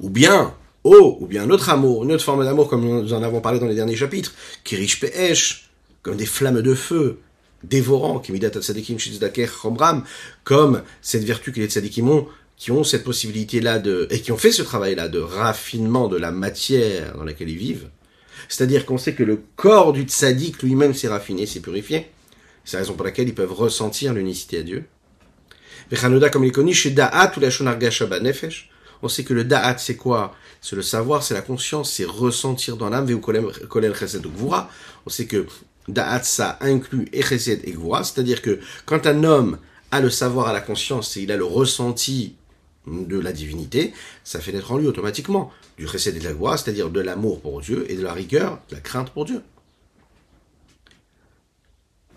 Ou 0.00 0.10
bien, 0.10 0.54
oh, 0.84 1.18
ou 1.20 1.26
bien 1.26 1.44
un 1.44 1.50
autre 1.50 1.70
amour, 1.70 2.04
une 2.04 2.12
autre 2.12 2.24
forme 2.24 2.44
d'amour 2.44 2.68
comme 2.68 2.84
nous 2.84 3.12
en 3.12 3.22
avons 3.22 3.40
parlé 3.40 3.58
dans 3.58 3.66
les 3.66 3.74
derniers 3.74 3.96
chapitres, 3.96 4.34
qui 4.64 4.76
riche 4.76 5.00
Pe'esh, 5.00 5.70
comme 6.02 6.16
des 6.16 6.26
flammes 6.26 6.62
de 6.62 6.74
feu, 6.74 7.18
dévorant, 7.64 8.20
qui 8.20 8.32
comme 10.44 10.82
cette 11.02 11.24
vertu 11.24 11.52
que 11.52 11.60
les 11.60 11.66
tzadikim 11.66 12.08
ont, 12.08 12.26
qui 12.56 12.70
ont 12.72 12.84
cette 12.84 13.04
possibilité-là 13.04 13.78
de, 13.78 14.08
et 14.10 14.20
qui 14.20 14.32
ont 14.32 14.36
fait 14.36 14.52
ce 14.52 14.62
travail-là 14.62 15.08
de 15.08 15.20
raffinement 15.20 16.08
de 16.08 16.16
la 16.16 16.30
matière 16.30 17.16
dans 17.16 17.24
laquelle 17.24 17.48
ils 17.48 17.58
vivent. 17.58 17.88
C'est-à-dire 18.48 18.86
qu'on 18.86 18.98
sait 18.98 19.14
que 19.14 19.22
le 19.22 19.40
corps 19.56 19.92
du 19.92 20.02
tzaddik 20.02 20.62
lui-même 20.62 20.94
s'est 20.94 21.08
raffiné, 21.08 21.46
s'est 21.46 21.60
purifié. 21.60 22.08
C'est 22.64 22.76
la 22.76 22.82
raison 22.82 22.94
pour 22.94 23.04
laquelle 23.04 23.28
ils 23.28 23.34
peuvent 23.34 23.52
ressentir 23.52 24.12
l'unicité 24.12 24.58
à 24.58 24.62
Dieu. 24.62 24.84
comme 26.32 26.44
il 26.44 26.74
chez 26.74 26.90
Da'at 26.90 27.32
ou 27.36 27.40
la 27.40 28.20
Nefesh. 28.20 28.70
On 29.02 29.08
sait 29.08 29.24
que 29.24 29.34
le 29.34 29.44
Da'at, 29.44 29.78
c'est 29.78 29.96
quoi? 29.96 30.34
C'est 30.60 30.76
le 30.76 30.82
savoir, 30.82 31.22
c'est 31.22 31.34
la 31.34 31.42
conscience, 31.42 31.92
c'est 31.92 32.04
ressentir 32.04 32.76
dans 32.76 32.88
l'âme, 32.88 33.08
On 35.06 35.10
sait 35.10 35.26
que 35.26 35.46
Da'at, 35.88 36.22
ça 36.24 36.58
inclut 36.60 37.08
Echesed 37.12 37.60
et 37.64 37.72
Gvura, 37.72 38.04
c'est-à-dire 38.04 38.42
que 38.42 38.60
quand 38.84 39.06
un 39.06 39.24
homme 39.24 39.58
a 39.90 40.00
le 40.00 40.10
savoir, 40.10 40.48
a 40.48 40.52
la 40.52 40.60
conscience, 40.60 41.16
et 41.16 41.22
il 41.22 41.32
a 41.32 41.36
le 41.36 41.44
ressenti 41.44 42.36
de 42.86 43.18
la 43.18 43.32
divinité, 43.32 43.92
ça 44.24 44.40
fait 44.40 44.52
naître 44.52 44.72
en 44.72 44.78
lui 44.78 44.86
automatiquement 44.86 45.52
du 45.76 45.86
Chesed 45.86 46.16
et 46.16 46.20
de 46.20 46.24
la 46.24 46.32
Gvura, 46.32 46.56
c'est-à-dire 46.56 46.90
de 46.90 47.00
l'amour 47.00 47.40
pour 47.40 47.60
Dieu 47.60 47.86
et 47.90 47.96
de 47.96 48.02
la 48.02 48.12
rigueur, 48.12 48.60
de 48.70 48.74
la 48.74 48.80
crainte 48.80 49.10
pour 49.10 49.24
Dieu. 49.24 49.42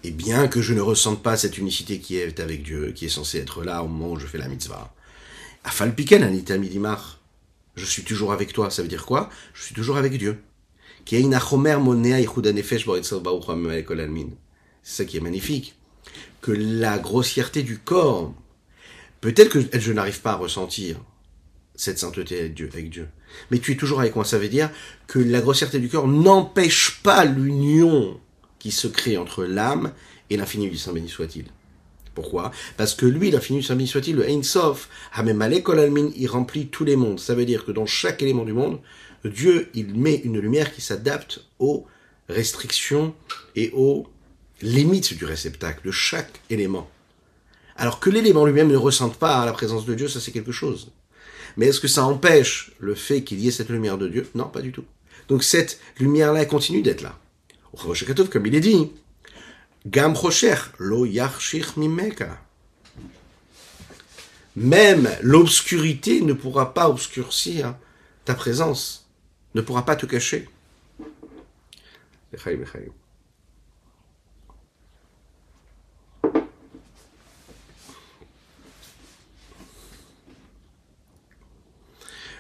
Et 0.04 0.12
bien 0.12 0.48
que 0.48 0.62
je 0.62 0.74
ne 0.74 0.82
ressente 0.82 1.22
pas 1.22 1.38
cette 1.38 1.58
unicité 1.58 2.00
qui 2.00 2.18
est 2.18 2.40
avec 2.40 2.64
Dieu, 2.64 2.92
qui 2.92 3.06
est 3.06 3.10
censée 3.10 3.38
être 3.38 3.64
là 3.64 3.84
au 3.84 3.88
moment 3.88 4.14
où 4.14 4.20
je 4.20 4.26
fais 4.26 4.40
la 4.40 4.48
mitzvah, 4.48 4.94
Afalpiken 5.64 6.24
Anita 6.24 6.58
Midimar, 6.58 7.20
je 7.76 7.86
suis 7.86 8.04
toujours 8.04 8.34
avec 8.34 8.52
toi, 8.52 8.70
ça 8.70 8.82
veut 8.82 8.88
dire 8.88 9.06
quoi? 9.06 9.30
Je 9.54 9.64
suis 9.64 9.76
toujours 9.76 9.98
avec 9.98 10.18
Dieu. 10.18 10.42
C'est 11.06 11.24
ça 14.84 15.06
qui 15.06 15.18
est 15.18 15.22
magnifique. 15.22 15.76
Que 16.42 16.52
la 16.52 16.98
grossièreté 16.98 17.64
du 17.64 17.78
corps, 17.78 18.34
peut-être 19.22 19.50
que 19.50 19.80
je 19.80 19.94
n'arrive 19.94 20.22
pas 20.22 20.32
à 20.32 20.36
ressentir 20.36 20.98
cette 21.76 22.00
sainteté 22.00 22.40
avec 22.40 22.54
Dieu, 22.54 22.68
Dieu. 22.68 23.08
Mais 23.50 23.60
tu 23.60 23.72
es 23.72 23.76
toujours 23.76 24.00
avec 24.02 24.16
moi. 24.16 24.26
Ça 24.26 24.40
veut 24.40 24.50
dire 24.50 24.70
que 25.08 25.20
la 25.20 25.42
grossièreté 25.42 25.80
du 25.80 25.90
corps 25.90 26.08
n'empêche 26.08 27.00
pas 27.04 27.26
l'union 27.26 28.20
qui 28.60 28.72
se 28.72 28.88
crée 28.88 29.18
entre 29.18 29.44
l'âme 29.44 29.94
et 30.30 30.38
l'infini 30.38 30.70
du 30.70 30.78
Saint 30.78 30.94
béni 30.94 31.10
soit-il. 31.10 31.46
Pourquoi? 32.14 32.52
Parce 32.78 32.94
que 32.94 33.06
lui, 33.06 33.32
l'infini 33.32 33.64
soit-il, 33.64 34.16
le 34.16 34.30
Ein 34.30 34.44
Sof, 34.44 34.90
il 35.18 36.28
remplit 36.28 36.68
tous 36.68 36.84
les 36.84 36.96
mondes. 36.96 37.20
Ça 37.20 37.36
veut 37.36 37.46
dire 37.46 37.66
que 37.66 37.72
dans 37.72 37.86
chaque 37.86 38.22
élément 38.22 38.44
du 38.44 38.54
monde, 38.54 38.80
Dieu, 39.24 39.70
il 39.74 39.96
met 39.96 40.16
une 40.16 40.40
lumière 40.40 40.74
qui 40.74 40.82
s'adapte 40.82 41.46
aux 41.60 41.86
restrictions 42.28 43.14
et 43.56 43.72
aux 43.74 44.08
limites 44.62 45.14
du 45.18 45.26
réceptacle, 45.26 45.86
de 45.86 45.92
chaque 45.92 46.40
élément. 46.50 46.90
Alors 47.76 48.00
que 48.00 48.10
l'élément 48.10 48.46
lui-même 48.46 48.68
ne 48.68 48.76
ressente 48.76 49.18
pas 49.18 49.46
la 49.46 49.54
présence 49.54 49.86
de 49.86 49.96
Dieu, 49.96 50.08
ça 50.08 50.20
c'est 50.20 50.32
quelque 50.32 50.52
chose. 50.52 50.92
Mais 51.58 51.68
est-ce 51.68 51.80
que 51.80 51.88
ça 51.88 52.06
empêche 52.06 52.74
le 52.80 52.96
fait 52.96 53.24
qu'il 53.24 53.40
y 53.40 53.48
ait 53.48 53.52
cette 53.52 53.70
lumière 53.70 53.98
de 53.98 54.08
Dieu? 54.08 54.28
Non, 54.36 54.46
pas 54.46 54.62
du 54.62 54.72
tout. 54.72 54.86
Donc 55.28 55.44
cette 55.44 55.80
lumière-là 56.00 56.46
continue 56.46 56.82
d'être 56.82 57.02
là. 57.02 57.18
Comme 58.32 58.46
il 58.46 58.56
est 58.56 58.60
dit, 58.60 58.92
Gam 59.86 60.14
lo 60.78 61.08
Même 64.56 65.10
l'obscurité 65.22 66.22
ne 66.22 66.34
pourra 66.34 66.74
pas 66.74 66.88
obscurcir 66.90 67.76
ta 68.26 68.36
présence, 68.36 69.10
ne 69.56 69.62
pourra 69.62 69.84
pas 69.84 69.96
te 69.96 70.06
cacher. 70.06 70.48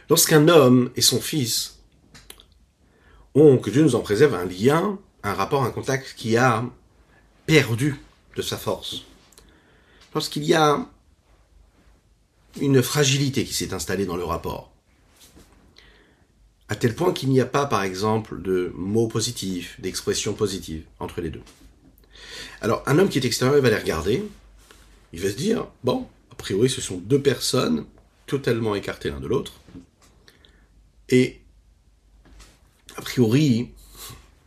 Lorsqu'un 0.09 0.47
homme 0.47 0.91
et 0.95 1.01
son 1.01 1.19
fils 1.19 1.79
ont, 3.33 3.57
que 3.57 3.69
Dieu 3.69 3.81
nous 3.81 3.95
en 3.95 4.01
préserve, 4.01 4.35
un 4.35 4.45
lien, 4.45 4.99
un 5.23 5.33
rapport, 5.33 5.63
un 5.63 5.71
contact 5.71 6.13
qui 6.15 6.37
a 6.37 6.65
perdu 7.51 7.99
de 8.37 8.41
sa 8.41 8.57
force, 8.57 9.01
lorsqu'il 10.15 10.45
y 10.45 10.53
a 10.53 10.87
une 12.61 12.81
fragilité 12.81 13.43
qui 13.43 13.53
s'est 13.53 13.73
installée 13.73 14.05
dans 14.05 14.15
le 14.15 14.23
rapport, 14.23 14.71
à 16.69 16.77
tel 16.77 16.95
point 16.95 17.11
qu'il 17.11 17.27
n'y 17.27 17.41
a 17.41 17.45
pas, 17.45 17.65
par 17.65 17.83
exemple, 17.83 18.41
de 18.41 18.71
mots 18.73 19.09
positifs, 19.09 19.77
d'expressions 19.81 20.33
positives 20.33 20.85
entre 20.99 21.19
les 21.19 21.29
deux. 21.29 21.41
Alors, 22.61 22.83
un 22.85 22.97
homme 22.97 23.09
qui 23.09 23.17
est 23.17 23.25
extérieur, 23.25 23.57
il 23.57 23.61
va 23.61 23.69
les 23.69 23.75
regarder, 23.75 24.23
il 25.11 25.19
va 25.19 25.29
se 25.29 25.35
dire, 25.35 25.67
bon, 25.83 26.07
a 26.31 26.35
priori, 26.35 26.69
ce 26.69 26.79
sont 26.79 26.99
deux 26.99 27.21
personnes 27.21 27.85
totalement 28.27 28.75
écartées 28.75 29.09
l'un 29.09 29.19
de 29.19 29.27
l'autre, 29.27 29.59
et 31.09 31.41
a 32.95 33.01
priori, 33.01 33.71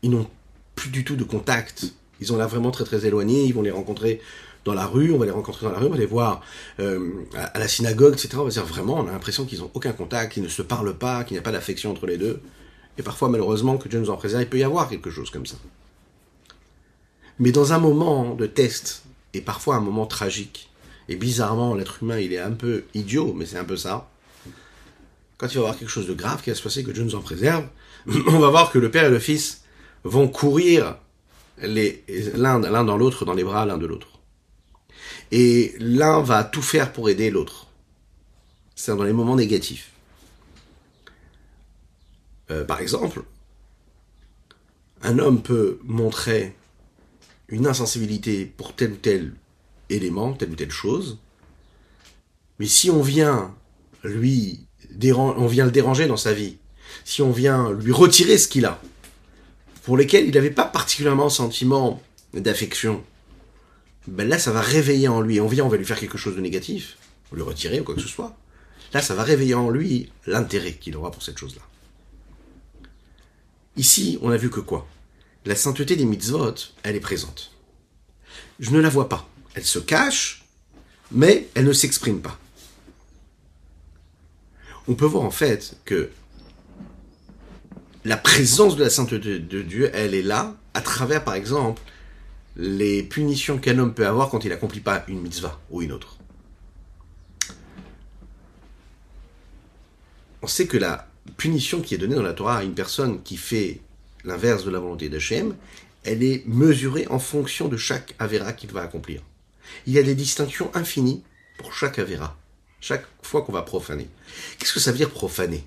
ils 0.01 0.09
n'ont 0.09 0.31
plus 0.75 0.89
du 0.89 1.05
tout 1.05 1.17
de 1.17 1.25
contact. 1.25 1.93
Ils 2.21 2.33
ont 2.33 2.37
l'air 2.37 2.49
vraiment 2.49 2.71
très 2.71 2.85
très 2.85 3.07
éloignés. 3.07 3.45
Ils 3.45 3.55
vont 3.55 3.63
les 3.63 3.71
rencontrer 3.71 4.21
dans 4.65 4.75
la 4.75 4.87
rue, 4.87 5.13
on 5.13 5.19
va 5.19 5.27
les 5.27 5.31
rencontrer 5.31 5.67
dans 5.67 5.73
la 5.73 5.79
rue, 5.79 5.87
on 5.87 5.91
va 5.91 5.99
les 5.99 6.07
voir 6.07 6.41
euh, 6.81 7.11
à, 7.35 7.59
la 7.59 7.69
synagogue, 7.69 8.15
etc. 8.15 8.31
On 8.37 8.45
va 8.45 8.51
dire 8.51 8.65
vraiment, 8.65 8.95
on 8.95 9.07
a 9.07 9.13
l'impression 9.13 9.45
qu'ils 9.45 9.61
n'ont 9.61 9.71
aucun 9.75 9.93
contact, 9.93 10.33
qu'ils 10.33 10.43
ne 10.43 10.49
se 10.49 10.63
parlent 10.63 10.97
pas, 10.97 11.25
qu'il 11.25 11.35
n'y 11.35 11.39
a 11.39 11.43
pas 11.43 11.53
d'affection 11.53 11.91
entre 11.91 12.07
les 12.07 12.17
deux. 12.17 12.41
Et 12.97 13.03
parfois, 13.03 13.29
malheureusement, 13.29 13.77
que 13.77 13.89
Dieu 13.89 14.01
nous 14.01 14.11
en 14.11 14.17
préserve, 14.17 14.43
il 14.43 14.49
peut 14.49 14.59
y 14.59 14.65
avoir 14.65 14.89
quelque 14.89 15.11
chose 15.11 15.31
comme 15.31 15.47
ça. 15.47 15.57
Mais 17.39 17.53
dans 17.53 17.73
un 17.73 17.79
moment 17.79 18.35
de 18.35 18.47
test, 18.47 19.03
et 19.35 19.41
parfois 19.41 19.77
un 19.77 19.81
moment 19.81 20.07
tragique, 20.07 20.71
et 21.09 21.17
bizarrement, 21.17 21.75
l'être 21.75 22.03
humain, 22.03 22.19
il 22.19 22.33
est 22.33 22.39
un 22.39 22.53
peu 22.53 22.85
idiot, 22.95 23.35
mais 23.37 23.45
c'est 23.45 23.59
un 23.59 23.65
peu 23.65 23.77
ça, 23.77 24.09
quand 25.37 25.49
il 25.49 25.55
va 25.55 25.61
y 25.61 25.65
avoir 25.65 25.79
quelque 25.79 25.91
chose 25.91 26.07
de 26.07 26.15
grave 26.15 26.43
qui 26.43 26.51
va 26.51 26.57
se 26.57 26.63
passer, 26.63 26.85
que 26.85 26.93
Dieu 26.93 27.03
nous 27.03 27.17
en 27.17 27.21
préserve, 27.21 27.67
on 28.07 28.39
va 28.39 28.49
voir 28.49 28.71
que 28.71 28.79
le 28.79 28.91
père 28.91 29.05
et 29.05 29.11
le 29.11 29.19
fils 29.19 29.65
vont 30.05 30.29
courir 30.29 30.97
l'un 31.59 32.85
dans 32.85 32.97
l'autre, 32.97 33.25
dans 33.25 33.35
les 33.35 33.45
bras 33.45 33.67
l'un 33.67 33.79
de 33.79 33.87
l'autre. 33.87 34.21
Et 35.31 35.75
l'un 35.79 36.21
va 36.21 36.45
tout 36.45 36.63
faire 36.63 36.93
pour 36.93 37.09
aider 37.09 37.31
l'autre. 37.31 37.67
C'est 38.75 38.95
dans 38.95 39.05
les 39.05 39.13
moments 39.13 39.37
négatifs. 39.37 39.91
Euh, 42.51 42.65
par 42.65 42.81
exemple, 42.81 43.23
un 45.03 45.19
homme 45.19 45.43
peut 45.43 45.79
montrer 45.85 46.55
une 47.49 47.67
insensibilité 47.67 48.47
pour 48.47 48.75
tel 48.75 48.93
ou 48.93 48.97
tel 48.97 49.35
élément, 49.91 50.33
telle 50.33 50.51
ou 50.51 50.57
telle 50.57 50.71
chose, 50.71 51.19
mais 52.59 52.67
si 52.67 52.91
on 52.91 53.03
vient 53.03 53.55
lui 54.03 54.67
on 55.17 55.47
vient 55.47 55.65
le 55.65 55.71
déranger 55.71 56.07
dans 56.07 56.17
sa 56.17 56.33
vie, 56.33 56.57
si 57.05 57.23
on 57.23 57.33
vient 57.33 57.73
lui 57.73 57.93
retirer 57.93 58.39
ce 58.39 58.49
qu'il 58.49 58.65
a, 58.65 58.81
pour 59.85 59.97
lesquels 59.97 60.27
il 60.27 60.35
n'avait 60.35 60.51
pas 60.51 60.65
particulièrement 60.65 61.29
sentiment 61.29 62.03
d'affection, 62.33 63.05
ben 64.07 64.29
là, 64.29 64.39
ça 64.39 64.53
va 64.53 64.61
réveiller 64.61 65.09
en 65.09 65.21
lui. 65.21 65.41
On 65.41 65.47
vient, 65.47 65.65
on 65.65 65.69
va 65.69 65.77
lui 65.77 65.85
faire 65.85 65.99
quelque 65.99 66.19
chose 66.19 66.37
de 66.37 66.41
négatif, 66.41 66.97
on 67.33 67.37
lui 67.37 67.43
retirer 67.43 67.81
ou 67.81 67.85
quoi 67.85 67.95
que 67.95 68.01
ce 68.01 68.09
soit. 68.09 68.37
Là, 68.93 69.01
ça 69.01 69.15
va 69.15 69.23
réveiller 69.23 69.55
en 69.55 69.71
lui 69.71 70.11
l'intérêt 70.27 70.75
qu'il 70.75 70.97
aura 70.97 71.11
pour 71.11 71.23
cette 71.23 71.39
chose-là. 71.39 71.63
Ici, 73.77 74.19
on 74.23 74.31
a 74.31 74.37
vu 74.37 74.51
que 74.51 74.61
quoi? 74.61 74.87
La 75.47 75.57
sainteté 75.57 75.97
des 75.97 76.05
mitzvot, 76.05 76.55
elle 76.83 76.97
est 76.97 77.01
présente. 77.01 77.53
Je 78.61 78.71
ne 78.71 78.81
la 78.81 78.89
vois 78.89 79.09
pas. 79.09 79.29
Elle 79.55 79.65
se 79.65 79.79
cache, 79.79 80.45
mais 81.11 81.49
elle 81.55 81.65
ne 81.65 81.73
s'exprime 81.73 82.21
pas 82.21 82.39
on 84.89 84.95
peut 84.95 85.07
voir 85.07 85.25
en 85.25 85.31
fait 85.31 85.77
que 85.85 86.11
la 88.05 88.17
présence 88.17 88.77
de 88.77 88.85
la 88.85 88.91
sainteté 88.91 89.39
de 89.39 89.63
Dieu, 89.63 89.91
elle 89.95 90.15
est 90.15 90.23
là 90.23 90.57
à 90.75 90.81
travers, 90.81 91.25
par 91.25 91.35
exemple, 91.35 91.83
les 92.57 93.03
punitions 93.03 93.59
qu'un 93.59 93.79
homme 93.79 93.95
peut 93.95 94.07
avoir 94.07 94.29
quand 94.29 94.45
il 94.45 94.51
n'accomplit 94.51 94.81
pas 94.81 95.05
une 95.09 95.21
mitzvah 95.21 95.61
ou 95.71 95.83
une 95.83 95.93
autre. 95.93 96.19
On 100.43 100.47
sait 100.47 100.67
que 100.67 100.77
la 100.77 101.09
punition 101.37 101.81
qui 101.81 101.95
est 101.95 101.99
donnée 101.99 102.17
dans 102.17 102.23
la 102.23 102.35
Torah 102.35 102.59
à 102.59 102.63
une 102.65 102.75
personne 102.75 103.23
qui 103.23 103.37
fait 103.37 103.81
l'inverse 104.25 104.65
de 104.65 104.71
la 104.71 104.79
volonté 104.79 105.09
d'Hachem, 105.09 105.57
elle 106.05 106.23
est 106.23 106.47
mesurée 106.47 107.07
en 107.09 107.19
fonction 107.19 107.69
de 107.69 107.77
chaque 107.77 108.15
avéra 108.19 108.53
qu'il 108.53 108.71
va 108.71 108.83
accomplir. 108.83 109.23
Il 109.87 109.95
y 109.95 109.99
a 109.99 110.03
des 110.03 110.15
distinctions 110.15 110.71
infinies 110.75 111.23
pour 111.57 111.73
chaque 111.73 111.99
avéra 111.99 112.37
chaque 112.85 113.07
fois 113.23 113.41
qu'on 113.41 113.53
va 113.53 113.63
profaner. 113.63 114.11
Qu'est-ce 114.59 114.75
que 114.75 114.81
ça 114.81 114.93
veut 114.93 114.99
dire 114.99 115.09
profaner? 115.09 115.65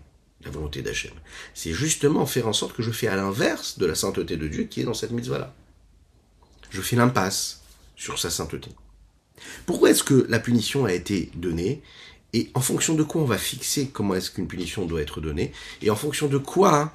La 0.47 0.53
volonté 0.53 0.81
d'Hachem 0.81 1.11
C'est 1.53 1.73
justement 1.73 2.25
faire 2.25 2.47
en 2.47 2.53
sorte 2.53 2.75
que 2.75 2.83
je 2.83 2.91
fais 2.91 3.07
à 3.07 3.15
l'inverse 3.15 3.77
de 3.77 3.85
la 3.85 3.95
sainteté 3.95 4.37
de 4.37 4.47
Dieu 4.47 4.63
qui 4.63 4.81
est 4.81 4.85
dans 4.85 4.93
cette 4.93 5.11
mitzvah-là. 5.11 5.53
Je 6.69 6.81
fais 6.81 6.95
l'impasse 6.95 7.61
sur 7.95 8.17
sa 8.19 8.29
sainteté. 8.29 8.69
Pourquoi 9.65 9.91
est-ce 9.91 10.03
que 10.03 10.25
la 10.29 10.39
punition 10.39 10.85
a 10.85 10.93
été 10.93 11.29
donnée 11.35 11.81
et 12.33 12.49
en 12.55 12.61
fonction 12.61 12.95
de 12.95 13.03
quoi 13.03 13.21
on 13.21 13.25
va 13.25 13.37
fixer 13.37 13.89
comment 13.89 14.15
est-ce 14.15 14.31
qu'une 14.31 14.47
punition 14.47 14.85
doit 14.85 15.01
être 15.01 15.21
donnée 15.21 15.51
et 15.81 15.89
en 15.89 15.95
fonction 15.95 16.27
de 16.27 16.37
quoi 16.37 16.93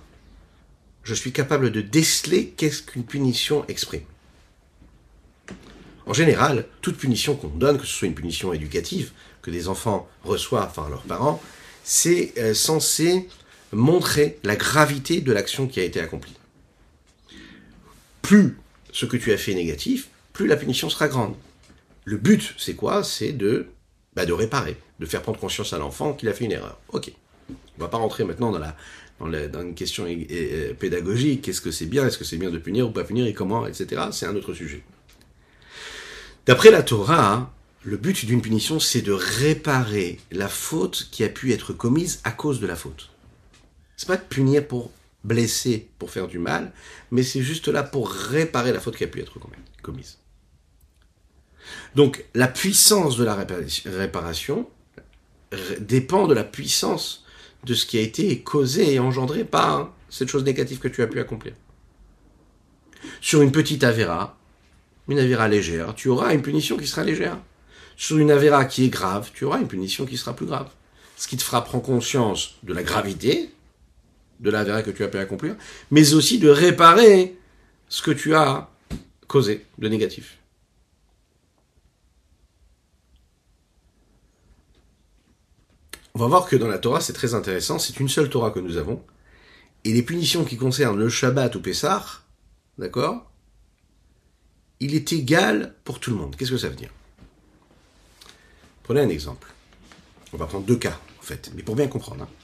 je 1.04 1.14
suis 1.14 1.32
capable 1.32 1.70
de 1.70 1.80
déceler 1.80 2.48
qu'est-ce 2.56 2.82
qu'une 2.82 3.04
punition 3.04 3.64
exprime? 3.68 4.02
En 6.06 6.12
général, 6.12 6.66
toute 6.80 6.96
punition 6.96 7.36
qu'on 7.36 7.48
donne, 7.48 7.78
que 7.78 7.86
ce 7.86 7.92
soit 7.92 8.08
une 8.08 8.14
punition 8.14 8.52
éducative, 8.52 9.12
que 9.40 9.50
des 9.50 9.68
enfants 9.68 10.08
reçoivent 10.24 10.74
par 10.74 10.90
leurs 10.90 11.02
parents, 11.02 11.40
c'est 11.84 12.32
euh, 12.38 12.54
censé 12.54 13.28
montrer 13.72 14.38
la 14.44 14.56
gravité 14.56 15.20
de 15.20 15.32
l'action 15.32 15.66
qui 15.66 15.80
a 15.80 15.84
été 15.84 16.00
accomplie. 16.00 16.34
Plus 18.20 18.56
ce 18.92 19.06
que 19.06 19.16
tu 19.16 19.32
as 19.32 19.38
fait 19.38 19.52
est 19.52 19.56
négatif, 19.56 20.08
plus 20.32 20.46
la 20.46 20.56
punition 20.56 20.88
sera 20.88 21.08
grande. 21.08 21.34
Le 22.04 22.16
but, 22.16 22.54
c'est 22.58 22.74
quoi? 22.74 23.04
C'est 23.04 23.32
de, 23.32 23.66
bah, 24.14 24.26
de 24.26 24.32
réparer, 24.32 24.76
de 24.98 25.06
faire 25.06 25.22
prendre 25.22 25.38
conscience 25.38 25.72
à 25.72 25.78
l'enfant 25.78 26.12
qu'il 26.12 26.28
a 26.28 26.32
fait 26.32 26.44
une 26.44 26.52
erreur. 26.52 26.78
Ok. 26.92 27.12
On 27.50 27.80
va 27.80 27.88
pas 27.88 27.98
rentrer 27.98 28.24
maintenant 28.24 28.50
dans 28.50 28.58
la, 28.58 28.76
dans, 29.48 29.62
une 29.62 29.74
question 29.74 30.06
pédagogique. 30.78 31.42
Qu'est-ce 31.42 31.60
que 31.60 31.70
c'est 31.70 31.86
bien? 31.86 32.06
Est-ce 32.06 32.18
que 32.18 32.24
c'est 32.24 32.36
bien 32.36 32.50
de 32.50 32.58
punir 32.58 32.88
ou 32.88 32.92
pas 32.92 33.04
punir? 33.04 33.26
Et 33.26 33.34
comment, 33.34 33.66
etc. 33.66 34.02
C'est 34.12 34.26
un 34.26 34.36
autre 34.36 34.52
sujet. 34.52 34.82
D'après 36.46 36.70
la 36.70 36.82
Torah, 36.82 37.52
le 37.84 37.96
but 37.96 38.24
d'une 38.26 38.42
punition, 38.42 38.80
c'est 38.80 39.02
de 39.02 39.12
réparer 39.12 40.18
la 40.30 40.48
faute 40.48 41.08
qui 41.10 41.24
a 41.24 41.28
pu 41.28 41.52
être 41.52 41.72
commise 41.72 42.20
à 42.24 42.32
cause 42.32 42.60
de 42.60 42.66
la 42.66 42.76
faute. 42.76 43.11
C'est 43.96 44.08
pas 44.08 44.16
de 44.16 44.22
punir 44.22 44.66
pour 44.66 44.90
blesser, 45.24 45.88
pour 45.98 46.10
faire 46.10 46.28
du 46.28 46.38
mal, 46.38 46.72
mais 47.10 47.22
c'est 47.22 47.42
juste 47.42 47.68
là 47.68 47.82
pour 47.82 48.10
réparer 48.10 48.72
la 48.72 48.80
faute 48.80 48.96
qui 48.96 49.04
a 49.04 49.06
pu 49.06 49.20
être 49.20 49.38
commise. 49.82 50.18
Donc, 51.94 52.24
la 52.34 52.48
puissance 52.48 53.16
de 53.16 53.24
la 53.24 53.36
réparation 53.86 54.68
dépend 55.80 56.26
de 56.26 56.34
la 56.34 56.44
puissance 56.44 57.24
de 57.64 57.74
ce 57.74 57.86
qui 57.86 57.98
a 57.98 58.00
été 58.00 58.40
causé 58.40 58.94
et 58.94 58.98
engendré 58.98 59.44
par 59.44 59.92
cette 60.08 60.28
chose 60.28 60.44
négative 60.44 60.78
que 60.78 60.88
tu 60.88 61.02
as 61.02 61.06
pu 61.06 61.20
accomplir. 61.20 61.54
Sur 63.20 63.42
une 63.42 63.52
petite 63.52 63.84
avéra, 63.84 64.36
une 65.08 65.18
avéra 65.18 65.48
légère, 65.48 65.94
tu 65.94 66.08
auras 66.08 66.34
une 66.34 66.42
punition 66.42 66.76
qui 66.76 66.86
sera 66.86 67.04
légère 67.04 67.38
sur 67.96 68.18
une 68.18 68.30
avéra 68.30 68.64
qui 68.64 68.84
est 68.84 68.88
grave, 68.88 69.30
tu 69.34 69.44
auras 69.44 69.60
une 69.60 69.68
punition 69.68 70.06
qui 70.06 70.16
sera 70.16 70.34
plus 70.34 70.46
grave. 70.46 70.68
Ce 71.16 71.28
qui 71.28 71.36
te 71.36 71.42
fera 71.42 71.62
prendre 71.62 71.84
conscience 71.84 72.56
de 72.62 72.72
la 72.72 72.82
gravité 72.82 73.50
de 74.42 74.50
l'avéra 74.50 74.82
que 74.82 74.90
tu 74.90 75.02
as 75.04 75.08
pu 75.08 75.18
accomplir, 75.18 75.56
mais 75.90 76.12
aussi 76.12 76.38
de 76.38 76.48
réparer 76.48 77.36
ce 77.88 78.02
que 78.02 78.10
tu 78.10 78.34
as 78.34 78.68
causé 79.28 79.64
de 79.78 79.88
négatif. 79.88 80.38
On 86.14 86.18
va 86.18 86.26
voir 86.26 86.46
que 86.46 86.56
dans 86.56 86.68
la 86.68 86.78
Torah, 86.78 87.00
c'est 87.00 87.14
très 87.14 87.34
intéressant, 87.34 87.78
c'est 87.78 87.98
une 87.98 88.08
seule 88.08 88.28
Torah 88.28 88.50
que 88.50 88.60
nous 88.60 88.76
avons, 88.76 89.02
et 89.84 89.92
les 89.92 90.02
punitions 90.02 90.44
qui 90.44 90.56
concernent 90.56 90.98
le 90.98 91.08
Shabbat 91.08 91.54
ou 91.54 91.62
Pessah, 91.62 92.04
d'accord, 92.76 93.30
il 94.80 94.94
est 94.94 95.12
égal 95.12 95.74
pour 95.84 96.00
tout 96.00 96.10
le 96.10 96.16
monde. 96.16 96.36
Qu'est-ce 96.36 96.50
que 96.50 96.58
ça 96.58 96.68
veut 96.68 96.74
dire? 96.74 96.90
Prenez 98.82 99.00
un 99.00 99.08
exemple. 99.08 99.48
On 100.32 100.36
va 100.36 100.46
prendre 100.46 100.66
deux 100.66 100.76
cas, 100.76 100.98
en 101.20 101.22
fait, 101.22 101.50
mais 101.54 101.62
pour 101.62 101.76
bien 101.76 101.88
comprendre. 101.88 102.24
Hein. 102.24 102.41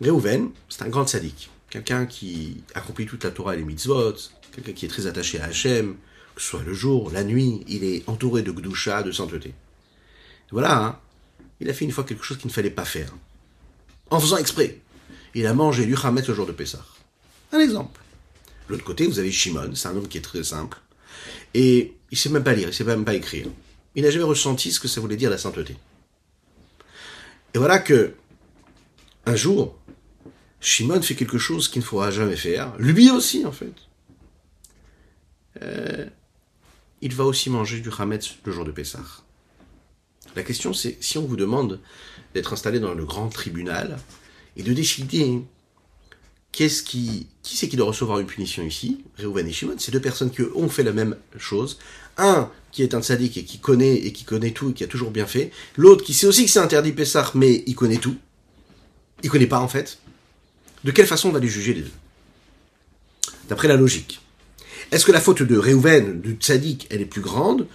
Réhouven, 0.00 0.50
c'est 0.68 0.82
un 0.82 0.88
grand 0.88 1.06
sadique. 1.06 1.50
Quelqu'un 1.68 2.06
qui 2.06 2.62
accomplit 2.74 3.06
toute 3.06 3.24
la 3.24 3.30
Torah 3.30 3.54
et 3.54 3.58
les 3.58 3.64
mitzvot, 3.64 4.14
quelqu'un 4.52 4.72
qui 4.72 4.86
est 4.86 4.88
très 4.88 5.06
attaché 5.06 5.40
à 5.40 5.44
Hachem, 5.44 5.96
que 6.34 6.42
ce 6.42 6.48
soit 6.48 6.62
le 6.62 6.74
jour, 6.74 7.10
la 7.12 7.22
nuit, 7.22 7.64
il 7.68 7.84
est 7.84 8.08
entouré 8.08 8.42
de 8.42 8.50
gdusha, 8.50 9.02
de 9.02 9.12
sainteté. 9.12 9.54
Voilà, 10.50 10.84
hein. 10.84 10.98
il 11.60 11.70
a 11.70 11.74
fait 11.74 11.84
une 11.84 11.92
fois 11.92 12.04
quelque 12.04 12.24
chose 12.24 12.38
qu'il 12.38 12.48
ne 12.48 12.52
fallait 12.52 12.70
pas 12.70 12.84
faire. 12.84 13.14
En 14.10 14.18
faisant 14.18 14.38
exprès. 14.38 14.80
Il 15.34 15.46
a 15.46 15.54
mangé 15.54 15.86
du 15.86 15.94
Hametz 15.94 16.26
le 16.26 16.34
jour 16.34 16.46
de 16.46 16.52
Pessah. 16.52 16.84
Un 17.52 17.60
exemple. 17.60 18.00
De 18.66 18.72
l'autre 18.72 18.84
côté, 18.84 19.06
vous 19.06 19.20
avez 19.20 19.30
Shimon, 19.30 19.74
c'est 19.74 19.86
un 19.86 19.96
homme 19.96 20.08
qui 20.08 20.18
est 20.18 20.22
très 20.22 20.42
simple. 20.42 20.78
Et 21.54 21.94
il 22.10 22.18
sait 22.18 22.30
même 22.30 22.42
pas 22.42 22.52
lire, 22.52 22.68
il 22.68 22.74
sait 22.74 22.82
même 22.82 23.04
pas 23.04 23.14
écrire 23.14 23.46
il 23.94 24.04
n'a 24.04 24.10
jamais 24.10 24.24
ressenti 24.24 24.72
ce 24.72 24.80
que 24.80 24.88
ça 24.88 25.00
voulait 25.00 25.16
dire 25.16 25.30
la 25.30 25.38
sainteté. 25.38 25.76
Et 27.54 27.58
voilà 27.58 27.78
que 27.78 28.14
un 29.26 29.36
jour, 29.36 29.78
Shimon 30.60 31.00
fait 31.02 31.14
quelque 31.14 31.38
chose 31.38 31.68
qu'il 31.68 31.80
ne 31.80 31.86
faudra 31.86 32.10
jamais 32.10 32.36
faire, 32.36 32.74
lui 32.78 33.10
aussi 33.10 33.46
en 33.46 33.52
fait. 33.52 33.72
Euh, 35.62 36.06
il 37.00 37.14
va 37.14 37.24
aussi 37.24 37.50
manger 37.50 37.80
du 37.80 37.90
Hametz 37.96 38.36
le 38.44 38.52
jour 38.52 38.64
de 38.64 38.70
Pessah. 38.70 39.04
La 40.36 40.42
question 40.42 40.72
c'est, 40.72 40.98
si 41.00 41.18
on 41.18 41.24
vous 41.24 41.36
demande 41.36 41.80
d'être 42.34 42.52
installé 42.52 42.78
dans 42.78 42.94
le 42.94 43.04
grand 43.04 43.28
tribunal 43.28 43.98
et 44.56 44.62
de 44.62 44.72
décider 44.72 45.42
qu'est-ce 46.52 46.82
qui, 46.82 47.26
qui 47.42 47.56
c'est 47.56 47.68
qui 47.68 47.76
doit 47.76 47.86
recevoir 47.86 48.18
une 48.20 48.26
punition 48.26 48.62
ici, 48.62 49.02
Reuven 49.18 49.48
et 49.48 49.52
Shimon, 49.52 49.76
c'est 49.78 49.92
deux 49.92 50.00
personnes 50.00 50.30
qui 50.30 50.42
ont 50.54 50.68
fait 50.68 50.82
la 50.82 50.92
même 50.92 51.16
chose. 51.38 51.78
Un 52.18 52.50
qui 52.70 52.82
est 52.82 52.94
un 52.94 53.02
sadique 53.02 53.36
et 53.38 53.44
qui 53.44 53.58
connaît 53.58 53.96
et 53.96 54.12
qui 54.12 54.24
connaît 54.24 54.50
tout 54.52 54.70
et 54.70 54.72
qui 54.74 54.84
a 54.84 54.86
toujours 54.86 55.10
bien 55.10 55.26
fait. 55.26 55.50
L'autre 55.76 56.04
qui 56.04 56.14
sait 56.14 56.26
aussi 56.26 56.44
que 56.44 56.50
c'est 56.50 56.60
interdit 56.60 56.92
Pessah, 56.92 57.32
mais 57.34 57.64
il 57.66 57.74
connaît 57.74 57.96
tout. 57.96 58.16
Il 59.22 59.30
connaît 59.30 59.46
pas 59.46 59.60
en 59.60 59.68
fait. 59.68 59.98
De 60.84 60.90
quelle 60.90 61.06
façon 61.06 61.28
on 61.28 61.32
va 61.32 61.40
les 61.40 61.48
juger 61.48 61.74
les 61.74 61.82
deux? 61.82 61.92
D'après 63.48 63.68
la 63.68 63.76
logique. 63.76 64.20
Est-ce 64.90 65.04
que 65.04 65.12
la 65.12 65.20
faute 65.20 65.42
de 65.42 65.56
Reuven, 65.56 66.20
du 66.20 66.32
tzaddik, 66.32 66.86
elle 66.90 67.00
est 67.00 67.06
plus 67.06 67.20
grande, 67.20 67.66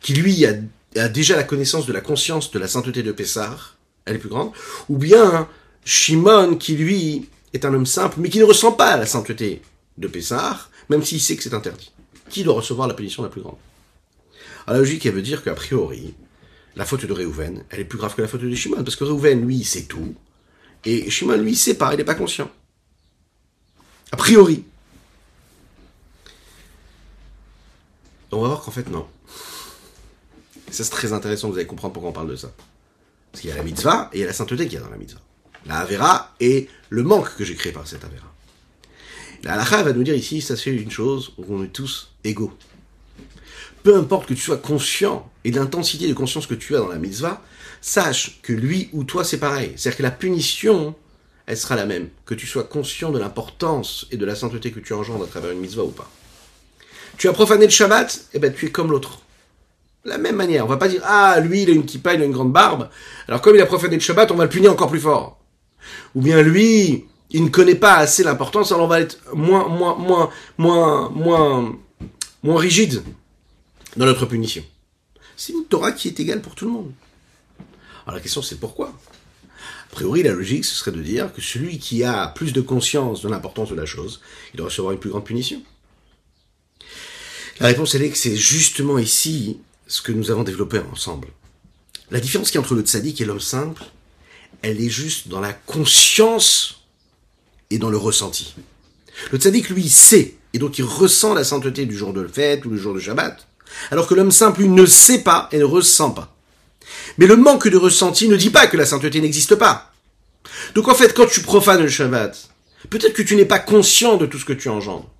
qui 0.00 0.14
lui 0.14 0.46
a, 0.46 1.08
déjà 1.08 1.36
la 1.36 1.42
connaissance 1.42 1.86
de 1.86 1.92
la 1.92 2.00
conscience 2.00 2.50
de 2.50 2.58
la 2.58 2.68
sainteté 2.68 3.02
de 3.02 3.12
Pessah, 3.12 3.56
elle 4.04 4.16
est 4.16 4.20
plus 4.20 4.28
grande, 4.28 4.52
ou 4.88 4.96
bien 4.96 5.48
Shimon, 5.84 6.56
qui 6.56 6.76
lui 6.76 7.28
est 7.52 7.64
un 7.64 7.74
homme 7.74 7.86
simple, 7.86 8.16
mais 8.18 8.28
qui 8.28 8.38
ne 8.38 8.44
ressent 8.44 8.72
pas 8.72 8.96
la 8.96 9.06
sainteté 9.06 9.62
de 9.98 10.08
Pessah, 10.08 10.68
même 10.88 11.02
s'il 11.02 11.20
sait 11.20 11.36
que 11.36 11.42
c'est 11.42 11.54
interdit? 11.54 11.92
Qui 12.28 12.44
doit 12.44 12.54
recevoir 12.54 12.86
la 12.86 12.94
punition 12.94 13.22
la 13.22 13.28
plus 13.28 13.40
grande? 13.40 13.56
Alors, 14.66 14.74
La 14.74 14.78
logique, 14.78 15.06
elle 15.06 15.14
veut 15.14 15.22
dire 15.22 15.42
qu'a 15.42 15.54
priori, 15.54 16.14
la 16.76 16.84
faute 16.84 17.04
de 17.04 17.12
Reuven, 17.12 17.64
elle 17.70 17.80
est 17.80 17.84
plus 17.84 17.98
grave 17.98 18.14
que 18.14 18.22
la 18.22 18.28
faute 18.28 18.42
de 18.42 18.54
Shimon, 18.54 18.84
parce 18.84 18.96
que 18.96 19.04
Reuven, 19.04 19.46
lui, 19.46 19.64
sait 19.64 19.84
tout, 19.84 20.14
et 20.84 21.10
Shimon, 21.10 21.36
lui, 21.36 21.54
sait 21.54 21.74
pas, 21.74 21.92
il 21.92 21.96
n'est 21.96 22.04
pas 22.04 22.14
conscient. 22.14 22.50
A 24.12 24.16
priori. 24.16 24.64
On 28.32 28.40
va 28.40 28.48
voir 28.48 28.62
qu'en 28.62 28.70
fait, 28.70 28.88
non. 28.88 29.06
Ça, 30.70 30.84
c'est 30.84 30.90
très 30.90 31.12
intéressant, 31.12 31.48
vous 31.50 31.56
allez 31.56 31.66
comprendre 31.66 31.92
pourquoi 31.92 32.10
on 32.10 32.14
parle 32.14 32.30
de 32.30 32.36
ça. 32.36 32.52
Parce 33.32 33.42
qu'il 33.42 33.50
y 33.50 33.52
a 33.52 33.56
la 33.56 33.62
mitzvah 33.62 34.08
et 34.12 34.18
il 34.18 34.20
y 34.20 34.24
a 34.24 34.26
la 34.26 34.32
sainteté 34.32 34.64
qu'il 34.64 34.74
y 34.74 34.76
a 34.76 34.80
dans 34.80 34.90
la 34.90 34.96
mitzvah. 34.96 35.20
La 35.66 35.78
Avera 35.80 36.34
et 36.40 36.68
le 36.88 37.02
manque 37.02 37.36
que 37.36 37.44
j'ai 37.44 37.54
créé 37.54 37.72
par 37.72 37.86
cette 37.86 38.04
Avera. 38.04 38.32
La 39.42 39.54
halakha 39.54 39.82
va 39.82 39.92
nous 39.92 40.02
dire 40.02 40.14
ici, 40.14 40.40
ça 40.40 40.56
c'est 40.56 40.70
une 40.70 40.90
chose 40.90 41.32
on 41.48 41.64
est 41.64 41.68
tous 41.68 42.10
égaux. 42.24 42.52
Peu 43.82 43.96
importe 43.96 44.28
que 44.28 44.34
tu 44.34 44.40
sois 44.40 44.58
conscient 44.58 45.30
et 45.44 45.50
l'intensité 45.50 46.06
de 46.08 46.14
conscience 46.14 46.46
que 46.46 46.54
tu 46.54 46.76
as 46.76 46.78
dans 46.78 46.88
la 46.88 46.98
mitzvah, 46.98 47.42
sache 47.80 48.40
que 48.42 48.52
lui 48.52 48.88
ou 48.92 49.04
toi 49.04 49.24
c'est 49.24 49.38
pareil. 49.38 49.72
C'est-à-dire 49.76 49.98
que 49.98 50.02
la 50.02 50.10
punition, 50.10 50.94
elle 51.46 51.56
sera 51.56 51.76
la 51.76 51.86
même. 51.86 52.08
Que 52.26 52.34
tu 52.34 52.46
sois 52.46 52.64
conscient 52.64 53.10
de 53.10 53.18
l'importance 53.18 54.06
et 54.10 54.16
de 54.16 54.24
la 54.24 54.34
sainteté 54.34 54.70
que 54.70 54.80
tu 54.80 54.92
engendres 54.92 55.24
à 55.24 55.26
travers 55.26 55.50
une 55.50 55.60
mitzvah 55.60 55.84
ou 55.84 55.90
pas. 55.90 56.10
Tu 57.16 57.28
as 57.28 57.32
profané 57.32 57.64
le 57.66 57.70
Shabbat, 57.70 58.28
eh 58.34 58.38
ben 58.38 58.52
tu 58.52 58.66
es 58.66 58.70
comme 58.70 58.90
l'autre. 58.90 59.20
La 60.04 60.16
même 60.16 60.36
manière, 60.36 60.64
on 60.64 60.68
va 60.68 60.78
pas 60.78 60.88
dire 60.88 61.02
ah 61.04 61.38
lui 61.40 61.62
il 61.62 61.70
a 61.70 61.72
une 61.72 61.84
kippa, 61.84 62.14
il 62.14 62.22
a 62.22 62.24
une 62.24 62.32
grande 62.32 62.52
barbe. 62.52 62.88
Alors 63.28 63.40
comme 63.40 63.56
il 63.56 63.60
a 63.60 63.66
profané 63.66 63.96
le 63.96 64.00
Shabbat, 64.00 64.30
on 64.30 64.36
va 64.36 64.44
le 64.44 64.50
punir 64.50 64.72
encore 64.72 64.90
plus 64.90 65.00
fort. 65.00 65.38
Ou 66.14 66.22
bien 66.22 66.42
lui, 66.42 67.04
il 67.30 67.44
ne 67.44 67.48
connaît 67.48 67.74
pas 67.74 67.96
assez 67.96 68.24
l'importance, 68.24 68.72
alors 68.72 68.86
on 68.86 68.88
va 68.88 69.00
être 69.00 69.18
moins 69.34 69.68
moins 69.68 69.96
moins 69.96 70.30
moins 70.58 71.10
moins 71.10 71.76
moins 72.42 72.58
rigide 72.58 73.02
dans 73.96 74.06
notre 74.06 74.26
punition. 74.26 74.64
C'est 75.36 75.52
une 75.52 75.64
Torah 75.64 75.92
qui 75.92 76.08
est 76.08 76.20
égale 76.20 76.42
pour 76.42 76.54
tout 76.54 76.66
le 76.66 76.72
monde. 76.72 76.92
Alors 78.10 78.16
la 78.16 78.22
question 78.22 78.42
c'est 78.42 78.58
pourquoi? 78.58 78.88
A 78.88 79.94
priori 79.94 80.24
la 80.24 80.32
logique 80.32 80.64
ce 80.64 80.74
serait 80.74 80.90
de 80.90 81.00
dire 81.00 81.32
que 81.32 81.40
celui 81.40 81.78
qui 81.78 82.02
a 82.02 82.26
plus 82.26 82.52
de 82.52 82.60
conscience 82.60 83.22
de 83.22 83.28
l'importance 83.28 83.70
de 83.70 83.76
la 83.76 83.86
chose, 83.86 84.20
il 84.52 84.56
doit 84.56 84.66
recevoir 84.66 84.92
une 84.92 84.98
plus 84.98 85.10
grande 85.10 85.24
punition. 85.24 85.62
La 87.60 87.68
réponse 87.68 87.94
elle 87.94 88.02
est 88.02 88.10
que 88.10 88.18
c'est 88.18 88.34
justement 88.34 88.98
ici 88.98 89.60
ce 89.86 90.02
que 90.02 90.10
nous 90.10 90.32
avons 90.32 90.42
développé 90.42 90.80
ensemble. 90.90 91.28
La 92.10 92.18
différence 92.18 92.56
a 92.56 92.58
entre 92.58 92.74
le 92.74 92.82
tzaddik 92.82 93.20
et 93.20 93.24
l'homme 93.24 93.38
simple, 93.38 93.84
elle 94.62 94.80
est 94.80 94.90
juste 94.90 95.28
dans 95.28 95.38
la 95.38 95.52
conscience 95.52 96.80
et 97.70 97.78
dans 97.78 97.90
le 97.90 97.96
ressenti. 97.96 98.56
Le 99.30 99.38
tzaddik, 99.38 99.68
lui, 99.68 99.88
sait, 99.88 100.34
et 100.52 100.58
donc 100.58 100.80
il 100.80 100.84
ressent 100.84 101.32
la 101.32 101.44
sainteté 101.44 101.86
du 101.86 101.96
jour 101.96 102.12
de 102.12 102.26
fête 102.26 102.64
ou 102.64 102.70
du 102.70 102.78
jour 102.78 102.92
de 102.92 102.98
Shabbat, 102.98 103.46
alors 103.92 104.08
que 104.08 104.14
l'homme 104.14 104.32
simple, 104.32 104.62
lui, 104.62 104.68
ne 104.68 104.84
sait 104.84 105.22
pas 105.22 105.48
et 105.52 105.58
ne 105.58 105.64
ressent 105.64 106.10
pas. 106.10 106.36
Mais 107.18 107.26
le 107.26 107.36
manque 107.36 107.68
de 107.68 107.76
ressenti 107.76 108.28
ne 108.28 108.36
dit 108.36 108.50
pas 108.50 108.66
que 108.66 108.76
la 108.76 108.86
sainteté 108.86 109.20
n'existe 109.20 109.54
pas. 109.54 109.92
Donc 110.74 110.88
en 110.88 110.94
fait, 110.94 111.14
quand 111.14 111.26
tu 111.26 111.42
profanes 111.42 111.82
le 111.82 111.88
Shabbat, 111.88 112.50
peut-être 112.88 113.12
que 113.12 113.22
tu 113.22 113.36
n'es 113.36 113.44
pas 113.44 113.58
conscient 113.58 114.16
de 114.16 114.26
tout 114.26 114.38
ce 114.38 114.44
que 114.44 114.52
tu 114.52 114.68
engendres, 114.68 115.10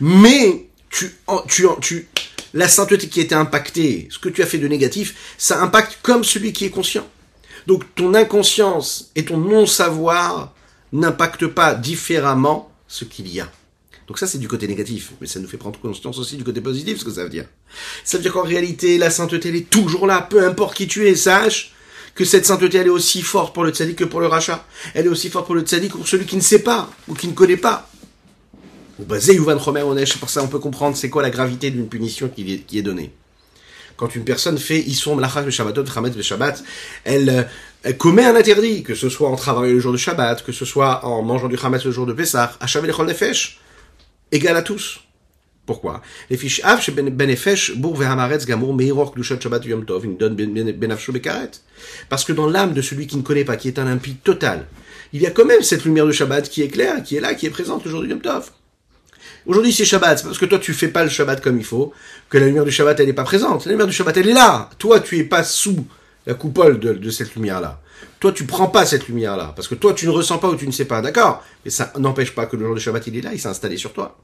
mais 0.00 0.68
tu, 0.90 1.14
tu, 1.48 1.66
tu, 1.80 2.08
la 2.54 2.68
sainteté 2.68 3.08
qui 3.08 3.20
a 3.20 3.22
été 3.24 3.34
impactée, 3.34 4.08
ce 4.10 4.18
que 4.18 4.28
tu 4.28 4.42
as 4.42 4.46
fait 4.46 4.58
de 4.58 4.68
négatif, 4.68 5.34
ça 5.36 5.60
impacte 5.62 5.98
comme 6.02 6.24
celui 6.24 6.52
qui 6.52 6.64
est 6.64 6.70
conscient. 6.70 7.06
Donc 7.66 7.84
ton 7.94 8.14
inconscience 8.14 9.10
et 9.14 9.24
ton 9.24 9.36
non-savoir 9.36 10.54
n'impactent 10.92 11.46
pas 11.46 11.74
différemment 11.74 12.72
ce 12.86 13.04
qu'il 13.04 13.28
y 13.28 13.40
a. 13.40 13.50
Donc 14.08 14.18
ça 14.18 14.26
c'est 14.26 14.38
du 14.38 14.48
côté 14.48 14.66
négatif, 14.66 15.12
mais 15.20 15.26
ça 15.26 15.38
nous 15.38 15.46
fait 15.46 15.58
prendre 15.58 15.78
conscience 15.78 16.18
aussi 16.18 16.38
du 16.38 16.44
côté 16.44 16.62
positif, 16.62 16.98
ce 16.98 17.04
que 17.04 17.10
ça 17.10 17.24
veut 17.24 17.28
dire. 17.28 17.44
Ça 18.04 18.16
veut 18.16 18.22
dire 18.22 18.32
qu'en 18.32 18.42
réalité, 18.42 18.96
la 18.96 19.10
sainteté 19.10 19.50
elle 19.50 19.56
est 19.56 19.70
toujours 19.70 20.06
là, 20.06 20.26
peu 20.28 20.46
importe 20.46 20.74
qui 20.74 20.88
tu 20.88 21.06
es, 21.06 21.14
sache 21.14 21.72
que 22.14 22.24
cette 22.24 22.46
sainteté 22.46 22.78
elle 22.78 22.86
est 22.86 22.90
aussi 22.90 23.20
forte 23.20 23.54
pour 23.54 23.64
le 23.64 23.70
tzaddik 23.70 23.96
que 23.96 24.04
pour 24.04 24.20
le 24.20 24.26
rachat. 24.26 24.66
Elle 24.94 25.04
est 25.04 25.10
aussi 25.10 25.28
forte 25.28 25.44
pour 25.44 25.54
le 25.54 25.60
tzaddik 25.60 25.92
que 25.92 25.98
pour 25.98 26.08
celui 26.08 26.24
qui 26.24 26.36
ne 26.36 26.40
sait 26.40 26.60
pas 26.60 26.90
ou 27.06 27.14
qui 27.14 27.28
ne 27.28 27.34
connaît 27.34 27.58
pas. 27.58 27.90
Ou 28.98 29.04
basé 29.04 29.34
Yuvan 29.34 29.58
Romer 29.58 29.82
Onesh, 29.82 30.16
pour 30.16 30.30
ça 30.30 30.42
on 30.42 30.48
peut 30.48 30.58
comprendre 30.58 30.96
c'est 30.96 31.10
quoi 31.10 31.20
la 31.20 31.30
gravité 31.30 31.70
d'une 31.70 31.88
punition 31.88 32.30
qui 32.30 32.50
est, 32.50 32.76
est 32.78 32.82
donnée. 32.82 33.12
Quand 33.98 34.14
une 34.14 34.24
personne 34.24 34.56
fait 34.56 34.80
Isson 34.80 35.16
Mlachach 35.16 35.50
Shabbatot, 35.50 35.84
Chametz 35.84 36.16
le 36.16 36.22
Shabbat, 36.22 36.64
elle, 37.04 37.46
elle 37.82 37.96
commet 37.98 38.24
un 38.24 38.34
interdit, 38.34 38.82
que 38.84 38.94
ce 38.94 39.10
soit 39.10 39.28
en 39.28 39.36
travaillant 39.36 39.74
le 39.74 39.80
jour 39.80 39.92
de 39.92 39.98
Shabbat, 39.98 40.44
que 40.44 40.52
ce 40.52 40.64
soit 40.64 41.04
en 41.04 41.22
mangeant 41.22 41.48
du 41.48 41.58
Chametz 41.58 41.84
le 41.84 41.90
jour 41.90 42.06
de 42.06 42.14
Pessah, 42.14 42.56
Hachav 42.60 42.86
le 42.86 43.04
Nefesh, 43.04 43.58
égal 44.32 44.56
à 44.56 44.62
tous. 44.62 45.00
Pourquoi? 45.66 46.00
Les 46.30 46.38
fiches 46.38 46.62
Benefesh, 46.90 47.72
Klushat 47.76 49.38
Shabbat 49.38 49.66
Yom 49.66 49.84
Tov, 49.84 50.06
donne 50.16 50.34
Benafsho 50.34 51.12
Bekaret. 51.12 51.50
Parce 52.08 52.24
que 52.24 52.32
dans 52.32 52.48
l'âme 52.48 52.72
de 52.72 52.80
celui 52.80 53.06
qui 53.06 53.18
ne 53.18 53.22
connaît 53.22 53.44
pas, 53.44 53.56
qui 53.56 53.68
est 53.68 53.78
un 53.78 53.86
impie 53.86 54.14
total, 54.14 54.66
il 55.12 55.20
y 55.20 55.26
a 55.26 55.30
quand 55.30 55.44
même 55.44 55.62
cette 55.62 55.84
lumière 55.84 56.06
de 56.06 56.12
Shabbat 56.12 56.48
qui 56.48 56.62
est 56.62 56.68
claire, 56.68 57.02
qui 57.02 57.16
est 57.16 57.20
là, 57.20 57.34
qui 57.34 57.44
est 57.44 57.50
présente 57.50 57.84
le 57.84 57.90
jour 57.90 58.02
du 58.02 58.08
Yom 58.08 58.20
Tov. 58.20 58.50
Aujourd'hui 59.44 59.72
c'est 59.72 59.84
Shabbat, 59.84 60.18
c'est 60.18 60.24
parce 60.24 60.38
que 60.38 60.46
toi 60.46 60.58
tu 60.58 60.72
fais 60.72 60.88
pas 60.88 61.04
le 61.04 61.10
Shabbat 61.10 61.42
comme 61.42 61.58
il 61.58 61.64
faut, 61.64 61.92
que 62.30 62.38
la 62.38 62.46
lumière 62.46 62.64
du 62.64 62.72
Shabbat 62.72 62.98
elle 63.00 63.06
n'est 63.06 63.12
pas 63.12 63.24
présente. 63.24 63.66
La 63.66 63.72
lumière 63.72 63.86
du 63.86 63.92
Shabbat 63.92 64.16
elle 64.16 64.28
est 64.30 64.34
là. 64.34 64.70
Toi 64.78 65.00
tu 65.00 65.18
es 65.18 65.24
pas 65.24 65.44
sous 65.44 65.86
la 66.26 66.32
coupole 66.32 66.78
de, 66.80 66.94
de 66.94 67.10
cette 67.10 67.34
lumière-là. 67.34 67.80
Toi 68.20 68.32
tu 68.32 68.44
prends 68.44 68.68
pas 68.68 68.84
cette 68.86 69.08
lumière-là, 69.08 69.52
parce 69.54 69.68
que 69.68 69.74
toi 69.74 69.94
tu 69.94 70.06
ne 70.06 70.10
ressens 70.10 70.38
pas 70.38 70.48
ou 70.48 70.56
tu 70.56 70.66
ne 70.66 70.72
sais 70.72 70.84
pas, 70.86 71.00
d'accord 71.00 71.44
Mais 71.64 71.70
ça 71.70 71.92
n'empêche 71.98 72.34
pas 72.34 72.46
que 72.46 72.56
le 72.56 72.66
jour 72.66 72.74
du 72.74 72.80
Shabbat 72.80 73.06
il 73.06 73.16
est 73.16 73.22
là, 73.22 73.30
il 73.32 73.40
s'est 73.40 73.48
installé 73.48 73.76
sur 73.76 73.92
toi. 73.92 74.16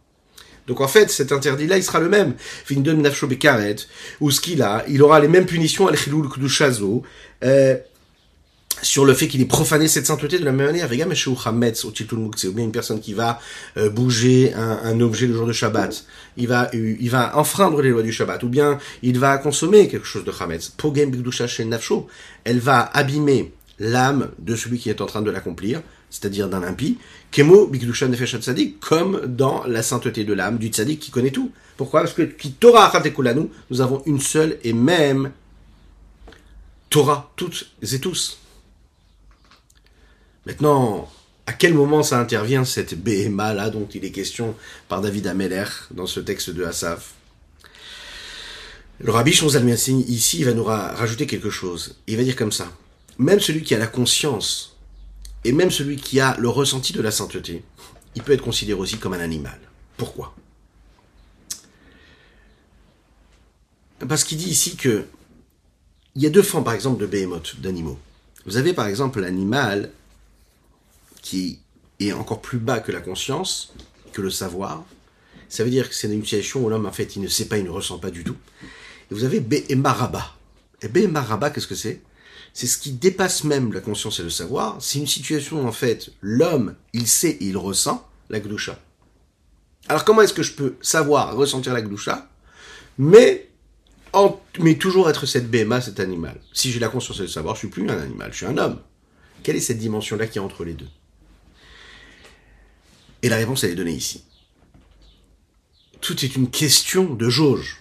Donc 0.67 0.81
en 0.81 0.89
fait, 0.89 1.11
cet 1.11 1.33
interdit-là, 1.33 1.77
il 1.77 1.83
sera 1.83 2.01
le 2.01 2.09
même. 2.09 2.35
Findon 2.39 2.97
nafsho 2.97 3.27
bekaret, 3.27 3.77
ou 4.21 4.31
ce 4.31 4.41
qu'il 4.41 4.63
a, 4.63 4.85
il 4.89 5.03
aura 5.03 5.21
les 5.21 5.29
mêmes 5.29 5.47
punitions 5.47 5.89
al 5.89 5.97
chilul 5.97 6.29
kdushazo, 6.29 7.03
euh, 7.45 7.77
sur 8.83 9.05
le 9.05 9.15
fait 9.15 9.29
qu'il 9.29 9.41
ait 9.41 9.47
profané 9.47 9.89
cette 9.89 10.07
sainteté 10.07 10.39
de 10.39 10.45
la 10.45 10.53
même 10.53 10.67
manière. 10.67 10.89
Vega 10.89 11.05
Hametz 11.45 11.85
au 11.85 11.93
c'est 12.37 12.49
ou 12.49 12.53
bien 12.53 12.65
une 12.65 12.73
personne 12.73 13.01
qui 13.01 13.13
va 13.13 13.41
euh, 13.77 13.89
bouger 13.89 14.53
un, 14.55 15.01
objet 15.01 15.27
le 15.27 15.35
jour 15.35 15.47
de 15.47 15.53
Shabbat. 15.53 16.05
Il 16.37 16.49
va, 16.49 16.71
il 16.73 17.11
va 17.11 17.37
enfreindre 17.37 17.81
les 17.83 17.91
lois 17.91 18.03
du 18.03 18.13
Shabbat, 18.13 18.43
ou 18.43 18.49
bien 18.49 18.79
il 19.03 19.19
va 19.19 19.39
consommer 19.39 19.89
quelque 19.89 20.07
chose 20.07 20.25
de 20.25 20.33
Hametz. 20.39 20.71
Pogem 20.77 21.11
bigdusha 21.11 21.47
nafsho, 21.65 22.07
elle 22.45 22.59
va 22.59 22.81
abîmer 22.81 23.53
l'âme 23.79 24.31
de 24.39 24.57
celui 24.57 24.79
qui 24.79 24.91
est 24.91 25.01
en 25.01 25.07
train 25.07 25.23
de 25.23 25.31
l'accomplir, 25.31 25.83
c'est-à-dire 26.11 26.49
d'un 26.49 26.63
impie. 26.63 26.99
Kemo 27.31 27.67
bigdusha 27.67 28.09
nefesh 28.09 28.37
tzadik, 28.39 28.81
comme 28.81 29.23
dans 29.27 29.65
la 29.65 29.83
sainteté 29.83 30.25
de 30.25 30.33
l'âme 30.33 30.59
du 30.59 30.69
tzadik 30.69 31.01
qui 31.01 31.11
connaît 31.11 31.31
tout. 31.31 31.51
Pourquoi? 31.77 32.01
Parce 32.01 32.15
que 32.15 32.23
qui 32.23 32.53
Torah 32.53 32.93
nous 33.71 33.81
avons 33.81 34.03
une 34.07 34.21
seule 34.21 34.59
et 34.63 34.73
même 34.73 35.33
Torah, 36.91 37.33
toutes 37.35 37.73
et 37.83 37.99
tous. 37.99 38.39
Maintenant, 40.47 41.11
à 41.47 41.53
quel 41.53 41.75
moment 41.75 42.03
ça 42.03 42.21
intervient 42.21 42.65
cette 42.65 42.95
BMA 42.95 43.55
là 43.55 43.71
dont 43.71 43.89
il 43.93 44.05
est 44.05 44.13
question 44.13 44.55
par 44.89 45.01
David 45.01 45.27
Ameller 45.27 45.65
dans 45.91 46.07
ce 46.07 46.21
texte 46.21 46.51
de 46.51 46.65
Asaf 46.65 47.15
Le 49.01 49.11
rabbi 49.11 49.33
Shonzal 49.33 49.69
ici 49.69 50.39
il 50.39 50.45
va 50.45 50.53
nous 50.53 50.65
rajouter 50.65 51.27
quelque 51.27 51.51
chose. 51.51 51.97
Il 52.07 52.17
va 52.17 52.23
dire 52.23 52.37
comme 52.37 52.53
ça. 52.53 52.71
Même 53.19 53.41
celui 53.41 53.63
qui 53.63 53.75
a 53.75 53.79
la 53.79 53.87
conscience 53.87 54.77
et 55.45 55.53
même 55.53 55.71
celui 55.71 55.97
qui 55.97 56.21
a 56.21 56.37
le 56.39 56.49
ressenti 56.49 56.93
de 56.93 57.01
la 57.01 57.11
sainteté, 57.11 57.63
il 58.15 58.23
peut 58.23 58.33
être 58.33 58.43
considéré 58.43 58.79
aussi 58.79 58.97
comme 58.99 59.13
un 59.13 59.21
animal. 59.21 59.59
Pourquoi? 59.97 60.35
Parce 64.09 64.25
qu'il 64.25 64.39
dit 64.39 64.51
ici 64.51 64.77
que 64.77 65.05
il 66.15 66.23
y 66.23 66.27
a 66.27 66.31
deux 66.31 66.43
formes 66.43 66.65
par 66.65 66.75
exemple 66.75 67.01
de 67.01 67.07
behemoth, 67.07 67.61
d'animaux. 67.61 67.99
Vous 68.47 68.57
avez 68.57 68.73
par 68.73 68.87
exemple 68.87 69.21
l'animal 69.21 69.91
qui 71.23 71.61
est 71.99 72.13
encore 72.13 72.41
plus 72.41 72.59
bas 72.59 72.81
que 72.81 72.93
la 72.93 73.01
conscience, 73.01 73.73
que 74.13 74.23
le 74.23 74.31
savoir. 74.31 74.85
Ça 75.49 75.65
veut 75.65 75.71
dire 75.71 75.89
que 75.89 75.95
c'est 75.95 76.09
une 76.09 76.23
situation 76.23 76.65
où 76.65 76.69
l'homme, 76.69 76.87
en 76.87 76.93
fait, 76.93 77.17
il 77.17 77.23
ne 77.23 77.29
sait 77.29 77.47
pas, 77.47 77.59
il 77.59 77.65
ne 77.65 77.71
ressent 77.71 77.99
pas 77.99 78.11
du 78.11 78.25
tout. 78.25 78.37
Et 79.11 79.15
vous 79.15 79.25
avez 79.25 79.41
Be'emaraba. 79.41 80.37
Et 80.83 80.89
Be'emaraba, 80.89 81.51
qu'est-ce 81.51 81.67
que 81.67 81.75
c'est? 81.75 82.03
C'est 82.55 82.69
ce 82.69 82.79
qui 82.79 82.93
dépasse 82.93 83.43
même 83.43 83.73
la 83.73 83.81
conscience 83.81 84.21
et 84.21 84.23
le 84.23 84.31
savoir. 84.31 84.77
C'est 84.81 85.01
une 85.01 85.09
situation, 85.09 85.63
où, 85.63 85.67
en 85.67 85.73
fait, 85.73 86.13
l'homme, 86.23 86.77
il 86.93 87.09
sait 87.09 87.33
et 87.33 87.47
il 87.47 87.57
ressent 87.57 88.09
la 88.31 88.39
gdoucha. 88.39 88.79
Alors 89.89 90.05
comment 90.05 90.23
est-ce 90.23 90.33
que 90.33 90.45
je 90.45 90.53
peux 90.53 90.77
savoir, 90.81 91.37
ressentir 91.37 91.75
la 91.75 91.83
gdoucha, 91.83 92.31
mais, 92.97 93.51
mais 94.61 94.77
toujours 94.77 95.11
être 95.11 95.27
cette 95.27 95.51
BMA, 95.51 95.81
cet 95.81 96.01
animal 96.01 96.41
Si 96.53 96.71
j'ai 96.71 96.79
la 96.79 96.89
conscience 96.89 97.19
et 97.19 97.23
le 97.23 97.29
savoir, 97.29 97.57
je 97.57 97.61
suis 97.61 97.69
plus 97.69 97.91
un 97.91 97.99
animal, 97.99 98.31
je 98.33 98.37
suis 98.39 98.47
un 98.47 98.57
homme. 98.57 98.81
Quelle 99.43 99.57
est 99.57 99.61
cette 99.61 99.79
dimension-là 99.79 100.27
qui 100.29 100.39
est 100.39 100.41
entre 100.41 100.65
les 100.65 100.73
deux? 100.73 100.89
Et 103.23 103.29
la 103.29 103.37
réponse, 103.37 103.65
elle 103.65 103.73
est 103.73 103.77
donnée 103.77 103.93
ici. 103.93 104.25
Tout 106.01 106.25
est 106.25 106.37
une 106.37 106.51
question 106.51 107.13
de 107.15 107.29
jauge. 107.29 107.81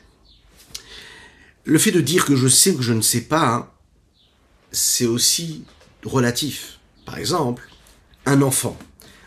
Le 1.63 1.77
fait 1.77 1.91
de 1.91 2.01
dire 2.01 2.25
que 2.25 2.35
je 2.35 2.47
sais 2.47 2.71
ou 2.71 2.77
que 2.77 2.83
je 2.83 2.93
ne 2.93 3.01
sais 3.01 3.21
pas, 3.21 3.47
hein, 3.47 3.69
c'est 4.73 5.05
aussi 5.05 5.63
relatif. 6.03 6.79
Par 7.05 7.17
exemple, 7.17 7.69
un 8.25 8.41
enfant. 8.41 8.77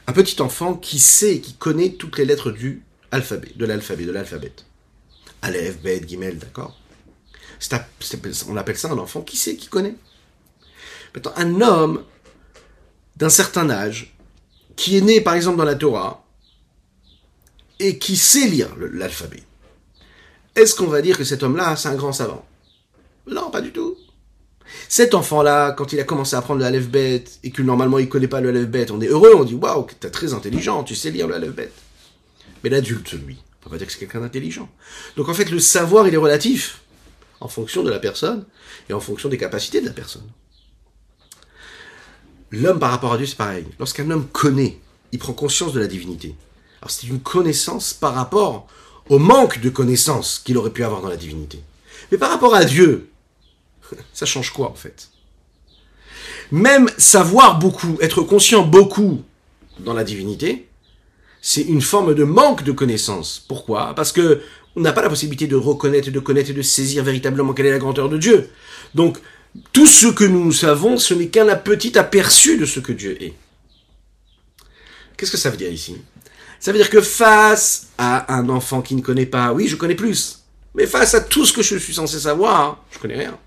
Un 0.06 0.12
petit 0.12 0.42
enfant 0.42 0.74
qui 0.74 0.98
sait, 0.98 1.40
qui 1.40 1.54
connaît 1.54 1.92
toutes 1.92 2.18
les 2.18 2.26
lettres 2.26 2.50
du 2.50 2.82
alphabet, 3.10 3.52
de 3.56 3.64
l'alphabet, 3.64 4.04
de 4.04 4.12
l'alphabet. 4.12 4.52
Aleph, 5.42 5.80
Bet, 5.80 6.06
Gimel, 6.06 6.38
d'accord? 6.38 6.78
On 8.48 8.56
appelle 8.56 8.76
ça 8.76 8.90
un 8.90 8.98
enfant 8.98 9.22
qui 9.22 9.36
sait, 9.36 9.56
qui 9.56 9.68
connaît. 9.68 9.94
Maintenant, 11.14 11.32
un 11.36 11.60
homme 11.60 12.04
d'un 13.16 13.30
certain 13.30 13.70
âge, 13.70 14.14
qui 14.74 14.98
est 14.98 15.00
né 15.00 15.20
par 15.22 15.34
exemple 15.34 15.56
dans 15.56 15.64
la 15.64 15.74
Torah, 15.74 16.26
et 17.78 17.98
qui 17.98 18.16
sait 18.16 18.46
lire 18.46 18.74
l'alphabet, 18.76 19.42
est-ce 20.54 20.74
qu'on 20.74 20.86
va 20.86 21.02
dire 21.02 21.16
que 21.16 21.24
cet 21.24 21.42
homme-là, 21.42 21.76
c'est 21.76 21.88
un 21.88 21.94
grand 21.94 22.12
savant? 22.12 22.46
Non, 23.26 23.50
pas 23.50 23.60
du 23.60 23.72
tout. 23.72 23.85
Cet 24.88 25.14
enfant-là, 25.14 25.72
quand 25.72 25.92
il 25.92 26.00
a 26.00 26.04
commencé 26.04 26.36
à 26.36 26.38
apprendre 26.38 26.64
le 26.68 26.80
Bet, 26.80 27.24
et 27.42 27.50
que 27.50 27.62
normalement 27.62 27.98
il 27.98 28.08
connaît 28.08 28.28
pas 28.28 28.40
le 28.40 28.64
Bet, 28.66 28.90
on 28.90 29.00
est 29.00 29.08
heureux, 29.08 29.34
on 29.34 29.44
dit 29.44 29.54
waouh, 29.54 29.86
t'es 30.00 30.10
très 30.10 30.32
intelligent, 30.32 30.84
tu 30.84 30.94
sais 30.94 31.10
lire 31.10 31.26
le 31.26 31.50
Bet. 31.50 31.72
Mais 32.62 32.70
l'adulte, 32.70 33.12
lui, 33.12 33.38
on 33.66 33.70
va 33.70 33.78
dire 33.78 33.86
que 33.86 33.92
c'est 33.92 33.98
quelqu'un 33.98 34.20
d'intelligent. 34.20 34.68
Donc 35.16 35.28
en 35.28 35.34
fait, 35.34 35.50
le 35.50 35.58
savoir, 35.58 36.06
il 36.06 36.14
est 36.14 36.18
relatif, 36.18 36.82
en 37.40 37.48
fonction 37.48 37.82
de 37.82 37.90
la 37.90 37.98
personne, 37.98 38.44
et 38.88 38.92
en 38.92 39.00
fonction 39.00 39.28
des 39.28 39.38
capacités 39.38 39.80
de 39.80 39.86
la 39.86 39.92
personne. 39.92 40.26
L'homme 42.50 42.78
par 42.78 42.90
rapport 42.90 43.12
à 43.12 43.16
Dieu, 43.16 43.26
c'est 43.26 43.36
pareil. 43.36 43.66
Lorsqu'un 43.78 44.10
homme 44.10 44.26
connaît, 44.28 44.78
il 45.12 45.18
prend 45.18 45.32
conscience 45.32 45.72
de 45.72 45.80
la 45.80 45.88
divinité. 45.88 46.34
Alors 46.80 46.90
c'est 46.90 47.08
une 47.08 47.20
connaissance 47.20 47.92
par 47.92 48.14
rapport 48.14 48.68
au 49.08 49.18
manque 49.18 49.60
de 49.60 49.70
connaissance 49.70 50.40
qu'il 50.44 50.56
aurait 50.56 50.70
pu 50.70 50.84
avoir 50.84 51.02
dans 51.02 51.08
la 51.08 51.16
divinité. 51.16 51.60
Mais 52.10 52.18
par 52.18 52.30
rapport 52.30 52.54
à 52.54 52.64
Dieu, 52.64 53.10
ça 54.12 54.26
change 54.26 54.50
quoi 54.50 54.70
en 54.70 54.74
fait? 54.74 55.08
Même 56.50 56.88
savoir 56.96 57.58
beaucoup, 57.58 57.98
être 58.00 58.22
conscient 58.22 58.62
beaucoup 58.62 59.22
dans 59.80 59.94
la 59.94 60.04
divinité, 60.04 60.68
c'est 61.42 61.62
une 61.62 61.82
forme 61.82 62.14
de 62.14 62.24
manque 62.24 62.62
de 62.64 62.72
connaissance. 62.72 63.44
Pourquoi? 63.46 63.94
Parce 63.94 64.12
que 64.12 64.42
on 64.74 64.80
n'a 64.80 64.92
pas 64.92 65.02
la 65.02 65.08
possibilité 65.08 65.46
de 65.46 65.56
reconnaître, 65.56 66.10
de 66.10 66.20
connaître 66.20 66.50
et 66.50 66.54
de 66.54 66.62
saisir 66.62 67.02
véritablement 67.02 67.54
quelle 67.54 67.66
est 67.66 67.70
la 67.70 67.78
grandeur 67.78 68.08
de 68.08 68.18
Dieu. 68.18 68.50
Donc, 68.94 69.18
tout 69.72 69.86
ce 69.86 70.06
que 70.06 70.24
nous 70.24 70.52
savons, 70.52 70.98
ce 70.98 71.14
n'est 71.14 71.28
qu'un 71.28 71.54
petit 71.56 71.98
aperçu 71.98 72.58
de 72.58 72.66
ce 72.66 72.80
que 72.80 72.92
Dieu 72.92 73.20
est. 73.22 73.32
Qu'est-ce 75.16 75.30
que 75.30 75.38
ça 75.38 75.48
veut 75.48 75.56
dire 75.56 75.72
ici? 75.72 75.96
Ça 76.60 76.72
veut 76.72 76.78
dire 76.78 76.90
que 76.90 77.00
face 77.00 77.88
à 77.96 78.34
un 78.34 78.48
enfant 78.50 78.82
qui 78.82 78.94
ne 78.94 79.00
connaît 79.00 79.26
pas, 79.26 79.52
oui, 79.52 79.66
je 79.66 79.76
connais 79.76 79.94
plus. 79.94 80.42
Mais 80.74 80.86
face 80.86 81.14
à 81.14 81.22
tout 81.22 81.46
ce 81.46 81.54
que 81.54 81.62
je 81.62 81.76
suis 81.76 81.94
censé 81.94 82.20
savoir, 82.20 82.84
je 82.90 82.98
connais 82.98 83.16
rien. 83.16 83.38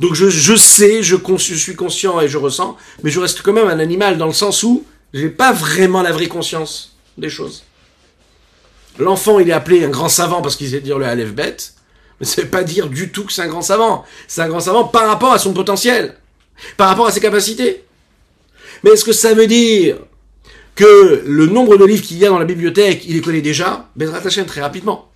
Donc 0.00 0.14
je, 0.14 0.28
sais, 0.56 1.02
je, 1.02 1.16
je, 1.16 1.54
suis 1.54 1.74
conscient 1.74 2.20
et 2.20 2.28
je 2.28 2.38
ressens, 2.38 2.76
mais 3.02 3.10
je 3.10 3.18
reste 3.18 3.42
quand 3.42 3.52
même 3.52 3.68
un 3.68 3.80
animal 3.80 4.16
dans 4.16 4.26
le 4.26 4.32
sens 4.32 4.62
où 4.62 4.84
je 5.12 5.22
n'ai 5.22 5.28
pas 5.28 5.52
vraiment 5.52 6.02
la 6.02 6.12
vraie 6.12 6.28
conscience 6.28 6.96
des 7.16 7.30
choses. 7.30 7.64
L'enfant, 8.98 9.38
il 9.38 9.48
est 9.48 9.52
appelé 9.52 9.84
un 9.84 9.88
grand 9.88 10.08
savant 10.08 10.42
parce 10.42 10.56
qu'il 10.56 10.68
sait 10.68 10.80
dire 10.80 10.98
le 10.98 11.06
Aleph 11.06 11.32
bête, 11.32 11.74
mais 12.20 12.26
ça 12.26 12.42
veut 12.42 12.48
pas 12.48 12.64
dire 12.64 12.88
du 12.88 13.10
tout 13.10 13.24
que 13.24 13.32
c'est 13.32 13.42
un 13.42 13.48
grand 13.48 13.62
savant. 13.62 14.04
C'est 14.26 14.42
un 14.42 14.48
grand 14.48 14.60
savant 14.60 14.84
par 14.84 15.08
rapport 15.08 15.32
à 15.32 15.38
son 15.38 15.52
potentiel, 15.52 16.16
par 16.76 16.88
rapport 16.88 17.06
à 17.06 17.12
ses 17.12 17.20
capacités. 17.20 17.84
Mais 18.82 18.90
est-ce 18.90 19.04
que 19.04 19.12
ça 19.12 19.34
veut 19.34 19.46
dire 19.46 19.98
que 20.74 21.22
le 21.26 21.46
nombre 21.46 21.76
de 21.76 21.84
livres 21.84 22.04
qu'il 22.04 22.18
y 22.18 22.26
a 22.26 22.28
dans 22.28 22.38
la 22.38 22.44
bibliothèque, 22.44 23.04
il 23.06 23.14
les 23.14 23.20
connaît 23.20 23.40
déjà? 23.40 23.88
Bezrat 23.96 24.24
Hashem 24.24 24.46
très 24.46 24.60
rapidement. 24.60 25.10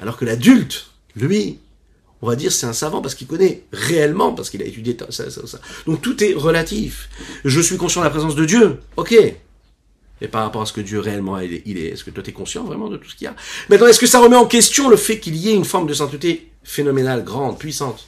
Alors 0.00 0.16
que 0.16 0.24
l'adulte, 0.24 0.90
lui, 1.16 1.58
on 2.22 2.28
va 2.28 2.36
dire 2.36 2.52
c'est 2.52 2.66
un 2.66 2.72
savant 2.72 3.00
parce 3.00 3.14
qu'il 3.14 3.26
connaît 3.26 3.62
réellement, 3.72 4.32
parce 4.32 4.50
qu'il 4.50 4.62
a 4.62 4.64
étudié 4.64 4.96
ça, 5.10 5.30
ça, 5.30 5.46
ça. 5.46 5.60
Donc 5.86 6.02
tout 6.02 6.22
est 6.22 6.34
relatif. 6.34 7.08
Je 7.44 7.60
suis 7.60 7.76
conscient 7.76 8.00
de 8.00 8.06
la 8.06 8.10
présence 8.10 8.34
de 8.34 8.44
Dieu, 8.44 8.78
ok. 8.96 9.14
Et 10.20 10.26
par 10.26 10.42
rapport 10.42 10.62
à 10.62 10.66
ce 10.66 10.72
que 10.72 10.80
Dieu 10.80 10.98
réellement 10.98 11.38
il 11.38 11.78
est, 11.78 11.88
est-ce 11.88 12.04
que 12.04 12.10
toi 12.10 12.22
tu 12.22 12.30
es 12.30 12.32
conscient 12.32 12.64
vraiment 12.64 12.88
de 12.88 12.96
tout 12.96 13.08
ce 13.08 13.14
qu'il 13.14 13.26
y 13.26 13.28
a? 13.28 13.36
Maintenant, 13.68 13.86
est-ce 13.86 14.00
que 14.00 14.06
ça 14.06 14.20
remet 14.20 14.36
en 14.36 14.46
question 14.46 14.88
le 14.88 14.96
fait 14.96 15.20
qu'il 15.20 15.36
y 15.36 15.48
ait 15.48 15.54
une 15.54 15.64
forme 15.64 15.86
de 15.86 15.94
sainteté 15.94 16.50
phénoménale, 16.64 17.24
grande, 17.24 17.58
puissante? 17.58 18.06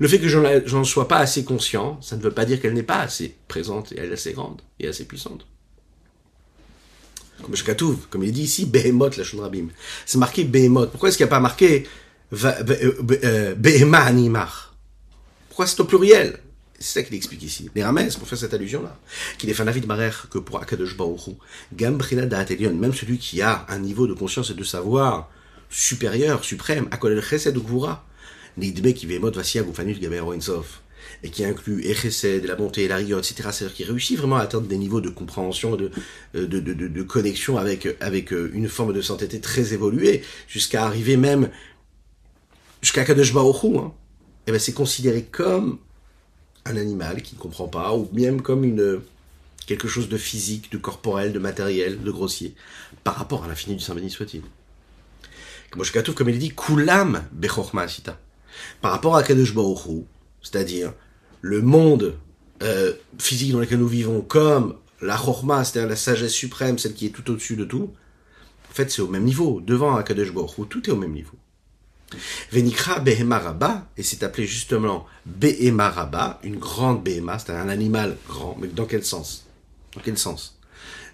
Le 0.00 0.08
fait 0.08 0.18
que 0.18 0.28
je 0.28 0.38
n'en 0.74 0.84
sois 0.84 1.06
pas 1.08 1.18
assez 1.18 1.44
conscient, 1.44 2.00
ça 2.00 2.16
ne 2.16 2.22
veut 2.22 2.30
pas 2.30 2.46
dire 2.46 2.60
qu'elle 2.60 2.72
n'est 2.72 2.82
pas 2.82 3.00
assez 3.00 3.36
présente 3.48 3.92
et 3.92 4.00
assez 4.00 4.32
grande 4.32 4.62
et 4.80 4.88
assez 4.88 5.04
puissante. 5.04 5.46
Comme 7.42 7.54
Shkatouv, 7.54 7.96
comme 8.08 8.24
il 8.24 8.32
dit 8.32 8.42
ici, 8.42 8.66
Behemoth 8.66 9.16
la 9.16 9.24
Rabim. 9.42 9.68
C'est 10.06 10.18
marqué 10.18 10.44
Behemoth. 10.44 10.90
Pourquoi 10.90 11.10
est-ce 11.10 11.18
qu'il 11.18 11.24
n'y 11.24 11.30
a 11.30 11.36
pas 11.36 11.40
marqué 11.40 11.86
euh, 12.32 12.92
euh, 13.24 13.54
Pourquoi 15.48 15.66
c'est 15.66 15.80
au 15.80 15.84
pluriel? 15.84 16.38
C'est 16.78 17.00
ça 17.00 17.02
qu'il 17.02 17.14
explique 17.14 17.42
ici. 17.42 17.70
Les 17.74 17.84
Ramès, 17.84 18.16
pour 18.16 18.26
faire 18.26 18.38
cette 18.38 18.54
allusion-là, 18.54 18.98
qu'il 19.36 19.50
est 19.50 19.54
fanavid 19.54 19.86
marer 19.86 20.10
que 20.30 20.38
pour 20.38 20.62
Akadosh 20.62 20.96
Baruchu, 20.96 21.32
Gambrina 21.74 22.24
Da'atelion, 22.24 22.74
même 22.74 22.94
celui 22.94 23.18
qui 23.18 23.42
a 23.42 23.66
un 23.68 23.78
niveau 23.78 24.06
de 24.06 24.14
conscience 24.14 24.50
et 24.50 24.54
de 24.54 24.64
savoir 24.64 25.28
supérieur, 25.68 26.42
suprême, 26.42 26.88
Akolel 26.90 27.22
Chesed 27.22 27.54
ou 27.56 27.62
Gvura, 27.62 28.06
Nidbe 28.56 28.94
qui 28.94 29.06
vémot 29.06 29.30
vasia 29.30 29.62
gufanut 29.62 30.00
gaber 30.00 30.22
Insof, 30.34 30.80
et 31.22 31.28
qui 31.28 31.44
inclut 31.44 31.84
et 31.84 31.94
Chesed, 31.94 32.46
la 32.46 32.54
bonté, 32.54 32.88
la 32.88 32.96
rigueur, 32.96 33.18
etc., 33.18 33.50
c'est-à-dire 33.52 33.74
qui 33.74 33.84
réussit 33.84 34.18
vraiment 34.18 34.36
à 34.36 34.42
atteindre 34.42 34.66
des 34.66 34.78
niveaux 34.78 35.02
de 35.02 35.10
compréhension, 35.10 35.76
de, 35.76 35.90
de, 36.32 36.46
de, 36.46 36.60
de, 36.60 36.88
de 36.88 37.02
connexion 37.02 37.58
avec, 37.58 37.88
avec 38.00 38.30
une 38.30 38.68
forme 38.68 38.94
de 38.94 39.02
sainteté 39.02 39.40
très 39.40 39.74
évoluée, 39.74 40.22
jusqu'à 40.48 40.86
arriver 40.86 41.18
même 41.18 41.50
jusqu'à 42.80 43.04
Kadosh 43.04 43.34
hein. 43.34 43.92
eh 44.46 44.52
ben 44.52 44.58
c'est 44.58 44.72
considéré 44.72 45.24
comme 45.24 45.78
un 46.64 46.76
animal 46.76 47.22
qui 47.22 47.34
ne 47.34 47.40
comprend 47.40 47.68
pas, 47.68 47.94
ou 47.94 48.08
même 48.12 48.42
comme 48.42 48.64
une 48.64 49.00
quelque 49.66 49.88
chose 49.88 50.08
de 50.08 50.16
physique, 50.16 50.72
de 50.72 50.78
corporel, 50.78 51.32
de 51.32 51.38
matériel, 51.38 52.02
de 52.02 52.10
grossier, 52.10 52.54
par 53.04 53.14
rapport 53.14 53.44
à 53.44 53.48
l'infini 53.48 53.76
du 53.76 53.82
Saint 53.82 53.94
béni 53.94 54.10
soit-il. 54.10 54.42
Comme 55.70 56.28
il 56.28 56.38
dit, 56.38 56.50
Kulam 56.50 57.22
Bechorma 57.32 57.82
Asita. 57.82 58.18
Par 58.80 58.90
rapport 58.90 59.16
à 59.16 59.22
Kadosh 59.22 59.54
c'est-à-dire 60.42 60.92
le 61.40 61.62
monde 61.62 62.16
euh, 62.62 62.92
physique 63.18 63.52
dans 63.52 63.60
lequel 63.60 63.78
nous 63.78 63.88
vivons, 63.88 64.22
comme 64.22 64.76
la 65.00 65.16
Chorma, 65.16 65.64
c'est-à-dire 65.64 65.88
la 65.88 65.96
sagesse 65.96 66.32
suprême, 66.32 66.78
celle 66.78 66.94
qui 66.94 67.06
est 67.06 67.10
tout 67.10 67.30
au-dessus 67.30 67.56
de 67.56 67.64
tout, 67.64 67.90
en 68.70 68.74
fait 68.74 68.90
c'est 68.90 69.02
au 69.02 69.08
même 69.08 69.24
niveau. 69.24 69.60
Devant 69.60 69.96
Akadosh 69.96 70.32
Baruch 70.32 70.68
tout 70.68 70.86
est 70.88 70.92
au 70.92 70.96
même 70.96 71.12
niveau. 71.12 71.36
Venikra 72.52 73.00
Behemaraba, 73.00 73.86
et 73.96 74.02
c'est 74.02 74.22
appelé 74.22 74.46
justement 74.46 75.06
Behemaraba, 75.26 76.40
une 76.42 76.56
grande 76.56 77.02
Behema, 77.02 77.38
c'est 77.38 77.52
un 77.52 77.68
animal 77.68 78.16
grand, 78.28 78.56
mais 78.60 78.68
dans 78.68 78.86
quel 78.86 79.04
sens? 79.04 79.46
Dans 79.94 80.00
quel 80.00 80.18
sens? 80.18 80.58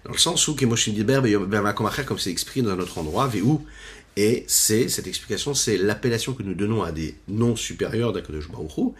Dans 0.05 0.11
le 0.11 0.17
sens 0.17 0.47
où 0.47 0.55
Kemoshin 0.55 0.93
Diber, 0.93 1.21
comme 1.75 2.19
c'est 2.19 2.31
exprimé 2.31 2.67
dans 2.67 2.73
un 2.73 2.79
autre 2.79 2.97
endroit, 2.97 3.27
Vehu, 3.27 3.57
et 4.15 4.45
c'est, 4.47 4.89
cette 4.89 5.05
explication, 5.07 5.53
c'est 5.53 5.77
l'appellation 5.77 6.33
que 6.33 6.41
nous 6.41 6.55
donnons 6.55 6.81
à 6.81 6.91
des 6.91 7.15
noms 7.27 7.55
supérieurs 7.55 8.13
d'Akadosh 8.13 8.49
Baruch 8.49 8.93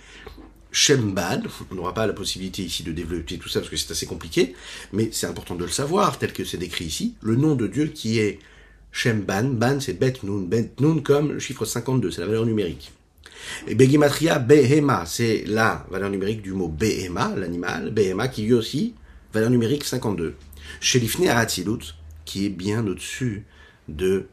Shembad, 0.72 1.48
on 1.72 1.76
n'aura 1.76 1.94
pas 1.94 2.06
la 2.06 2.14
possibilité 2.14 2.62
ici 2.62 2.84
de 2.84 2.92
développer 2.92 3.40
tout 3.40 3.50
ça 3.50 3.62
parce 3.62 3.72
que 3.72 3.78
c'est 3.78 3.92
assez 3.92 4.06
compliqué, 4.06 4.54
mais 4.94 5.10
c'est 5.12 5.26
important 5.26 5.56
de 5.56 5.64
le 5.64 5.72
savoir, 5.72 6.20
tel 6.20 6.34
que 6.34 6.44
c'est 6.44 6.58
décrit 6.58 6.86
ici, 6.86 7.16
le 7.22 7.36
nom 7.36 7.56
de 7.56 7.66
Dieu 7.66 7.88
qui 7.88 8.20
est 8.20 8.38
Shem 8.98 9.22
Ban, 9.22 9.80
c'est 9.80 9.94
Bet 9.94 10.16
Nun, 10.24 10.48
Bet 10.48 10.72
Nun 10.80 11.02
comme 11.02 11.34
le 11.34 11.40
chiffre 11.40 11.66
52, 11.66 12.10
c'est 12.10 12.22
la 12.22 12.26
valeur 12.26 12.48
numérique. 12.48 12.92
Et 13.68 13.76
Begimatria 13.76 14.40
Behema, 14.40 15.06
c'est 15.06 15.44
la 15.46 15.86
valeur 15.92 16.10
numérique 16.10 16.42
du 16.42 16.52
mot 16.54 16.68
Behema, 16.68 17.32
l'animal, 17.38 17.92
Behema 17.92 18.28
qui 18.28 18.42
lui 18.42 18.56
aussi, 18.56 18.96
valeur 19.34 19.52
numérique 19.52 19.84
52. 19.84 20.34
Shelifne 20.82 21.28
Atzilut, 21.28 21.94
qui 22.26 22.48
est 22.48 22.50
bien 22.50 22.88
au-dessus 22.88 23.46
de, 23.88 24.26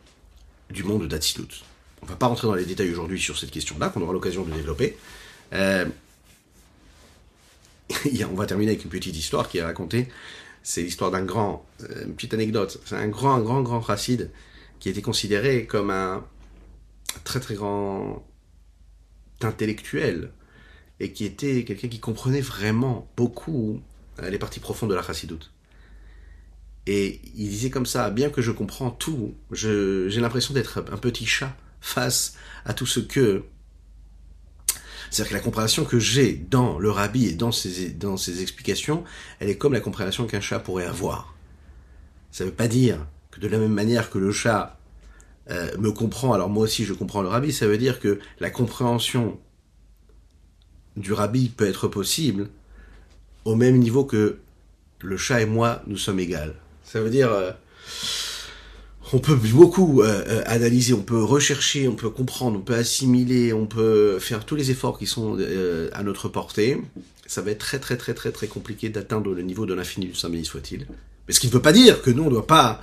du 0.70 0.82
monde 0.82 1.08
d'Atzilut. 1.08 1.62
On 2.00 2.06
va 2.06 2.16
pas 2.16 2.28
rentrer 2.28 2.46
dans 2.46 2.54
les 2.54 2.64
détails 2.64 2.90
aujourd'hui 2.90 3.20
sur 3.20 3.36
cette 3.36 3.50
question-là, 3.50 3.90
qu'on 3.90 4.00
aura 4.00 4.14
l'occasion 4.14 4.44
de 4.44 4.50
développer. 4.50 4.96
Euh, 5.52 5.84
on 8.30 8.34
va 8.34 8.46
terminer 8.46 8.70
avec 8.70 8.84
une 8.84 8.90
petite 8.90 9.14
histoire 9.14 9.50
qui 9.50 9.58
est 9.58 9.62
racontée. 9.62 10.08
C'est 10.62 10.80
l'histoire 10.80 11.10
d'un 11.10 11.22
grand, 11.22 11.66
euh, 11.82 12.06
une 12.06 12.14
petite 12.14 12.32
anecdote. 12.32 12.80
C'est 12.86 12.96
un 12.96 13.08
grand, 13.08 13.40
grand, 13.40 13.60
grand 13.60 13.80
racide 13.80 14.30
qui 14.85 14.91
était 14.91 15.01
considéré 15.01 15.64
comme 15.64 15.89
un 15.89 16.22
très, 17.24 17.41
très 17.41 17.55
grand 17.55 18.22
intellectuel 19.41 20.30
et 21.01 21.11
qui 21.11 21.24
était 21.24 21.64
quelqu'un 21.64 21.89
qui 21.89 22.01
comprenait 22.01 22.43
vraiment 22.43 23.11
beaucoup 23.16 23.80
euh, 24.20 24.28
les 24.28 24.39
parties 24.39 24.61
profondes 24.61 24.91
de 24.91 24.95
la 24.95 25.03
chassidoute. 25.03 25.55
Et 26.87 27.22
il 27.35 27.49
disait 27.49 27.70
comme 27.70 27.87
ça, 27.87 28.11
bien 28.11 28.28
que 28.28 28.43
je 28.43 28.51
comprends 28.51 28.91
tout, 28.91 29.35
j'ai 29.53 30.20
l'impression 30.20 30.53
d'être 30.53 30.85
un 30.93 30.99
petit 30.99 31.24
chat 31.24 31.57
face 31.80 32.35
à 32.66 32.74
tout 32.74 32.85
ce 32.85 33.01
que... 33.01 33.43
C'est-à-dire 35.11 35.30
que 35.30 35.37
la 35.37 35.41
compréhension 35.41 35.87
que 35.87 35.99
j'ai 35.99 36.35
dans 36.35 36.78
le 36.78 36.91
rabbi 36.91 37.24
et 37.24 37.32
dans 37.32 37.53
ses, 37.53 37.89
dans 37.89 38.18
ses 38.18 38.43
explications, 38.43 39.03
elle 39.41 39.49
est 39.49 39.57
comme 39.57 39.72
la 39.72 39.80
compréhension 39.80 40.26
qu'un 40.26 40.43
chat 40.43 40.59
pourrait 40.59 40.85
avoir. 40.85 41.35
Ça 42.32 42.45
ne 42.45 42.51
veut 42.51 42.55
pas 42.55 42.68
dire 42.68 43.07
de 43.41 43.49
la 43.49 43.59
même 43.59 43.72
manière 43.72 44.11
que 44.11 44.18
le 44.18 44.32
chat 44.32 44.78
euh, 45.51 45.76
me 45.78 45.93
comprend, 45.93 46.32
alors 46.32 46.49
moi 46.49 46.64
aussi 46.64 46.85
je 46.85 46.93
comprends 46.93 47.22
le 47.22 47.28
rabbi, 47.28 47.53
ça 47.53 47.66
veut 47.66 47.78
dire 47.78 48.01
que 48.01 48.18
la 48.41 48.51
compréhension 48.51 49.39
du 50.97 51.12
rabbi 51.12 51.49
peut 51.49 51.66
être 51.66 51.89
possible 51.89 52.49
au 53.45 53.57
même 53.57 53.78
niveau 53.78 54.05
que 54.05 54.39
le 55.01 55.16
chat 55.16 55.43
et 55.43 55.47
moi, 55.47 55.82
nous 55.87 55.99
sommes 55.99 56.18
égales. 56.18 56.55
Ça 56.85 57.01
veut 57.01 57.11
dire, 57.11 57.30
euh, 57.30 57.51
on 59.12 59.18
peut 59.18 59.35
beaucoup 59.35 60.03
euh, 60.03 60.24
euh, 60.26 60.43
analyser, 60.47 60.95
on 60.95 61.03
peut 61.03 61.22
rechercher, 61.22 61.89
on 61.89 61.95
peut 61.95 62.11
comprendre, 62.11 62.59
on 62.59 62.62
peut 62.62 62.74
assimiler, 62.74 63.53
on 63.53 63.66
peut 63.66 64.18
faire 64.18 64.45
tous 64.45 64.57
les 64.57 64.70
efforts 64.70 64.99
qui 64.99 65.07
sont 65.07 65.39
à 65.93 66.03
notre 66.03 66.28
portée. 66.28 66.80
Ça 67.26 67.43
va 67.43 67.51
être 67.51 67.59
très 67.59 67.78
très 67.78 67.97
très 67.97 68.14
très 68.14 68.32
très 68.32 68.47
compliqué 68.47 68.89
d'atteindre 68.89 69.32
le 69.32 69.43
niveau 69.43 69.66
de 69.66 69.74
l'infini 69.74 70.07
du 70.07 70.14
Saint 70.14 70.30
béni 70.30 70.45
soit-il. 70.45 70.87
Mais 71.26 71.35
ce 71.35 71.41
qui 71.41 71.49
ne 71.49 71.53
veut 71.53 71.62
pas 71.62 71.72
dire 71.72 72.03
que 72.03 72.11
nous 72.11 72.22
on 72.22 72.26
ne 72.26 72.30
doit 72.30 72.47
pas 72.47 72.80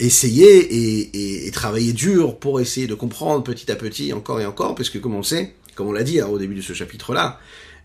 essayer 0.00 1.46
et, 1.46 1.50
travailler 1.50 1.92
dur 1.92 2.38
pour 2.38 2.60
essayer 2.60 2.86
de 2.86 2.94
comprendre 2.94 3.42
petit 3.42 3.70
à 3.70 3.76
petit, 3.76 4.12
encore 4.12 4.40
et 4.40 4.46
encore, 4.46 4.74
puisque 4.74 5.00
comme 5.00 5.14
on 5.14 5.22
sait, 5.22 5.54
comme 5.74 5.88
on 5.88 5.92
l'a 5.92 6.04
dit 6.04 6.20
hein, 6.20 6.26
au 6.26 6.38
début 6.38 6.54
de 6.54 6.62
ce 6.62 6.72
chapitre-là, 6.72 7.40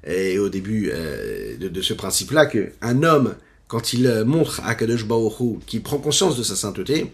et 0.05 0.37
au 0.39 0.49
début 0.49 0.91
euh, 0.93 1.57
de, 1.57 1.81
ce 1.81 1.93
principe-là, 1.93 2.45
qu'un 2.45 3.03
homme, 3.03 3.35
quand 3.67 3.93
il 3.93 4.07
euh, 4.07 4.25
montre 4.25 4.61
à 4.65 4.75
Kadosh 4.75 5.05
Baruch 5.05 5.63
qui 5.65 5.79
prend 5.79 5.97
conscience 5.97 6.37
de 6.37 6.43
sa 6.43 6.55
sainteté, 6.55 7.11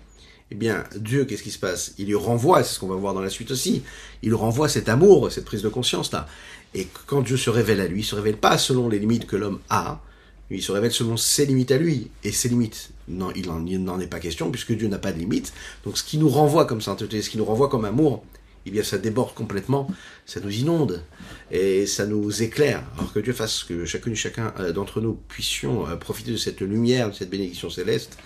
eh 0.52 0.56
bien, 0.56 0.84
Dieu, 0.96 1.26
qu'est-ce 1.26 1.44
qui 1.44 1.52
se 1.52 1.60
passe? 1.60 1.94
Il 2.00 2.08
lui 2.08 2.16
renvoie, 2.16 2.64
c'est 2.64 2.74
ce 2.74 2.80
qu'on 2.80 2.88
va 2.88 2.96
voir 2.96 3.14
dans 3.14 3.22
la 3.22 3.30
suite 3.30 3.52
aussi, 3.52 3.84
il 4.24 4.30
lui 4.30 4.36
renvoie 4.36 4.68
cet 4.68 4.90
amour, 4.90 5.32
cette 5.32 5.46
prise 5.46 5.62
de 5.62 5.70
conscience-là. 5.70 6.28
Et 6.74 6.88
quand 7.06 7.22
Dieu 7.22 7.38
se 7.38 7.52
révèle 7.52 7.82
à 7.82 7.88
lui, 7.88 8.02
il 8.02 8.06
se 8.06 8.16
révèle 8.16 8.38
pas 8.38 8.58
selon 8.58 8.90
les 8.90 8.98
limites 8.98 9.28
que 9.28 9.36
l'homme 9.36 9.60
a, 9.70 10.02
il 10.50 10.64
se 10.64 10.72
révèle 10.72 10.92
selon 10.92 11.18
ses 11.18 11.46
limites 11.46 11.72
à 11.72 11.78
lui. 11.78 12.10
Et 12.24 12.32
ses 12.32 12.50
limites, 12.50 12.90
non, 13.10 13.32
il 13.36 13.84
n'en 13.84 14.00
est 14.00 14.08
pas 14.08 14.20
question, 14.20 14.52
puisque 14.52 14.74
Dieu 14.74 14.88
n'a 14.88 15.00
pas 15.00 15.12
de 15.12 15.20
limites. 15.20 15.54
Donc 15.84 15.98
ce 15.98 16.04
qui 16.04 16.18
nous 16.18 16.30
renvoie 16.30 16.66
comme 16.66 16.82
sainteté, 16.82 17.22
ce 17.22 17.30
qui 17.30 17.38
nous 17.38 17.46
renvoie 17.46 17.70
comme 17.70 17.86
amour, 17.86 18.24
eh 18.66 18.72
bien 18.72 18.84
ça 18.84 18.98
déborde 18.98 19.34
complètement, 19.34 19.88
ça 20.26 20.40
nous 20.40 20.52
inonde 20.52 21.04
et 21.52 21.86
ça 21.86 22.06
nous 22.06 22.44
éclaire. 22.44 22.84
Alors 22.98 23.12
que 23.12 23.20
Dieu 23.20 23.34
fasse 23.34 23.64
que 23.64 23.86
chacune 23.86 24.14
et 24.14 24.16
chacun 24.16 24.54
euh, 24.60 24.72
d'entre 24.72 25.02
nous 25.02 25.18
puissions 25.28 25.88
euh, 25.88 25.96
profiter 25.96 26.32
de 26.32 26.38
cette 26.38 26.62
lumière, 26.62 27.10
de 27.10 27.16
cette 27.16 27.30
bénédiction 27.30 27.70
céleste, 27.70 28.18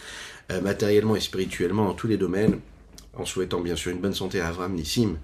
euh, 0.51 0.59
matériellement 0.59 1.15
et 1.15 1.21
spirituellement 1.21 1.85
dans 1.85 1.93
tous 1.93 2.07
les 2.07 2.17
domaines, 2.17 2.59
en 3.13 3.25
souhaitant 3.25 3.61
bien 3.61 3.75
sûr 3.75 3.91
une 3.91 3.99
bonne 3.99 4.13
santé 4.13 4.41
à 4.41 4.49
Avram 4.49 4.73
Nissim, 4.73 5.17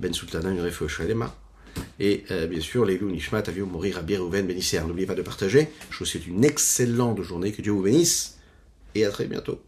Ben 0.00 0.12
Sultana, 0.12 0.50
une 0.50 0.88
Shalema, 0.88 1.36
et 2.00 2.24
bien 2.48 2.60
sûr 2.60 2.86
les 2.86 2.98
Nishmat, 2.98 3.42
Aviou 3.48 3.66
Mourir, 3.66 3.96
Rabbi 3.96 4.16
Rouven, 4.16 4.46
N'oubliez 4.86 5.06
pas 5.06 5.14
de 5.14 5.20
partager. 5.20 5.68
Je 5.90 5.98
vous 5.98 6.06
souhaite 6.06 6.26
une 6.26 6.42
excellente 6.42 7.20
journée, 7.20 7.52
que 7.52 7.60
Dieu 7.60 7.72
vous 7.72 7.82
bénisse, 7.82 8.35
et 8.98 9.04
à 9.04 9.10
très 9.10 9.26
bientôt. 9.26 9.62